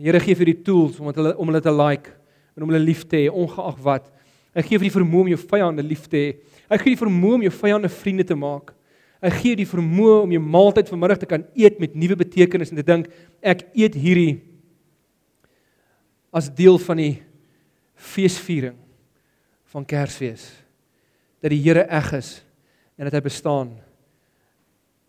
Die 0.00 0.08
Here 0.08 0.20
gee 0.22 0.38
vir 0.38 0.48
die 0.48 0.60
tools 0.64 1.00
om 1.00 1.10
hulle 1.10 1.34
om 1.36 1.50
hulle 1.50 1.60
te 1.60 1.72
like 1.74 2.14
en 2.56 2.64
om 2.64 2.70
hulle 2.72 2.82
lief 2.82 3.02
te 3.08 3.18
hê 3.18 3.26
ongeag 3.28 3.80
wat. 3.84 4.06
Hy 4.56 4.64
gee 4.66 4.78
vir 4.78 4.88
die 4.88 4.94
vermoë 4.94 5.26
om 5.26 5.32
jou 5.34 5.40
vyande 5.50 5.84
lief 5.86 6.06
te 6.10 6.20
hê. 6.20 6.30
Hy 6.70 6.78
gee 6.80 6.94
die 6.94 7.00
vermoë 7.02 7.36
om 7.36 7.44
jou 7.44 7.52
vyande 7.58 7.90
vriende 7.92 8.26
te 8.26 8.38
maak. 8.38 8.72
Hy 9.20 9.32
gee 9.36 9.58
die 9.58 9.68
vermoë 9.68 10.22
om 10.22 10.32
jou 10.32 10.40
maaltyd 10.40 10.88
vanmiddag 10.88 11.20
te 11.20 11.28
kan 11.28 11.44
eet 11.58 11.76
met 11.82 11.98
nuwe 11.98 12.16
betekenis 12.22 12.72
en 12.72 12.80
te 12.80 12.86
dink 12.86 13.10
ek 13.44 13.66
eet 13.76 13.98
hierdie 13.98 14.38
as 16.32 16.48
deel 16.48 16.78
van 16.80 17.02
die 17.02 17.14
feesviering 18.00 18.78
van 19.74 19.84
Kersfees 19.84 20.46
dat 21.40 21.50
die 21.50 21.62
Here 21.62 21.86
eg 21.88 22.12
is 22.18 22.40
en 22.96 23.08
dat 23.08 23.16
hy 23.16 23.24
bestaan 23.24 23.78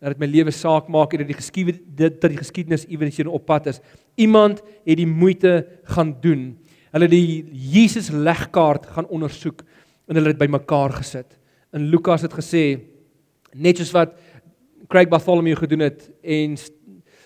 dat 0.02 0.16
dit 0.16 0.22
my 0.24 0.26
lewe 0.26 0.50
saak 0.50 0.88
maak 0.90 1.12
en 1.14 1.22
dat 1.22 1.30
die 1.30 1.38
geskiedenis 1.38 1.82
dit 1.94 2.16
dat 2.18 2.32
die 2.32 2.40
geskiedenis 2.40 2.88
iewers 2.90 3.20
hier 3.20 3.30
op 3.30 3.44
pad 3.46 3.68
is. 3.70 3.78
Iemand 4.18 4.58
het 4.82 4.98
die 4.98 5.06
moeite 5.06 5.62
gaan 5.94 6.16
doen. 6.20 6.56
Hulle 6.90 7.08
die 7.08 7.44
Jesus 7.70 8.10
legkaart 8.10 8.88
gaan 8.96 9.06
ondersoek 9.06 9.62
en 10.10 10.18
hulle 10.18 10.34
het 10.34 10.40
bymekaar 10.40 10.96
gesit. 10.98 11.38
In 11.72 11.86
Lukas 11.92 12.26
het 12.26 12.34
gesê 12.34 12.82
net 13.54 13.78
soos 13.78 13.94
wat 13.94 14.18
Craig 14.90 15.08
Bartholomew 15.08 15.54
gedoen 15.56 15.86
het 15.86 16.10
en 16.20 16.58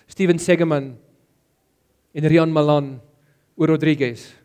Steven 0.05 0.37
Segeman 0.39 0.93
en 2.13 2.29
Rian 2.29 2.53
Malan 2.53 2.99
oor 3.57 3.73
Rodriguez. 3.73 4.36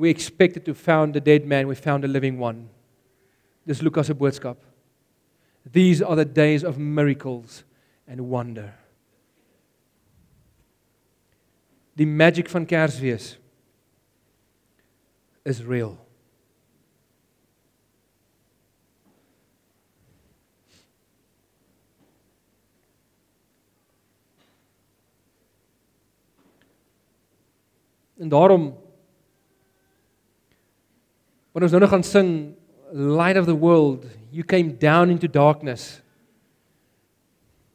We 0.00 0.08
expected 0.08 0.64
to 0.64 0.72
found 0.72 1.14
a 1.16 1.20
dead 1.20 1.44
man, 1.44 1.68
we 1.68 1.74
found 1.74 2.06
a 2.06 2.08
living 2.08 2.38
one. 2.38 2.70
Dis 3.66 3.82
Lukas 3.82 4.06
se 4.06 4.14
boodskap. 4.14 4.56
These 5.70 6.00
are 6.00 6.16
the 6.16 6.24
days 6.24 6.64
of 6.64 6.78
miracles 6.78 7.64
and 8.08 8.30
wonder. 8.30 8.72
Die 11.98 12.06
magic 12.06 12.48
van 12.48 12.64
Kersfees 12.64 13.36
is 15.44 15.62
real. 15.62 15.98
En 28.16 28.28
daarom 28.28 28.88
wanneer 31.52 31.68
ons 31.68 31.74
nou 31.76 31.82
nog 31.82 31.92
gaan 31.92 32.06
sing 32.06 32.30
light 32.92 33.38
of 33.38 33.46
the 33.46 33.56
world 33.56 34.04
you 34.30 34.44
came 34.44 34.76
down 34.78 35.10
into 35.10 35.28
darkness. 35.28 36.00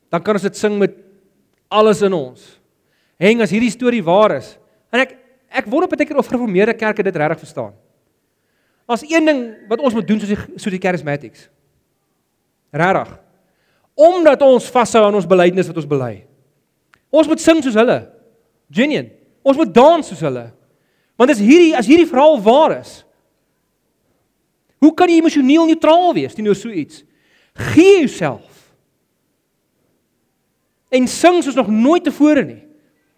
Dan 0.09 0.23
kan 0.23 0.37
ons 0.37 0.45
dit 0.47 0.57
sing 0.57 0.77
met 0.79 0.95
alles 1.67 2.01
in 2.05 2.13
ons. 2.15 2.43
Heng 3.19 3.41
as 3.43 3.51
hierdie 3.51 3.73
storie 3.73 4.03
waar 4.03 4.37
is. 4.37 4.55
En 4.93 5.03
ek 5.03 5.17
ek 5.55 5.67
wonder 5.71 5.87
baie 5.87 6.07
keer 6.07 6.19
of 6.19 6.27
gereformeerde 6.27 6.75
kerke 6.75 7.03
dit 7.03 7.15
regtig 7.15 7.43
verstaan. 7.45 7.75
As 8.87 9.05
een 9.07 9.25
ding 9.25 9.41
wat 9.69 9.79
ons 9.79 9.95
moet 9.95 10.07
doen 10.07 10.19
soos 10.19 10.31
die 10.31 10.59
soos 10.59 10.73
die 10.73 10.81
charismatics. 10.81 11.47
Regtig. 12.75 13.13
Omdat 13.95 14.43
ons 14.43 14.67
vashou 14.71 15.05
aan 15.07 15.15
ons 15.15 15.27
belydenis 15.27 15.69
wat 15.71 15.79
ons 15.79 15.89
bely. 15.89 16.13
Ons 17.15 17.29
moet 17.31 17.39
sing 17.39 17.63
soos 17.63 17.77
hulle. 17.79 18.01
Genuine. 18.71 19.13
Ons 19.45 19.59
moet 19.59 19.71
dans 19.71 20.07
soos 20.07 20.23
hulle. 20.25 20.49
Want 21.15 21.31
as 21.31 21.39
hierdie 21.39 21.71
as 21.77 21.87
hierdie 21.87 22.09
verhaal 22.09 22.35
waar 22.43 22.75
is, 22.81 23.04
Hoe 24.85 24.93
kan 24.93 25.09
jy 25.09 25.17
emosioneel 25.17 25.65
neutraal 25.65 26.13
wees 26.13 26.35
teenoor 26.37 26.57
so 26.57 26.69
iets? 26.69 27.01
Gee 27.73 28.03
jouself. 28.03 28.45
En 30.93 31.07
sing 31.09 31.41
soos 31.43 31.57
nog 31.57 31.71
nooit 31.71 32.05
tevore 32.05 32.43
nie. 32.45 32.61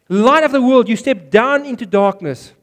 Light 0.08 0.46
of 0.46 0.54
the 0.54 0.62
world, 0.64 0.88
you 0.88 0.96
step 0.96 1.28
down 1.34 1.66
into 1.68 1.84
darkness. 1.84 2.54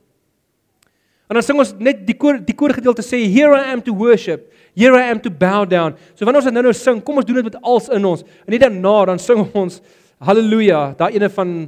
En 1.28 1.36
dan 1.36 1.44
sing 1.44 1.60
ons 1.60 1.74
net 1.80 2.04
die 2.08 2.16
koor 2.16 2.38
die 2.40 2.56
koor 2.56 2.72
gedeelte 2.76 3.04
sê 3.04 3.20
here 3.28 3.52
I 3.56 3.72
am 3.72 3.82
to 3.84 3.92
worship, 3.96 4.48
here 4.76 4.96
I 4.96 5.10
am 5.12 5.20
to 5.24 5.32
bow 5.32 5.64
down. 5.68 5.98
So 6.14 6.24
wanneer 6.24 6.40
ons 6.40 6.48
dit 6.48 6.56
nou 6.56 6.64
nou 6.64 6.74
sing, 6.76 7.02
kom 7.04 7.20
ons 7.20 7.28
doen 7.28 7.40
dit 7.40 7.48
met 7.50 7.60
als 7.60 7.90
in 7.92 8.08
ons. 8.08 8.24
En 8.44 8.54
net 8.54 8.64
daarna 8.64 8.94
dan 9.12 9.20
sing 9.20 9.44
ons 9.52 9.80
haleluja, 10.24 10.94
daai 11.00 11.18
ene 11.18 11.32
van 11.32 11.58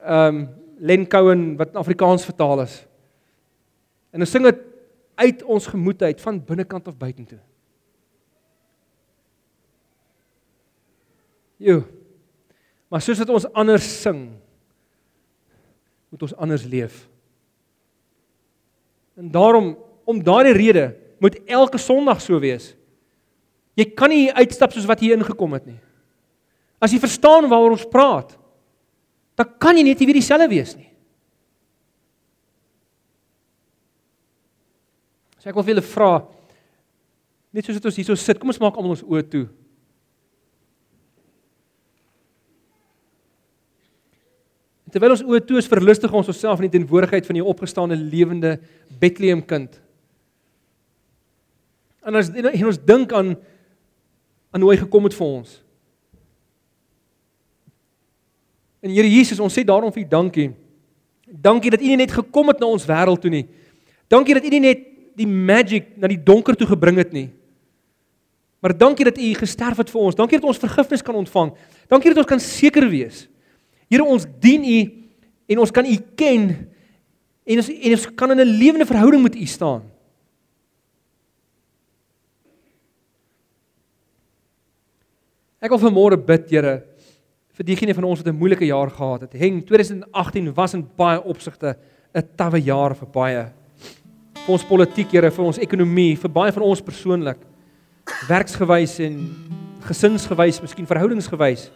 ehm 0.00 0.40
um, 0.40 0.48
Len 0.80 1.02
Cowan 1.12 1.42
wat 1.58 1.74
in 1.74 1.76
Afrikaans 1.76 2.22
vertaal 2.24 2.62
is. 2.62 2.78
En 4.16 4.24
ons 4.24 4.30
sing 4.32 4.46
dit 4.46 4.62
uit 5.20 5.42
ons 5.44 5.66
gemoed 5.68 6.02
uit 6.02 6.20
van 6.20 6.40
binnekant 6.44 6.88
af 6.88 6.96
buitentoe. 6.96 7.40
Jo. 11.60 11.82
Maar 12.88 13.04
soos 13.04 13.20
wat 13.20 13.30
ons 13.30 13.46
anders 13.52 13.86
sing, 14.00 14.24
moet 16.10 16.24
ons 16.26 16.34
anders 16.34 16.64
leef. 16.64 17.04
En 19.20 19.30
daarom 19.30 19.74
om 20.08 20.22
daardie 20.24 20.56
rede 20.56 20.86
moet 21.20 21.38
elke 21.44 21.78
Sondag 21.78 22.22
so 22.24 22.40
wees. 22.40 22.72
Jy 23.78 23.90
kan 23.94 24.10
nie 24.10 24.32
uitstap 24.32 24.72
soos 24.74 24.88
wat 24.88 25.02
jy 25.04 25.12
ingekom 25.14 25.52
het 25.54 25.68
nie. 25.68 25.78
As 26.80 26.92
jy 26.92 26.98
verstaan 27.02 27.46
waaroor 27.50 27.76
ons 27.76 27.88
praat, 27.92 28.32
dan 29.38 29.52
kan 29.60 29.76
jy 29.76 29.84
net 29.86 30.00
nie 30.00 30.08
weer 30.08 30.18
dieselfde 30.18 30.48
wees 30.50 30.74
nie. 30.76 30.89
So 35.40 35.48
ek 35.48 35.56
wil 35.56 35.64
vir 35.64 35.74
julle 35.74 35.86
vra 35.88 36.12
net 37.50 37.66
soos 37.66 37.80
dit 37.80 37.86
ons 37.88 37.96
hierso 37.98 38.14
sit, 38.20 38.38
kom 38.38 38.52
ons 38.52 38.60
maak 38.62 38.76
almal 38.78 38.92
ons 38.94 39.02
oë 39.02 39.24
toe. 39.26 39.46
En 44.86 44.94
terwyl 44.94 45.16
ons 45.16 45.24
oë 45.26 45.40
toe 45.48 45.58
is, 45.58 45.70
verlustig 45.70 46.12
ons 46.14 46.30
onsself 46.30 46.60
in 46.60 46.68
die 46.68 46.76
teenwoordigheid 46.76 47.26
van 47.26 47.38
die 47.40 47.46
opgestane 47.46 47.98
lewende 47.98 48.56
Bethlehem 49.02 49.42
kind. 49.42 49.80
En 52.06 52.20
as 52.20 52.30
en 52.30 52.68
ons 52.70 52.84
dink 52.86 53.16
aan 53.16 53.34
aan 54.50 54.64
hoe 54.66 54.72
hy 54.72 54.80
gekom 54.80 55.04
het 55.06 55.14
vir 55.14 55.26
ons. 55.26 55.50
En 58.82 58.90
Here 58.90 59.06
Jesus, 59.06 59.38
ons 59.38 59.54
sê 59.54 59.62
daarom 59.66 59.92
vir 59.94 60.02
U 60.02 60.08
dankie. 60.10 60.48
Dankie 61.30 61.70
dat 61.70 61.82
U 61.82 61.86
nie 61.86 62.00
net 62.00 62.14
gekom 62.14 62.50
het 62.50 62.58
na 62.58 62.70
ons 62.70 62.86
wêreld 62.88 63.22
toe 63.22 63.30
nie. 63.30 63.44
Dankie 64.10 64.34
dat 64.34 64.46
U 64.46 64.50
nie 64.50 64.62
net 64.64 64.89
die 65.16 65.26
magic 65.26 65.96
na 65.96 66.08
die 66.08 66.20
donker 66.22 66.56
toe 66.56 66.66
gebring 66.66 66.96
het 66.96 67.12
nie. 67.12 67.28
Maar 68.60 68.76
dankie 68.76 69.04
dat 69.08 69.18
U 69.18 69.28
gesterf 69.34 69.80
het 69.80 69.90
vir 69.90 70.00
ons. 70.00 70.16
Dankie 70.16 70.38
dat 70.38 70.48
ons 70.48 70.60
vergifnis 70.60 71.02
kan 71.02 71.16
ontvang. 71.16 71.54
Dankie 71.88 72.12
dat 72.12 72.20
ons 72.22 72.28
kan 72.28 72.42
seker 72.42 72.88
wees. 72.92 73.24
Here, 73.88 74.04
ons 74.04 74.26
dien 74.40 74.64
U 74.64 74.80
en 75.50 75.62
ons 75.64 75.72
kan 75.74 75.86
U 75.86 75.96
ken 76.14 76.50
en 77.50 77.62
ons 77.62 77.70
en 77.70 77.96
ons 77.96 78.04
kan 78.14 78.30
in 78.30 78.40
'n 78.40 78.58
lewende 78.60 78.86
verhouding 78.86 79.22
met 79.22 79.34
U 79.34 79.46
staan. 79.46 79.82
Ek 85.60 85.70
wil 85.70 85.90
vanmôre 85.90 86.16
bid, 86.16 86.50
Here, 86.50 86.84
vir 87.52 87.64
diegene 87.64 87.94
van 87.94 88.04
ons 88.04 88.18
wat 88.18 88.28
'n 88.28 88.38
moeilike 88.38 88.64
jaar 88.64 88.90
gehad 88.90 89.20
het. 89.20 89.32
Heng 89.32 89.64
2018 89.64 90.54
was 90.54 90.74
in 90.74 90.88
baie 90.96 91.20
opsigte 91.22 91.76
'n 92.14 92.28
tawwe 92.36 92.60
jaar 92.62 92.94
vir 92.94 93.08
baie 93.08 93.52
vir 94.50 94.58
ons 94.58 94.66
politiek, 94.66 95.12
Here, 95.14 95.30
vir 95.30 95.46
ons 95.46 95.60
ekonomie, 95.62 96.16
vir 96.18 96.32
baie 96.32 96.52
van 96.54 96.64
ons 96.66 96.82
persoonlik. 96.82 97.38
Werksgewys 98.26 98.96
en 99.04 99.20
gesinsgewys, 99.86 100.58
miskien 100.64 100.88
verhoudingsgewys. 100.88 101.68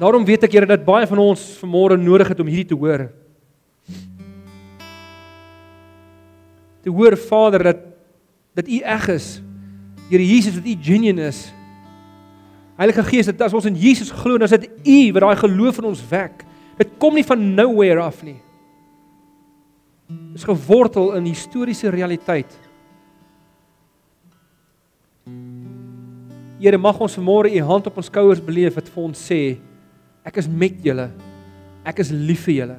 Daarom 0.00 0.24
weet 0.28 0.46
ek 0.48 0.56
Here 0.56 0.68
dat 0.68 0.86
baie 0.86 1.08
van 1.08 1.20
ons 1.20 1.44
vanmôre 1.60 1.98
nodig 2.00 2.32
het 2.32 2.40
om 2.40 2.48
hierdie 2.48 2.70
te 2.72 2.78
hoor. 2.78 3.08
Te 6.86 6.92
hoor 6.92 7.18
Vader 7.20 7.68
dat 7.72 7.84
dat 8.56 8.70
U 8.72 8.78
eg 8.80 9.08
is. 9.12 9.26
Here 10.08 10.24
Jesus 10.24 10.56
dat 10.56 10.64
U 10.64 10.76
genuine 10.80 11.28
is. 11.28 11.42
Heilige 12.80 13.04
Gees, 13.04 13.28
dat 13.28 13.42
as 13.44 13.52
ons 13.52 13.68
in 13.68 13.76
Jesus 13.76 14.08
glo, 14.08 14.38
dan 14.40 14.48
is 14.48 14.56
dit 14.56 14.70
U 14.80 15.00
wat 15.12 15.26
daai 15.26 15.40
geloof 15.44 15.82
in 15.82 15.90
ons 15.92 16.00
wek. 16.08 16.45
Dit 16.76 16.96
kom 17.00 17.16
nie 17.16 17.24
van 17.24 17.40
nowhere 17.56 18.02
af 18.04 18.20
nie. 18.24 18.38
Dit 20.06 20.42
is 20.42 20.46
gewortel 20.46 21.14
in 21.16 21.28
historiese 21.30 21.90
realiteit. 21.90 22.52
Here, 26.60 26.78
mag 26.80 27.00
ons 27.02 27.16
vanmôre 27.18 27.50
u 27.52 27.62
hand 27.68 27.88
op 27.88 27.96
ons 28.00 28.08
skouers 28.08 28.42
beleef 28.42 28.76
wat 28.78 28.88
vir 28.92 29.02
ons 29.02 29.24
sê 29.28 29.40
ek 30.26 30.38
is 30.42 30.48
met 30.48 30.76
julle. 30.84 31.08
Ek 31.86 32.00
is 32.02 32.12
lief 32.12 32.46
vir 32.48 32.56
julle. 32.60 32.78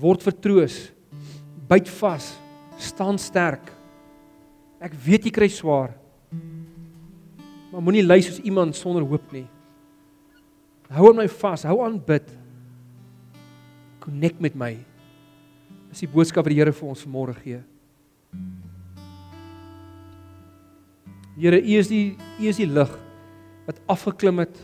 Word 0.00 0.22
vertroos. 0.24 0.76
Byt 1.70 1.90
vas. 2.00 2.32
Staan 2.80 3.18
sterk. 3.20 3.66
Ek 4.80 4.94
weet 5.04 5.26
jy 5.28 5.32
kry 5.34 5.48
swaar. 5.52 5.92
Maar 7.70 7.84
moenie 7.84 8.06
ly 8.06 8.18
soos 8.24 8.40
iemand 8.42 8.78
sonder 8.78 9.04
hoop 9.06 9.26
nie. 9.34 9.46
Hou 10.90 11.06
aan 11.06 11.20
my 11.22 11.28
vas, 11.30 11.62
hou 11.68 11.78
aan 11.84 12.00
bid. 12.02 12.26
Connect 14.02 14.40
met 14.42 14.56
my. 14.58 14.72
Dis 15.90 16.02
die 16.02 16.10
boodskap 16.10 16.46
wat 16.46 16.52
die 16.54 16.58
Here 16.58 16.74
vir 16.74 16.90
ons 16.90 17.04
vanmôre 17.06 17.36
gee. 17.42 17.60
Here, 21.40 21.60
U 21.60 21.76
is 21.78 21.88
die 21.88 22.16
U 22.18 22.48
is 22.50 22.58
die 22.58 22.68
lig 22.68 22.90
wat 23.68 23.78
afgeklim 23.90 24.42
het 24.42 24.56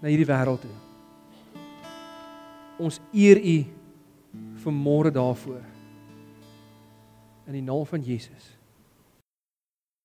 na 0.00 0.08
hierdie 0.08 0.28
wêreld 0.28 0.62
toe. 0.62 0.76
Ons 2.78 3.00
eer 3.16 3.40
U 3.40 3.56
vanmôre 4.62 5.10
daarvoor. 5.14 5.64
In 7.46 7.58
die 7.58 7.64
naam 7.64 7.86
van 7.88 8.02
Jesus. 8.06 8.55